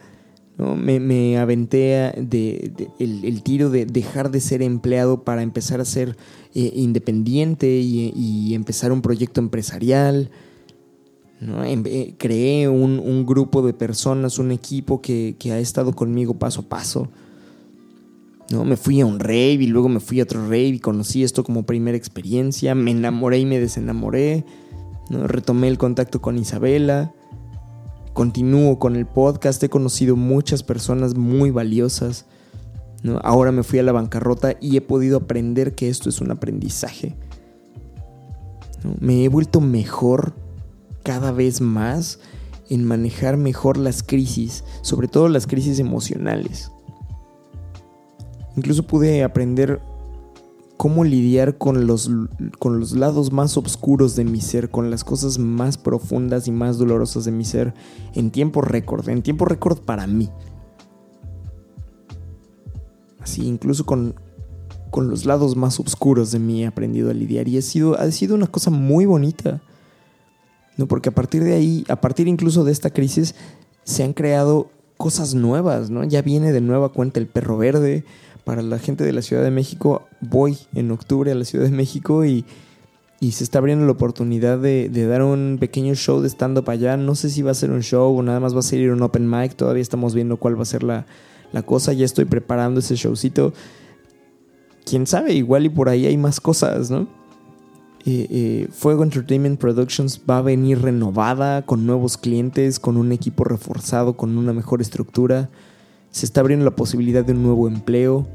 me, 0.58 1.38
aventé 1.38 2.12
de, 2.16 2.90
el, 2.98 3.42
tiro 3.42 3.70
de 3.70 3.86
dejar 3.86 4.30
de 4.30 4.40
ser 4.40 4.62
empleado 4.62 5.22
para 5.22 5.42
empezar 5.42 5.80
a 5.80 5.84
ser 5.84 6.16
eh, 6.54 6.72
independiente 6.74 7.78
y, 7.80 8.54
empezar 8.54 8.92
un 8.92 9.02
proyecto 9.02 9.40
empresarial. 9.40 10.30
Em, 11.40 11.84
eh, 11.86 12.14
creé 12.18 12.68
un, 12.68 13.24
grupo 13.24 13.64
de 13.64 13.72
personas, 13.72 14.38
un 14.38 14.50
equipo 14.50 15.00
que, 15.00 15.36
que 15.38 15.52
ha 15.52 15.60
estado 15.60 15.92
conmigo 15.92 16.34
paso 16.34 16.62
a 16.62 16.68
paso 16.68 17.08
¿no? 18.50 18.64
Me 18.64 18.76
fui 18.76 19.00
a 19.00 19.06
un 19.06 19.20
rave 19.20 19.58
y 19.60 19.66
luego 19.66 19.88
me 19.88 20.00
fui 20.00 20.20
a 20.20 20.22
otro 20.22 20.42
rave 20.42 20.68
y 20.68 20.78
conocí 20.78 21.22
esto 21.22 21.44
como 21.44 21.64
primera 21.64 21.96
experiencia, 21.96 22.74
me 22.74 22.92
enamoré 22.92 23.38
y 23.38 23.46
me 23.46 23.60
desenamoré, 23.60 24.44
¿no? 25.10 25.26
Retomé 25.26 25.68
el 25.68 25.78
contacto 25.78 26.20
con 26.20 26.38
Isabela, 26.38 27.12
continúo 28.18 28.80
con 28.80 28.96
el 28.96 29.06
podcast, 29.06 29.62
he 29.62 29.68
conocido 29.68 30.16
muchas 30.16 30.64
personas 30.64 31.14
muy 31.14 31.52
valiosas. 31.52 32.26
Ahora 33.22 33.52
me 33.52 33.62
fui 33.62 33.78
a 33.78 33.84
la 33.84 33.92
bancarrota 33.92 34.56
y 34.60 34.76
he 34.76 34.80
podido 34.80 35.18
aprender 35.18 35.76
que 35.76 35.88
esto 35.88 36.08
es 36.08 36.20
un 36.20 36.32
aprendizaje. 36.32 37.14
Me 38.98 39.22
he 39.22 39.28
vuelto 39.28 39.60
mejor 39.60 40.34
cada 41.04 41.30
vez 41.30 41.60
más 41.60 42.18
en 42.68 42.84
manejar 42.84 43.36
mejor 43.36 43.76
las 43.76 44.02
crisis, 44.02 44.64
sobre 44.82 45.06
todo 45.06 45.28
las 45.28 45.46
crisis 45.46 45.78
emocionales. 45.78 46.72
Incluso 48.56 48.82
pude 48.82 49.22
aprender 49.22 49.80
cómo 50.78 51.02
lidiar 51.02 51.58
con 51.58 51.88
los, 51.88 52.08
con 52.60 52.78
los 52.78 52.92
lados 52.92 53.32
más 53.32 53.56
oscuros 53.56 54.14
de 54.14 54.24
mi 54.24 54.40
ser, 54.40 54.70
con 54.70 54.90
las 54.90 55.02
cosas 55.02 55.38
más 55.38 55.76
profundas 55.76 56.46
y 56.46 56.52
más 56.52 56.78
dolorosas 56.78 57.24
de 57.24 57.32
mi 57.32 57.44
ser 57.44 57.74
en 58.14 58.30
tiempo 58.30 58.62
récord, 58.62 59.06
en 59.08 59.20
tiempo 59.22 59.44
récord 59.44 59.80
para 59.80 60.06
mí. 60.06 60.30
Así, 63.18 63.44
incluso 63.44 63.84
con, 63.84 64.14
con 64.90 65.10
los 65.10 65.26
lados 65.26 65.56
más 65.56 65.80
oscuros 65.80 66.30
de 66.30 66.38
mí 66.38 66.62
he 66.62 66.68
aprendido 66.68 67.10
a 67.10 67.14
lidiar 67.14 67.48
y 67.48 67.58
ha 67.58 67.62
sido, 67.62 67.98
ha 67.98 68.08
sido 68.12 68.36
una 68.36 68.46
cosa 68.46 68.70
muy 68.70 69.04
bonita. 69.04 69.60
¿no? 70.76 70.86
Porque 70.86 71.08
a 71.08 71.12
partir 71.12 71.42
de 71.42 71.54
ahí, 71.54 71.84
a 71.88 72.00
partir 72.00 72.28
incluso 72.28 72.62
de 72.62 72.70
esta 72.70 72.90
crisis, 72.90 73.34
se 73.82 74.04
han 74.04 74.12
creado 74.12 74.70
cosas 74.96 75.34
nuevas, 75.34 75.90
¿no? 75.90 76.04
Ya 76.04 76.22
viene 76.22 76.52
de 76.52 76.60
nueva 76.60 76.90
cuenta 76.90 77.18
el 77.18 77.26
perro 77.26 77.58
verde, 77.58 78.04
para 78.48 78.62
la 78.62 78.78
gente 78.78 79.04
de 79.04 79.12
la 79.12 79.20
Ciudad 79.20 79.42
de 79.42 79.50
México, 79.50 80.08
voy 80.22 80.56
en 80.72 80.90
octubre 80.90 81.30
a 81.30 81.34
la 81.34 81.44
Ciudad 81.44 81.66
de 81.66 81.70
México 81.70 82.24
y, 82.24 82.46
se 83.20 83.44
está 83.44 83.58
abriendo 83.58 83.84
la 83.84 83.92
oportunidad 83.92 84.58
de, 84.58 84.88
dar 84.88 85.22
un 85.22 85.58
pequeño 85.60 85.94
show 85.94 86.22
de 86.22 86.30
stand-up 86.30 86.70
allá. 86.70 86.96
No 86.96 87.14
sé 87.14 87.28
si 87.28 87.42
va 87.42 87.50
a 87.50 87.54
ser 87.54 87.70
un 87.70 87.82
show 87.82 88.16
o 88.16 88.22
nada 88.22 88.40
más 88.40 88.54
va 88.54 88.60
a 88.60 88.62
ser 88.62 88.90
un 88.90 89.02
open 89.02 89.28
mic. 89.28 89.54
Todavía 89.54 89.82
estamos 89.82 90.14
viendo 90.14 90.38
cuál 90.38 90.56
va 90.56 90.62
a 90.62 90.64
ser 90.64 90.82
la, 90.82 91.04
cosa. 91.66 91.92
Ya 91.92 92.06
estoy 92.06 92.24
preparando 92.24 92.80
ese 92.80 92.96
showcito. 92.96 93.52
Quién 94.86 95.06
sabe, 95.06 95.34
igual 95.34 95.66
y 95.66 95.68
por 95.68 95.90
ahí 95.90 96.06
hay 96.06 96.16
más 96.16 96.40
cosas, 96.40 96.90
¿no? 96.90 97.06
Eh, 98.06 98.28
eh, 98.30 98.68
Fuego 98.72 99.02
Entertainment 99.02 99.60
Productions 99.60 100.22
va 100.24 100.38
a 100.38 100.42
venir 100.42 100.80
renovada, 100.80 101.66
con 101.66 101.84
nuevos 101.84 102.16
clientes, 102.16 102.80
con 102.80 102.96
un 102.96 103.12
equipo 103.12 103.44
reforzado, 103.44 104.16
con 104.16 104.38
una 104.38 104.54
mejor 104.54 104.80
estructura. 104.80 105.50
Se 106.10 106.26
está 106.26 106.40
abriendo 106.40 106.64
la 106.64 106.76
posibilidad 106.76 107.24
de 107.24 107.32
un 107.32 107.42
nuevo 107.42 107.68
empleo 107.68 108.26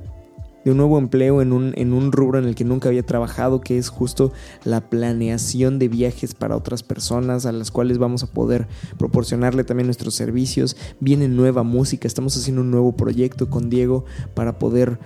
de 0.63 0.71
un 0.71 0.77
nuevo 0.77 0.97
empleo 0.97 1.41
en 1.41 1.51
un, 1.51 1.73
en 1.75 1.93
un 1.93 2.11
rubro 2.11 2.39
en 2.39 2.45
el 2.45 2.55
que 2.55 2.63
nunca 2.63 2.89
había 2.89 3.05
trabajado, 3.05 3.61
que 3.61 3.77
es 3.77 3.89
justo 3.89 4.31
la 4.63 4.81
planeación 4.89 5.79
de 5.79 5.89
viajes 5.89 6.33
para 6.33 6.55
otras 6.55 6.83
personas 6.83 7.45
a 7.45 7.51
las 7.51 7.71
cuales 7.71 7.97
vamos 7.97 8.23
a 8.23 8.27
poder 8.27 8.67
proporcionarle 8.97 9.63
también 9.63 9.87
nuestros 9.87 10.15
servicios. 10.15 10.77
Viene 10.99 11.27
nueva 11.27 11.63
música, 11.63 12.07
estamos 12.07 12.37
haciendo 12.37 12.61
un 12.61 12.71
nuevo 12.71 12.93
proyecto 12.93 13.49
con 13.49 13.69
Diego 13.69 14.05
para 14.33 14.57
poder 14.57 14.99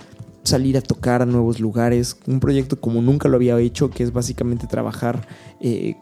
salir 0.44 0.78
a 0.78 0.80
tocar 0.80 1.22
a 1.22 1.26
nuevos 1.26 1.60
lugares, 1.60 2.16
un 2.26 2.40
proyecto 2.40 2.80
como 2.80 3.02
nunca 3.02 3.28
lo 3.28 3.36
había 3.36 3.58
hecho, 3.58 3.90
que 3.90 4.02
es 4.02 4.12
básicamente 4.12 4.66
trabajar 4.66 5.26
eh, 5.60 5.96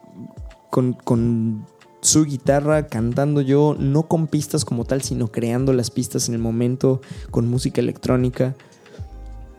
con, 0.70 0.92
con 0.92 1.66
su 2.06 2.24
guitarra, 2.24 2.86
cantando 2.86 3.40
yo, 3.40 3.76
no 3.78 4.04
con 4.04 4.28
pistas 4.28 4.64
como 4.64 4.84
tal, 4.84 5.02
sino 5.02 5.32
creando 5.32 5.72
las 5.72 5.90
pistas 5.90 6.28
en 6.28 6.34
el 6.34 6.40
momento, 6.40 7.00
con 7.32 7.48
música 7.48 7.80
electrónica. 7.80 8.54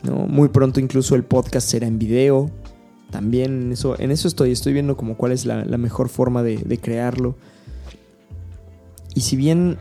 Muy 0.03 0.47
pronto 0.47 0.79
incluso 0.79 1.15
el 1.15 1.25
podcast 1.25 1.67
será 1.67 1.87
en 1.87 1.99
video. 1.99 2.49
También 3.11 3.63
en 3.63 3.71
eso, 3.73 3.99
en 3.99 4.11
eso 4.11 4.29
estoy, 4.29 4.51
estoy 4.51 4.71
viendo 4.71 4.95
como 4.95 5.17
cuál 5.17 5.33
es 5.33 5.45
la, 5.45 5.65
mejor 5.65 6.07
forma 6.07 6.41
de, 6.41 6.79
crearlo. 6.81 7.35
Y 9.13 9.21
si 9.21 9.35
bien 9.35 9.77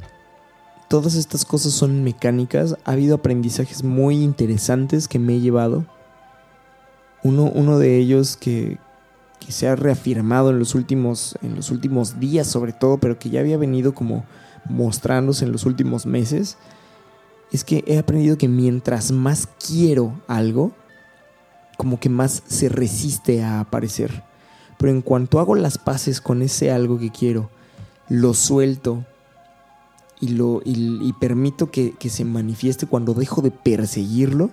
todas 0.88 1.14
estas 1.14 1.44
cosas 1.44 1.72
son 1.72 2.02
mecánicas, 2.02 2.76
ha 2.84 2.92
habido 2.92 3.14
aprendizajes 3.14 3.84
muy 3.84 4.24
interesantes 4.24 5.06
que 5.06 5.20
me 5.20 5.36
he 5.36 5.40
llevado. 5.40 5.86
Uno, 7.22 7.44
uno 7.44 7.78
de 7.78 7.96
ellos 7.96 8.36
que, 8.36 8.78
que 9.40 9.52
se 9.52 9.68
ha 9.68 9.76
reafirmado 9.76 10.50
en 10.50 10.58
los 10.58 10.74
últimos 10.74 11.36
en 11.42 11.54
los 11.54 11.70
últimos 11.70 12.18
días 12.18 12.46
sobre 12.46 12.72
todo, 12.72 12.98
pero 12.98 13.18
que 13.18 13.30
ya 13.30 13.40
había 13.40 13.58
venido 13.58 13.94
como 13.94 14.24
mostrándose 14.68 15.44
en 15.44 15.52
los 15.52 15.64
últimos 15.64 16.06
meses, 16.06 16.58
es 17.52 17.64
que 17.64 17.84
he 17.86 17.98
aprendido 17.98 18.38
que 18.38 18.48
mientras 18.48 19.12
más 19.12 19.48
quiero 19.64 20.12
algo, 20.26 20.72
como 21.76 22.00
que 22.00 22.08
más 22.08 22.42
se 22.46 22.68
resiste 22.68 23.42
a 23.42 23.60
aparecer. 23.60 24.24
Pero 24.78 24.92
en 24.92 25.02
cuanto 25.02 25.40
hago 25.40 25.54
las 25.54 25.78
paces 25.78 26.20
con 26.20 26.42
ese 26.42 26.70
algo 26.70 26.98
que 26.98 27.10
quiero, 27.10 27.50
lo 28.08 28.34
suelto 28.34 29.04
y, 30.20 30.28
lo, 30.28 30.60
y, 30.64 31.12
permito 31.14 31.70
que, 31.70 31.92
que 31.92 32.10
se 32.10 32.24
manifieste 32.24 32.86
cuando 32.86 33.14
dejo 33.14 33.42
de 33.42 33.50
perseguirlo, 33.50 34.50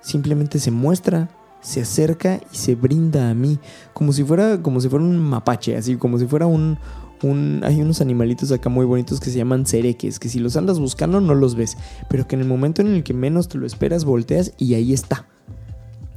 simplemente 0.00 0.58
se 0.58 0.70
muestra, 0.70 1.28
se 1.66 1.80
acerca 1.80 2.40
y 2.52 2.56
se 2.56 2.76
brinda 2.76 3.28
a 3.28 3.34
mí, 3.34 3.58
como 3.92 4.12
si 4.12 4.22
fuera, 4.22 4.62
como 4.62 4.80
si 4.80 4.88
fuera 4.88 5.04
un 5.04 5.18
mapache, 5.18 5.76
así 5.76 5.96
como 5.96 6.16
si 6.16 6.26
fuera 6.26 6.46
un, 6.46 6.78
un, 7.24 7.62
hay 7.64 7.80
unos 7.80 8.00
animalitos 8.00 8.52
acá 8.52 8.68
muy 8.68 8.86
bonitos 8.86 9.18
que 9.18 9.30
se 9.30 9.38
llaman 9.38 9.66
cereques, 9.66 10.20
que 10.20 10.28
si 10.28 10.38
los 10.38 10.56
andas 10.56 10.78
buscando 10.78 11.20
no 11.20 11.34
los 11.34 11.56
ves, 11.56 11.76
pero 12.08 12.28
que 12.28 12.36
en 12.36 12.42
el 12.42 12.46
momento 12.46 12.82
en 12.82 12.94
el 12.94 13.02
que 13.02 13.14
menos 13.14 13.48
te 13.48 13.58
lo 13.58 13.66
esperas 13.66 14.04
volteas 14.04 14.52
y 14.58 14.74
ahí 14.74 14.92
está. 14.92 15.26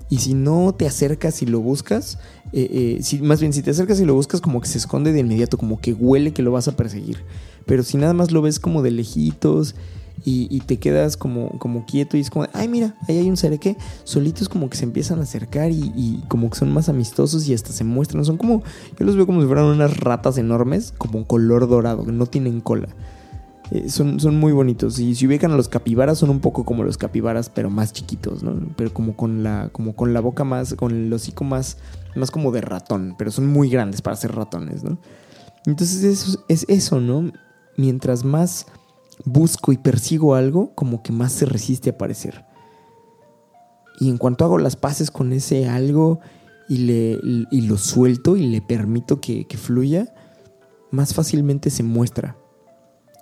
Y 0.07 0.19
si 0.19 0.35
no 0.35 0.75
te 0.77 0.85
acercas 0.85 1.41
y 1.41 1.47
lo 1.47 1.61
buscas, 1.61 2.19
eh, 2.53 2.97
eh, 2.99 3.03
si, 3.03 3.19
más 3.19 3.41
bien 3.41 3.51
si 3.51 3.63
te 3.63 3.71
acercas 3.71 3.99
y 3.99 4.05
lo 4.05 4.13
buscas 4.13 4.41
como 4.41 4.61
que 4.61 4.67
se 4.67 4.77
esconde 4.77 5.13
de 5.13 5.19
inmediato, 5.21 5.57
como 5.57 5.81
que 5.81 5.93
huele 5.93 6.31
que 6.31 6.43
lo 6.43 6.51
vas 6.51 6.67
a 6.67 6.75
perseguir. 6.75 7.23
Pero 7.65 7.83
si 7.83 7.97
nada 7.97 8.13
más 8.13 8.31
lo 8.31 8.41
ves 8.41 8.59
como 8.59 8.81
de 8.81 8.91
lejitos 8.91 9.75
y, 10.25 10.59
te 10.61 10.77
quedas 10.77 11.17
como, 11.17 11.49
como 11.59 11.85
quieto 11.85 12.17
y 12.17 12.19
es 12.19 12.29
como, 12.29 12.45
ay 12.53 12.67
mira, 12.67 12.95
ahí 13.07 13.17
hay 13.17 13.29
un 13.29 13.37
cereque, 13.37 13.77
solitos 14.03 14.49
como 14.49 14.69
que 14.69 14.77
se 14.77 14.83
empiezan 14.83 15.19
a 15.19 15.23
acercar 15.23 15.71
y, 15.71 16.23
como 16.27 16.49
que 16.49 16.57
son 16.57 16.71
más 16.71 16.89
amistosos 16.89 17.47
y 17.47 17.53
hasta 17.53 17.71
se 17.71 17.83
muestran. 17.83 18.25
Son 18.25 18.37
como, 18.37 18.63
yo 18.97 19.05
los 19.05 19.15
veo 19.15 19.25
como 19.25 19.41
si 19.41 19.47
fueran 19.47 19.65
unas 19.65 19.97
ratas 19.97 20.37
enormes, 20.37 20.93
como 20.97 21.25
color 21.25 21.67
dorado, 21.67 22.05
que 22.05 22.11
no 22.11 22.25
tienen 22.25 22.61
cola. 22.61 22.89
Eh, 23.71 23.89
son, 23.89 24.19
son, 24.19 24.35
muy 24.39 24.51
bonitos. 24.51 24.97
Y 24.99 25.13
si 25.13 25.27
ubican 25.27 25.51
a 25.51 25.55
los 25.55 25.69
capibaras, 25.69 26.17
son 26.17 26.31
un 26.31 26.39
poco 26.39 26.65
como 26.65 26.83
los 26.83 26.97
capibaras, 26.97 27.49
pero 27.49 27.69
más 27.69 27.93
chiquitos, 27.93 28.41
¿no? 28.41 28.59
Pero 28.75 28.91
como 28.93 29.15
con 29.15 29.43
la, 29.43 29.69
como 29.71 29.95
con 29.95 30.13
la 30.13 30.21
boca 30.21 30.43
más, 30.43 30.73
con 30.73 30.91
el 30.91 31.13
hocico 31.13 31.43
más, 31.43 31.77
más 32.15 32.31
como 32.31 32.51
de 32.51 32.61
ratón. 32.61 33.15
Pero 33.17 33.29
son 33.29 33.47
muy 33.47 33.69
grandes 33.69 34.01
para 34.01 34.15
ser 34.15 34.33
ratones, 34.33 34.83
¿no? 34.83 34.97
Entonces 35.65 36.03
eso, 36.03 36.43
es 36.47 36.65
eso, 36.67 36.99
¿no? 36.99 37.31
Mientras 37.79 38.23
más 38.23 38.67
busco 39.25 39.71
y 39.71 39.77
persigo 39.77 40.35
algo, 40.35 40.73
como 40.75 41.01
que 41.01 41.11
más 41.11 41.31
se 41.31 41.45
resiste 41.45 41.89
a 41.89 41.93
aparecer. 41.93 42.45
Y 43.99 44.09
en 44.09 44.17
cuanto 44.17 44.45
hago 44.45 44.57
las 44.57 44.75
paces 44.75 45.11
con 45.11 45.33
ese 45.33 45.67
algo 45.67 46.19
y, 46.67 46.77
le, 46.79 47.19
y 47.51 47.61
lo 47.61 47.77
suelto 47.77 48.37
y 48.37 48.47
le 48.47 48.61
permito 48.61 49.19
que, 49.19 49.45
que 49.45 49.57
fluya, 49.57 50.13
más 50.91 51.13
fácilmente 51.13 51.69
se 51.69 51.83
muestra 51.83 52.37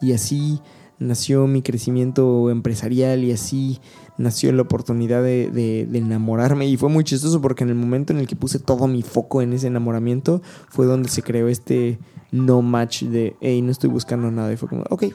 y 0.01 0.14
así 0.14 0.62
nació 0.99 1.47
mi 1.47 1.62
crecimiento 1.62 2.49
empresarial 2.49 3.24
y 3.24 3.32
así 3.32 3.80
nació 4.18 4.51
la 4.51 4.64
oportunidad 4.64 5.22
de, 5.24 5.88
enamorarme. 5.93 6.68
Y 6.68 6.78
fue 6.78 6.89
muy 6.89 7.03
chistoso 7.03 7.41
porque 7.41 7.64
en 7.64 7.70
el 7.70 7.76
momento 7.76 8.14
en 8.14 8.20
el 8.20 8.28
que 8.28 8.36
puse 8.36 8.60
todo 8.60 8.88
mi 8.88 9.03
foco 9.03 9.41
en 9.41 9.53
ese 9.53 9.68
enamoramiento 9.68 10.41
fue 10.70 10.86
donde 10.86 11.10
se 11.10 11.22
creó 11.22 11.47
este 11.47 11.99
no 12.32 12.62
match 12.62 13.04
de, 13.04 13.36
hey, 13.42 13.62
no 13.62 13.72
estoy 13.72 13.90
buscando 13.90 14.32
nada. 14.32 14.52
Y 14.52 14.58
fue 14.58 14.70
como, 14.70 14.84
ok, 14.90 15.06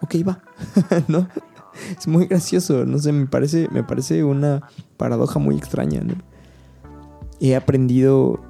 ok, 0.00 0.14
va. 0.26 0.42
¿No? 1.08 1.28
Es 1.98 2.06
muy 2.06 2.26
gracioso, 2.26 2.84
no 2.84 2.98
sé, 2.98 3.12
me 3.12 3.26
parece, 3.26 3.68
me 3.70 3.82
parece 3.82 4.24
una 4.24 4.68
paradoja 4.96 5.38
muy 5.38 5.56
extraña, 5.56 6.00
¿no? 6.02 6.14
He 7.40 7.56
aprendido, 7.56 8.40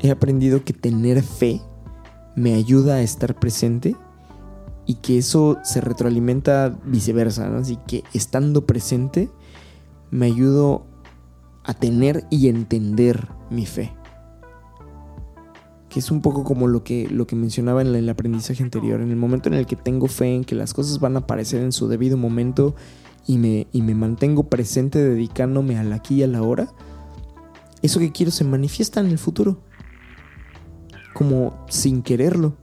he 0.00 0.10
aprendido 0.10 0.64
que 0.64 0.72
tener 0.72 1.22
fe 1.22 1.60
me 2.36 2.54
ayuda 2.54 2.94
a 2.94 3.02
estar 3.02 3.38
presente 3.38 3.96
y 4.86 4.94
que 4.94 5.18
eso 5.18 5.58
se 5.62 5.80
retroalimenta 5.80 6.78
viceversa, 6.84 7.54
así 7.56 7.78
que 7.86 8.04
estando 8.14 8.64
presente 8.64 9.28
me 10.10 10.26
ayudo 10.26 10.86
a 11.64 11.74
tener 11.74 12.24
y 12.30 12.48
entender 12.48 13.28
mi 13.50 13.66
fe. 13.66 13.97
Que 15.88 16.00
es 16.00 16.10
un 16.10 16.20
poco 16.20 16.44
como 16.44 16.66
lo 16.66 16.84
que, 16.84 17.08
lo 17.08 17.26
que 17.26 17.36
mencionaba 17.36 17.80
en 17.80 17.94
el 17.94 18.08
aprendizaje 18.08 18.62
anterior. 18.62 19.00
En 19.00 19.10
el 19.10 19.16
momento 19.16 19.48
en 19.48 19.54
el 19.54 19.66
que 19.66 19.76
tengo 19.76 20.06
fe 20.06 20.34
en 20.34 20.44
que 20.44 20.54
las 20.54 20.74
cosas 20.74 21.00
van 21.00 21.16
a 21.16 21.20
aparecer 21.20 21.62
en 21.62 21.72
su 21.72 21.88
debido 21.88 22.16
momento 22.16 22.74
y 23.26 23.38
me, 23.38 23.66
y 23.72 23.82
me 23.82 23.94
mantengo 23.94 24.44
presente 24.44 25.02
dedicándome 25.02 25.78
al 25.78 25.92
aquí 25.92 26.16
y 26.16 26.22
a 26.22 26.26
la 26.26 26.42
hora, 26.42 26.72
eso 27.82 28.00
que 28.00 28.12
quiero 28.12 28.32
se 28.32 28.44
manifiesta 28.44 29.00
en 29.00 29.06
el 29.06 29.18
futuro 29.18 29.60
como 31.14 31.64
sin 31.68 32.02
quererlo. 32.02 32.54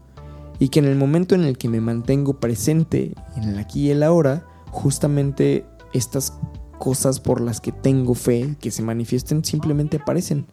Y 0.60 0.70
que 0.70 0.80
en 0.80 0.86
el 0.86 0.96
momento 0.96 1.36
en 1.36 1.44
el 1.44 1.58
que 1.58 1.68
me 1.68 1.82
mantengo 1.82 2.40
presente 2.40 3.14
en 3.36 3.44
el 3.44 3.60
aquí 3.60 3.88
y 3.88 3.92
el 3.92 4.02
ahora, 4.04 4.48
justamente 4.72 5.66
estas 5.94 6.38
cosas 6.80 7.20
por 7.20 7.42
las 7.42 7.60
que 7.60 7.72
tengo 7.72 8.14
fe 8.14 8.56
que 8.62 8.72
se 8.72 8.82
manifiesten 8.82 9.44
simplemente 9.44 9.98
aparecen. 9.98 10.46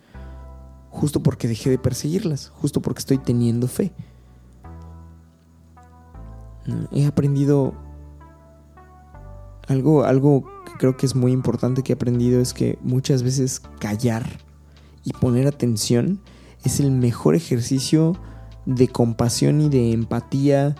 Justo 0.92 1.20
porque 1.20 1.48
dejé 1.48 1.70
de 1.70 1.78
perseguirlas, 1.78 2.52
justo 2.54 2.80
porque 2.80 3.00
estoy 3.00 3.18
teniendo 3.18 3.66
fe. 3.66 3.92
He 6.92 7.06
aprendido 7.06 7.74
algo, 9.66 10.04
algo 10.04 10.44
que 10.66 10.72
creo 10.78 10.96
que 10.96 11.06
es 11.06 11.16
muy 11.16 11.32
importante 11.32 11.82
que 11.82 11.92
he 11.92 11.96
aprendido 11.96 12.40
es 12.40 12.52
que 12.52 12.78
muchas 12.82 13.22
veces 13.22 13.60
callar 13.80 14.24
y 15.02 15.12
poner 15.14 15.48
atención 15.48 16.20
es 16.62 16.78
el 16.78 16.92
mejor 16.92 17.34
ejercicio 17.34 18.16
de 18.66 18.86
compasión 18.86 19.60
y 19.60 19.68
de 19.68 19.92
empatía 19.92 20.76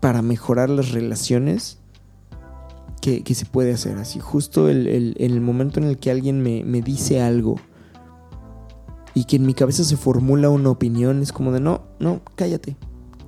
para 0.00 0.22
mejorar 0.22 0.70
las 0.70 0.92
relaciones 0.92 1.78
que, 3.02 3.22
se 3.34 3.44
puede 3.44 3.72
hacer. 3.72 3.98
Así, 3.98 4.20
justo 4.20 4.68
el, 4.68 4.86
en 5.18 5.32
el 5.32 5.40
momento 5.40 5.80
en 5.80 5.86
el 5.86 5.98
que 5.98 6.10
alguien 6.10 6.42
me, 6.42 6.64
me, 6.64 6.80
dice 6.80 7.20
algo 7.20 7.56
y 9.14 9.24
que 9.24 9.36
en 9.36 9.46
mi 9.46 9.54
cabeza 9.54 9.84
se 9.84 9.96
formula 9.96 10.50
una 10.50 10.70
opinión, 10.70 11.22
es 11.22 11.32
como 11.32 11.52
de 11.52 11.60
no, 11.60 11.82
no, 11.98 12.22
cállate, 12.36 12.76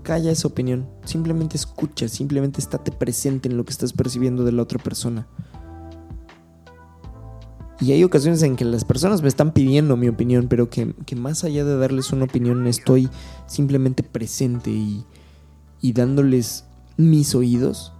calla 0.02 0.30
esa 0.30 0.48
opinión. 0.48 0.88
Simplemente 1.04 1.56
escucha, 1.56 2.08
simplemente 2.08 2.60
estate 2.60 2.92
presente 2.92 3.48
en 3.48 3.56
lo 3.56 3.64
que 3.64 3.72
estás 3.72 3.92
percibiendo 3.92 4.44
de 4.44 4.52
la 4.52 4.62
otra 4.62 4.78
persona. 4.78 5.26
Y 7.80 7.90
hay 7.90 8.04
ocasiones 8.04 8.42
en 8.44 8.54
que 8.54 8.64
las 8.64 8.84
personas 8.84 9.22
me 9.22 9.28
están 9.28 9.52
pidiendo 9.52 9.96
mi 9.96 10.08
opinión, 10.08 10.46
pero 10.48 10.70
que, 10.70 10.94
más 11.16 11.42
allá 11.42 11.64
de 11.64 11.76
darles 11.76 12.12
una 12.12 12.26
opinión 12.26 12.64
estoy 12.68 13.08
simplemente 13.46 14.04
presente 14.04 14.70
y, 14.70 15.04
y 15.80 15.92
dándoles 15.92 16.64
mis 16.96 17.34
oídos. 17.34 17.92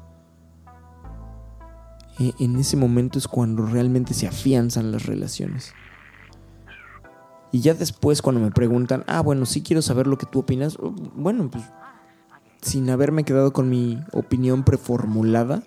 E, 2.21 2.33
en 2.39 2.57
ese 2.57 2.77
momento 2.77 3.19
es 3.19 3.27
cuando 3.27 3.67
realmente 3.67 4.15
se 4.15 4.29
afianzan 4.29 4.93
las 4.93 5.07
relaciones. 5.07 5.73
Y 7.53 7.61
ya 7.61 7.75
después 7.75 8.23
cuando 8.23 8.41
me 8.41 8.51
preguntan, 8.51 9.05
ah, 9.07 9.21
bueno, 9.21 9.45
sí 9.45 9.63
quiero 9.63 9.83
saber 9.83 10.07
lo 10.07 10.17
que 10.17 10.27
tú 10.27 10.41
opinas, 10.41 10.79
oh, 10.81 10.91
bueno, 11.15 11.51
pues 11.51 11.65
sin 12.63 12.89
haberme 12.89 13.25
quedado 13.25 13.53
con 13.53 13.69
mi 13.69 14.01
opinión 14.13 14.65
preformulada, 14.65 15.63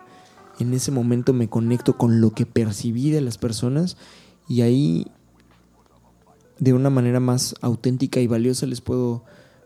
en 0.60 0.74
ese 0.74 0.92
momento 0.92 1.32
me 1.32 1.48
conecto 1.48 1.98
con 1.98 2.22
lo 2.22 2.32
que 2.32 2.46
percibí 2.46 3.12
de 3.12 3.22
las 3.22 3.38
personas 3.38 3.98
y 4.48 4.62
ahí 4.62 5.08
de 6.58 6.74
una 6.74 6.90
manera 6.90 7.20
más 7.20 7.56
auténtica 7.62 8.20
y 8.20 8.28
valiosa 8.28 8.66
les 8.66 8.82
puedo 8.82 9.24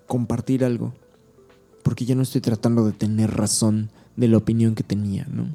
compartir 0.07 0.65
algo. 0.65 0.93
Porque 1.83 2.05
ya 2.05 2.15
no 2.15 2.23
estoy 2.23 2.41
tratando 2.41 2.85
de 2.85 2.91
tener 2.91 3.31
razón 3.31 3.91
de 4.17 4.27
la 4.27 4.37
opinión 4.37 4.75
que 4.75 4.83
tenía, 4.83 5.25
¿no? 5.31 5.47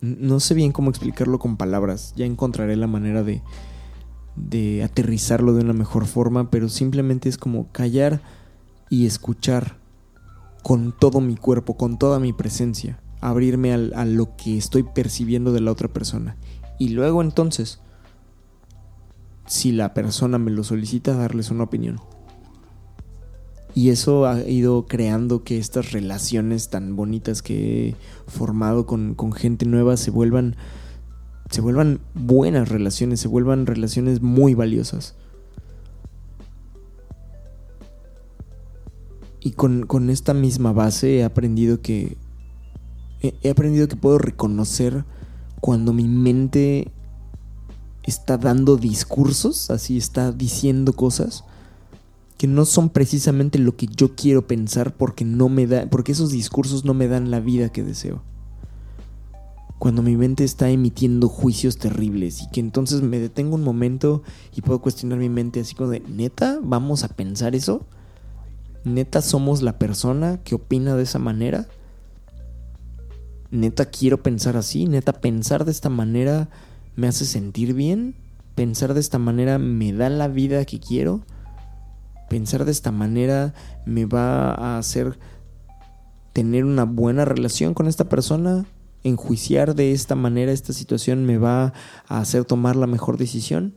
No 0.00 0.40
sé 0.40 0.54
bien 0.54 0.72
cómo 0.72 0.90
explicarlo 0.90 1.38
con 1.38 1.56
palabras, 1.56 2.12
ya 2.16 2.26
encontraré 2.26 2.76
la 2.76 2.86
manera 2.86 3.22
de, 3.22 3.42
de 4.36 4.82
aterrizarlo 4.82 5.54
de 5.54 5.62
una 5.62 5.72
mejor 5.72 6.06
forma, 6.06 6.50
pero 6.50 6.68
simplemente 6.68 7.28
es 7.28 7.38
como 7.38 7.70
callar 7.72 8.20
y 8.90 9.06
escuchar 9.06 9.76
con 10.62 10.94
todo 10.98 11.20
mi 11.20 11.36
cuerpo, 11.36 11.76
con 11.76 11.98
toda 11.98 12.18
mi 12.18 12.32
presencia 12.32 12.98
abrirme 13.24 13.72
a 13.72 14.04
lo 14.04 14.36
que 14.36 14.58
estoy 14.58 14.82
percibiendo 14.82 15.52
de 15.52 15.62
la 15.62 15.72
otra 15.72 15.88
persona. 15.88 16.36
Y 16.78 16.90
luego 16.90 17.22
entonces, 17.22 17.80
si 19.46 19.72
la 19.72 19.94
persona 19.94 20.36
me 20.36 20.50
lo 20.50 20.62
solicita, 20.62 21.14
darles 21.14 21.50
una 21.50 21.64
opinión. 21.64 22.00
Y 23.74 23.88
eso 23.88 24.26
ha 24.26 24.42
ido 24.42 24.84
creando 24.84 25.42
que 25.42 25.56
estas 25.56 25.92
relaciones 25.92 26.68
tan 26.68 26.96
bonitas 26.96 27.40
que 27.40 27.88
he 27.88 27.96
formado 28.26 28.84
con, 28.84 29.14
con 29.14 29.32
gente 29.32 29.64
nueva 29.64 29.96
se 29.96 30.10
vuelvan, 30.10 30.56
se 31.54 31.60
vuelvan 31.60 32.00
buenas 32.14 32.68
relaciones, 32.68 33.20
se 33.20 33.28
vuelvan 33.28 33.66
relaciones 33.66 34.20
muy 34.20 34.54
valiosas. 34.54 35.14
y 39.44 39.52
con, 39.52 39.84
con 39.86 40.08
esta 40.08 40.32
misma 40.32 40.72
base 40.72 41.18
he 41.18 41.24
aprendido 41.24 41.82
que 41.82 42.16
he, 43.20 43.50
aprendido 43.50 43.86
que 43.88 43.94
puedo 43.94 44.16
reconocer 44.16 45.04
cuando 45.60 45.92
mi 45.92 46.08
mente 46.08 46.90
está 48.02 48.38
dando 48.38 48.76
discursos, 48.76 49.70
así 49.70 49.98
está 49.98 50.32
diciendo 50.32 50.94
cosas 50.94 51.44
que 52.38 52.46
no 52.46 52.64
son 52.64 52.88
precisamente 52.88 53.58
lo 53.58 53.76
que 53.76 53.86
yo 53.86 54.14
quiero 54.14 54.46
pensar 54.46 54.96
porque 54.96 55.26
no 55.26 55.50
me 55.50 55.66
da 55.66 55.86
porque 55.90 56.12
esos 56.12 56.30
discursos 56.30 56.86
no 56.86 56.94
me 56.94 57.06
dan 57.06 57.30
la 57.30 57.40
vida 57.40 57.68
que 57.68 57.82
deseo. 57.82 58.22
Cuando 59.84 60.00
mi 60.00 60.16
mente 60.16 60.44
está 60.44 60.70
emitiendo 60.70 61.28
juicios 61.28 61.76
terribles 61.76 62.40
y 62.40 62.48
que 62.48 62.60
entonces 62.60 63.02
me 63.02 63.18
detengo 63.18 63.54
un 63.54 63.62
momento 63.62 64.22
y 64.56 64.62
puedo 64.62 64.80
cuestionar 64.80 65.18
mi 65.18 65.28
mente 65.28 65.60
así 65.60 65.74
como 65.74 65.90
de, 65.90 66.00
"¿Neta 66.00 66.58
vamos 66.62 67.04
a 67.04 67.08
pensar 67.08 67.54
eso?" 67.54 67.84
¿Neta 68.84 69.20
somos 69.20 69.60
la 69.60 69.78
persona 69.78 70.40
que 70.42 70.54
opina 70.54 70.96
de 70.96 71.02
esa 71.02 71.18
manera? 71.18 71.68
¿Neta 73.50 73.84
quiero 73.84 74.22
pensar 74.22 74.56
así? 74.56 74.86
¿Neta 74.86 75.12
pensar 75.12 75.66
de 75.66 75.72
esta 75.72 75.90
manera 75.90 76.48
me 76.96 77.06
hace 77.06 77.26
sentir 77.26 77.74
bien? 77.74 78.14
¿Pensar 78.54 78.94
de 78.94 79.00
esta 79.00 79.18
manera 79.18 79.58
me 79.58 79.92
da 79.92 80.08
la 80.08 80.28
vida 80.28 80.64
que 80.64 80.80
quiero? 80.80 81.26
¿Pensar 82.30 82.64
de 82.64 82.72
esta 82.72 82.90
manera 82.90 83.52
me 83.84 84.06
va 84.06 84.50
a 84.50 84.78
hacer 84.78 85.18
tener 86.32 86.64
una 86.64 86.84
buena 86.84 87.26
relación 87.26 87.74
con 87.74 87.86
esta 87.86 88.08
persona? 88.08 88.64
¿Enjuiciar 89.04 89.74
de 89.74 89.92
esta 89.92 90.14
manera 90.14 90.50
esta 90.50 90.72
situación 90.72 91.24
me 91.24 91.38
va 91.38 91.74
a 92.08 92.18
hacer 92.18 92.44
tomar 92.44 92.74
la 92.74 92.86
mejor 92.86 93.18
decisión? 93.18 93.74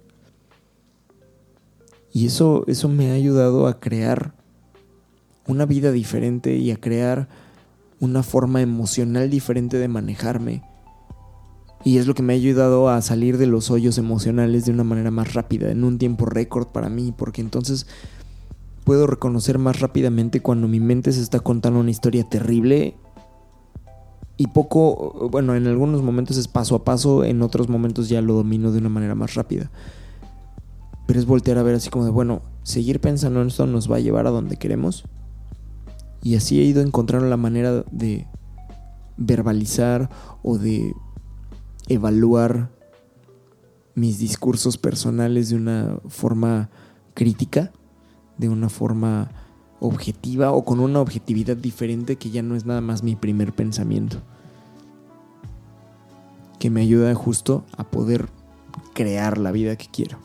Y 2.13 2.25
eso, 2.25 2.63
eso 2.67 2.89
me 2.89 3.11
ha 3.11 3.13
ayudado 3.13 3.67
a 3.67 3.79
crear 3.79 4.33
una 5.45 5.65
vida 5.65 5.91
diferente 5.91 6.55
y 6.55 6.71
a 6.71 6.77
crear 6.77 7.27
una 7.99 8.23
forma 8.23 8.61
emocional 8.61 9.29
diferente 9.29 9.77
de 9.77 9.87
manejarme. 9.87 10.63
Y 11.83 11.97
es 11.97 12.07
lo 12.07 12.13
que 12.13 12.23
me 12.23 12.33
ha 12.33 12.35
ayudado 12.35 12.89
a 12.89 13.01
salir 13.01 13.37
de 13.37 13.47
los 13.47 13.69
hoyos 13.69 13.97
emocionales 13.97 14.65
de 14.65 14.71
una 14.71 14.83
manera 14.83 15.11
más 15.11 15.33
rápida, 15.33 15.69
en 15.71 15.83
un 15.83 15.97
tiempo 15.97 16.25
récord 16.25 16.67
para 16.67 16.89
mí, 16.89 17.13
porque 17.15 17.41
entonces 17.41 17.85
puedo 18.83 19.07
reconocer 19.07 19.57
más 19.57 19.79
rápidamente 19.79 20.41
cuando 20.41 20.67
mi 20.67 20.79
mente 20.79 21.11
se 21.11 21.21
está 21.21 21.39
contando 21.39 21.79
una 21.79 21.91
historia 21.91 22.23
terrible 22.27 22.95
y 24.37 24.47
poco, 24.47 25.29
bueno, 25.31 25.55
en 25.55 25.65
algunos 25.65 26.03
momentos 26.03 26.37
es 26.37 26.47
paso 26.47 26.75
a 26.75 26.83
paso, 26.83 27.23
en 27.23 27.41
otros 27.41 27.69
momentos 27.69 28.07
ya 28.07 28.21
lo 28.21 28.35
domino 28.35 28.71
de 28.71 28.77
una 28.77 28.89
manera 28.89 29.15
más 29.15 29.33
rápida. 29.33 29.71
Pero 31.07 31.19
es 31.19 31.25
voltear 31.25 31.57
a 31.57 31.63
ver 31.63 31.73
así 31.73 31.89
como 31.89 32.05
de, 32.05 32.11
bueno, 32.11 32.43
seguir 32.61 33.01
pensando 33.01 33.41
en 33.41 33.47
esto 33.47 33.65
nos 33.65 33.91
va 33.91 33.95
a 33.95 33.99
llevar 33.99 34.27
a 34.27 34.31
donde 34.31 34.57
queremos. 34.57 35.05
Y 36.21 36.35
así 36.35 36.59
he 36.59 36.63
ido 36.63 36.81
encontrando 36.81 37.27
la 37.27 37.37
manera 37.37 37.83
de 37.91 38.27
verbalizar 39.17 40.09
o 40.43 40.59
de 40.59 40.93
evaluar 41.87 42.69
mis 43.95 44.19
discursos 44.19 44.77
personales 44.77 45.49
de 45.49 45.55
una 45.55 45.99
forma 46.07 46.69
crítica, 47.15 47.71
de 48.37 48.49
una 48.49 48.69
forma 48.69 49.31
objetiva 49.79 50.51
o 50.51 50.65
con 50.65 50.79
una 50.79 50.99
objetividad 50.99 51.57
diferente 51.57 52.15
que 52.15 52.29
ya 52.29 52.41
no 52.41 52.55
es 52.55 52.65
nada 52.65 52.81
más 52.81 53.03
mi 53.03 53.15
primer 53.15 53.53
pensamiento. 53.53 54.17
Que 56.59 56.69
me 56.69 56.81
ayuda 56.81 57.13
justo 57.13 57.63
a 57.77 57.83
poder 57.83 58.29
crear 58.93 59.37
la 59.37 59.51
vida 59.51 59.75
que 59.75 59.87
quiero. 59.91 60.17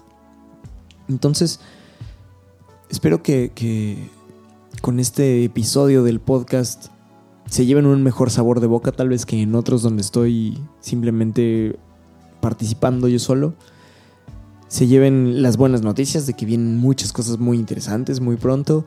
Entonces, 1.09 1.61
espero 2.89 3.23
que, 3.23 3.53
que 3.55 4.09
con 4.81 4.99
este 4.99 5.45
episodio 5.45 6.03
del 6.03 6.21
podcast 6.21 6.87
se 7.47 7.67
lleven 7.67 7.85
un 7.85 8.03
mejor 8.03 8.31
sabor 8.31 8.61
de 8.61 8.67
boca 8.67 8.93
tal 8.93 9.11
vez 9.11 9.27
que 9.27 9.43
en 9.43 9.55
otros 9.55 9.83
donde 9.83 10.01
estoy 10.01 10.59
simplemente 10.81 11.79
participando 12.41 13.09
yo 13.09 13.19
solo. 13.19 13.55
Se 14.69 14.87
lleven 14.87 15.43
las 15.43 15.59
buenas 15.59 15.83
noticias 15.83 16.27
de 16.27 16.33
que 16.33 16.47
vienen 16.47 16.79
muchas 16.79 17.13
cosas 17.13 17.39
muy 17.39 17.59
interesantes 17.59 18.21
muy 18.21 18.37
pronto. 18.37 18.87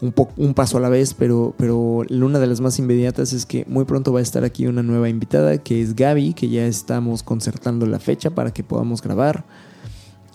Un, 0.00 0.14
un 0.36 0.54
paso 0.54 0.78
a 0.78 0.80
la 0.80 0.88
vez, 0.88 1.14
pero, 1.14 1.54
pero 1.56 2.04
una 2.08 2.38
de 2.38 2.46
las 2.46 2.60
más 2.60 2.78
inmediatas 2.78 3.32
es 3.32 3.46
que 3.46 3.64
muy 3.68 3.84
pronto 3.84 4.12
va 4.12 4.20
a 4.20 4.22
estar 4.22 4.44
aquí 4.44 4.66
una 4.66 4.82
nueva 4.82 5.08
invitada 5.08 5.58
que 5.58 5.82
es 5.82 5.96
Gaby, 5.96 6.34
que 6.34 6.48
ya 6.48 6.66
estamos 6.66 7.22
concertando 7.22 7.84
la 7.86 7.98
fecha 7.98 8.30
para 8.30 8.52
que 8.52 8.62
podamos 8.62 9.02
grabar. 9.02 9.44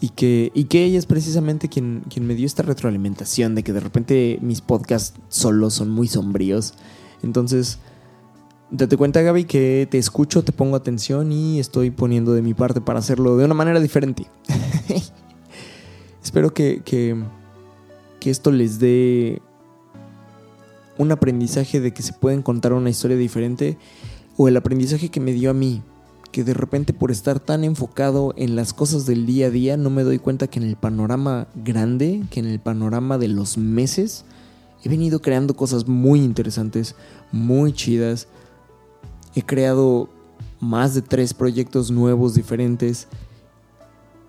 Y 0.01 0.09
que, 0.09 0.51
y 0.53 0.65
que 0.65 0.83
ella 0.83 0.99
es 0.99 1.05
precisamente 1.05 1.69
quien, 1.69 2.03
quien 2.09 2.27
me 2.27 2.35
dio 2.35 2.45
esta 2.45 2.61
retroalimentación 2.61 3.55
de 3.55 3.63
que 3.63 3.71
de 3.71 3.79
repente 3.79 4.37
mis 4.41 4.59
podcasts 4.59 5.17
solos 5.29 5.75
son 5.75 5.89
muy 5.89 6.09
sombríos. 6.09 6.73
Entonces, 7.21 7.79
date 8.69 8.97
cuenta 8.97 9.21
Gaby 9.21 9.45
que 9.45 9.87
te 9.89 9.97
escucho, 9.97 10.43
te 10.43 10.51
pongo 10.51 10.75
atención 10.75 11.31
y 11.31 11.59
estoy 11.59 11.91
poniendo 11.91 12.33
de 12.33 12.41
mi 12.41 12.53
parte 12.53 12.81
para 12.81 12.99
hacerlo 12.99 13.37
de 13.37 13.45
una 13.45 13.53
manera 13.53 13.79
diferente. 13.79 14.27
Espero 16.23 16.53
que, 16.53 16.81
que, 16.83 17.15
que 18.19 18.29
esto 18.29 18.51
les 18.51 18.79
dé 18.79 19.41
un 20.97 21.11
aprendizaje 21.11 21.79
de 21.79 21.91
que 21.91 22.03
se 22.03 22.13
pueden 22.13 22.41
contar 22.41 22.73
una 22.73 22.89
historia 22.89 23.17
diferente 23.17 23.77
o 24.37 24.47
el 24.47 24.57
aprendizaje 24.57 25.09
que 25.09 25.19
me 25.19 25.33
dio 25.33 25.49
a 25.49 25.53
mí 25.53 25.81
que 26.33 26.43
de 26.43 26.55
repente 26.55 26.93
por 26.93 27.11
estar 27.11 27.39
tan 27.39 27.63
enfocado 27.63 28.33
en 28.35 28.55
las 28.55 28.73
cosas 28.73 29.05
del 29.05 29.27
día 29.27 29.47
a 29.47 29.49
día 29.51 29.77
no 29.77 29.91
me 29.91 30.01
doy 30.01 30.17
cuenta 30.17 30.47
que 30.47 30.59
en 30.59 30.65
el 30.65 30.75
panorama 30.75 31.47
grande, 31.53 32.23
que 32.31 32.39
en 32.39 32.47
el 32.47 32.59
panorama 32.59 33.19
de 33.19 33.27
los 33.27 33.59
meses, 33.59 34.25
he 34.83 34.89
venido 34.89 35.21
creando 35.21 35.55
cosas 35.55 35.87
muy 35.87 36.21
interesantes, 36.21 36.95
muy 37.31 37.71
chidas. 37.71 38.27
He 39.35 39.43
creado 39.43 40.09
más 40.59 40.95
de 40.95 41.03
tres 41.03 41.35
proyectos 41.35 41.91
nuevos 41.91 42.33
diferentes 42.33 43.07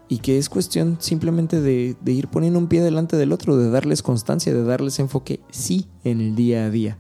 y 0.09 0.19
que 0.19 0.39
es 0.39 0.49
cuestión 0.49 0.99
simplemente 1.01 1.61
de, 1.61 1.97
de, 2.01 2.13
ir 2.13 2.29
poniendo 2.29 2.59
un 2.59 2.69
pie 2.69 2.83
delante 2.83 3.17
del 3.17 3.33
otro, 3.33 3.57
de 3.57 3.71
darles 3.71 4.03
constancia, 4.03 4.53
de 4.53 4.65
darles 4.65 4.99
enfoque, 4.99 5.41
sí, 5.51 5.89
en 6.05 6.21
el 6.21 6.35
día 6.35 6.67
a 6.67 6.71
día, 6.71 6.99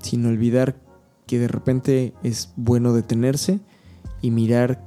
sin 0.00 0.24
olvidar 0.24 0.80
que 1.26 1.38
de 1.38 1.48
repente 1.48 2.14
es 2.22 2.52
bueno 2.56 2.92
detenerse 2.92 3.60
y 4.22 4.30
mirar 4.30 4.86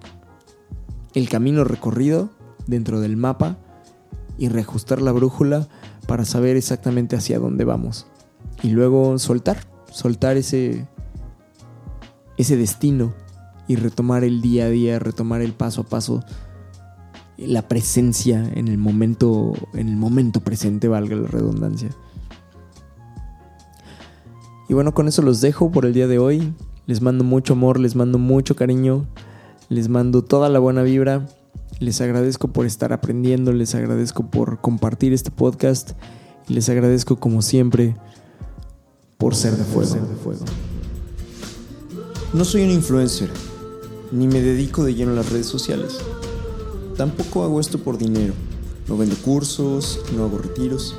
el 1.14 1.30
camino 1.30 1.64
recorrido 1.64 2.30
dentro 2.68 3.02
del 3.02 3.18
mapa 3.18 3.58
y 4.38 4.48
reajustar 4.48 5.02
la 5.02 5.12
brújula 5.12 5.68
para 6.08 6.26
saber 6.26 6.56
exactamente 6.56 7.16
hacia 7.16 7.40
dónde 7.40 7.66
vamos. 7.66 8.08
Y 8.64 8.70
luego 8.70 9.20
soltar, 9.20 9.68
soltar 9.92 10.38
ese, 10.38 10.88
ese 12.38 12.58
destino 12.58 13.14
y 13.68 13.76
retomar 13.76 14.24
el 14.24 14.42
día 14.42 14.66
a 14.66 14.70
día, 14.70 15.00
retomar 15.00 15.42
el 15.42 15.54
paso 15.54 15.82
a 15.82 15.84
paso, 15.86 16.24
la 17.48 17.68
presencia 17.68 18.50
en 18.54 18.68
el 18.68 18.78
momento, 18.78 19.54
en 19.74 19.88
el 19.88 19.96
momento 19.96 20.42
presente, 20.42 20.88
valga 20.88 21.16
la 21.16 21.28
redundancia. 21.28 21.90
Y 24.68 24.74
bueno, 24.74 24.94
con 24.94 25.08
eso 25.08 25.22
los 25.22 25.42
dejo 25.42 25.72
por 25.72 25.86
el 25.86 25.94
día 25.94 26.08
de 26.08 26.20
hoy. 26.20 26.54
Les 26.86 27.02
mando 27.02 27.24
mucho 27.24 27.54
amor, 27.54 27.80
les 27.80 27.96
mando 27.96 28.18
mucho 28.18 28.56
cariño, 28.56 29.08
les 29.70 29.90
mando 29.90 30.24
toda 30.24 30.50
la 30.50 30.60
buena 30.60 30.84
vibra. 30.84 31.28
Les 31.80 32.02
agradezco 32.02 32.50
por 32.50 32.66
estar 32.66 32.92
aprendiendo, 32.92 33.54
les 33.54 33.74
agradezco 33.74 34.30
por 34.30 34.60
compartir 34.60 35.14
este 35.14 35.32
podcast 35.32 35.92
y 36.48 36.54
les 36.54 36.68
agradezco 36.68 37.16
como 37.16 37.42
siempre 37.42 37.96
por 39.18 39.36
ser 39.36 39.56
de 39.56 39.64
fuego. 39.64 39.90
Ser 39.90 40.02
de 40.02 40.16
fuego. 40.16 40.46
No 42.34 42.44
soy 42.44 42.64
un 42.64 42.72
influencer, 42.72 43.30
ni 44.12 44.28
me 44.28 44.42
dedico 44.42 44.84
de 44.84 44.94
lleno 44.94 45.14
a 45.14 45.16
las 45.16 45.32
redes 45.32 45.48
sociales. 45.48 46.00
Tampoco 47.00 47.46
hago 47.46 47.62
esto 47.62 47.80
por 47.80 47.98
dinero. 47.98 48.34
No 48.90 48.98
vendo 48.98 49.16
cursos, 49.16 50.02
no 50.14 50.26
hago 50.26 50.38
retiros. 50.38 50.96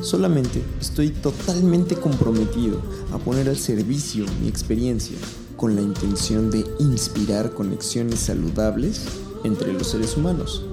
Solamente 0.00 0.62
estoy 0.80 1.10
totalmente 1.10 1.96
comprometido 1.96 2.80
a 3.12 3.18
poner 3.18 3.50
al 3.50 3.58
servicio 3.58 4.24
mi 4.40 4.48
experiencia 4.48 5.18
con 5.58 5.76
la 5.76 5.82
intención 5.82 6.50
de 6.50 6.64
inspirar 6.78 7.52
conexiones 7.52 8.20
saludables 8.20 9.02
entre 9.44 9.74
los 9.74 9.88
seres 9.88 10.16
humanos. 10.16 10.64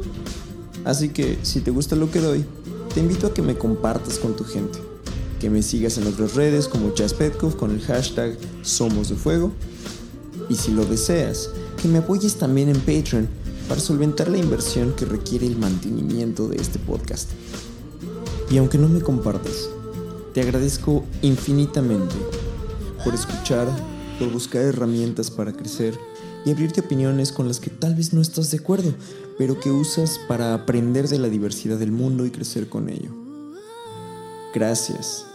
Así 0.85 1.09
que 1.09 1.37
si 1.41 1.59
te 1.59 1.71
gusta 1.71 1.97
lo 1.97 2.09
que 2.09 2.21
doy, 2.21 2.45
te 2.93 3.01
invito 3.01 3.27
a 3.27 3.33
que 3.33 3.41
me 3.41 3.57
compartas 3.57 4.19
con 4.19 4.37
tu 4.37 4.45
gente, 4.45 4.79
que 5.41 5.49
me 5.49 5.63
sigas 5.63 5.97
en 5.97 6.07
otras 6.07 6.35
redes 6.35 6.69
como 6.69 6.93
Chas 6.93 7.13
Petkov 7.13 7.57
con 7.57 7.71
el 7.71 7.81
hashtag 7.81 8.37
Somos 8.61 9.09
de 9.09 9.15
Fuego, 9.15 9.51
y 10.47 10.55
si 10.55 10.71
lo 10.71 10.85
deseas, 10.85 11.49
que 11.81 11.89
me 11.89 11.97
apoyes 11.97 12.35
también 12.35 12.69
en 12.69 12.79
Patreon 12.79 13.40
para 13.67 13.81
solventar 13.81 14.29
la 14.29 14.37
inversión 14.37 14.93
que 14.93 15.05
requiere 15.05 15.47
el 15.47 15.57
mantenimiento 15.57 16.47
de 16.47 16.57
este 16.57 16.79
podcast. 16.79 17.29
Y 18.49 18.57
aunque 18.57 18.77
no 18.77 18.89
me 18.89 19.01
compartas, 19.01 19.69
te 20.33 20.41
agradezco 20.41 21.05
infinitamente 21.21 22.15
por 23.03 23.13
escuchar, 23.13 23.67
por 24.19 24.31
buscar 24.31 24.61
herramientas 24.61 25.31
para 25.31 25.53
crecer 25.53 25.97
y 26.45 26.51
abrirte 26.51 26.81
opiniones 26.81 27.31
con 27.31 27.47
las 27.47 27.59
que 27.59 27.69
tal 27.69 27.95
vez 27.95 28.13
no 28.13 28.21
estás 28.21 28.51
de 28.51 28.57
acuerdo, 28.57 28.93
pero 29.37 29.59
que 29.59 29.71
usas 29.71 30.19
para 30.27 30.53
aprender 30.53 31.07
de 31.07 31.19
la 31.19 31.29
diversidad 31.29 31.77
del 31.77 31.91
mundo 31.91 32.25
y 32.25 32.31
crecer 32.31 32.69
con 32.69 32.89
ello. 32.89 33.11
Gracias. 34.53 35.25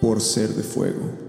por 0.00 0.20
ser 0.20 0.54
de 0.54 0.62
fuego. 0.62 1.25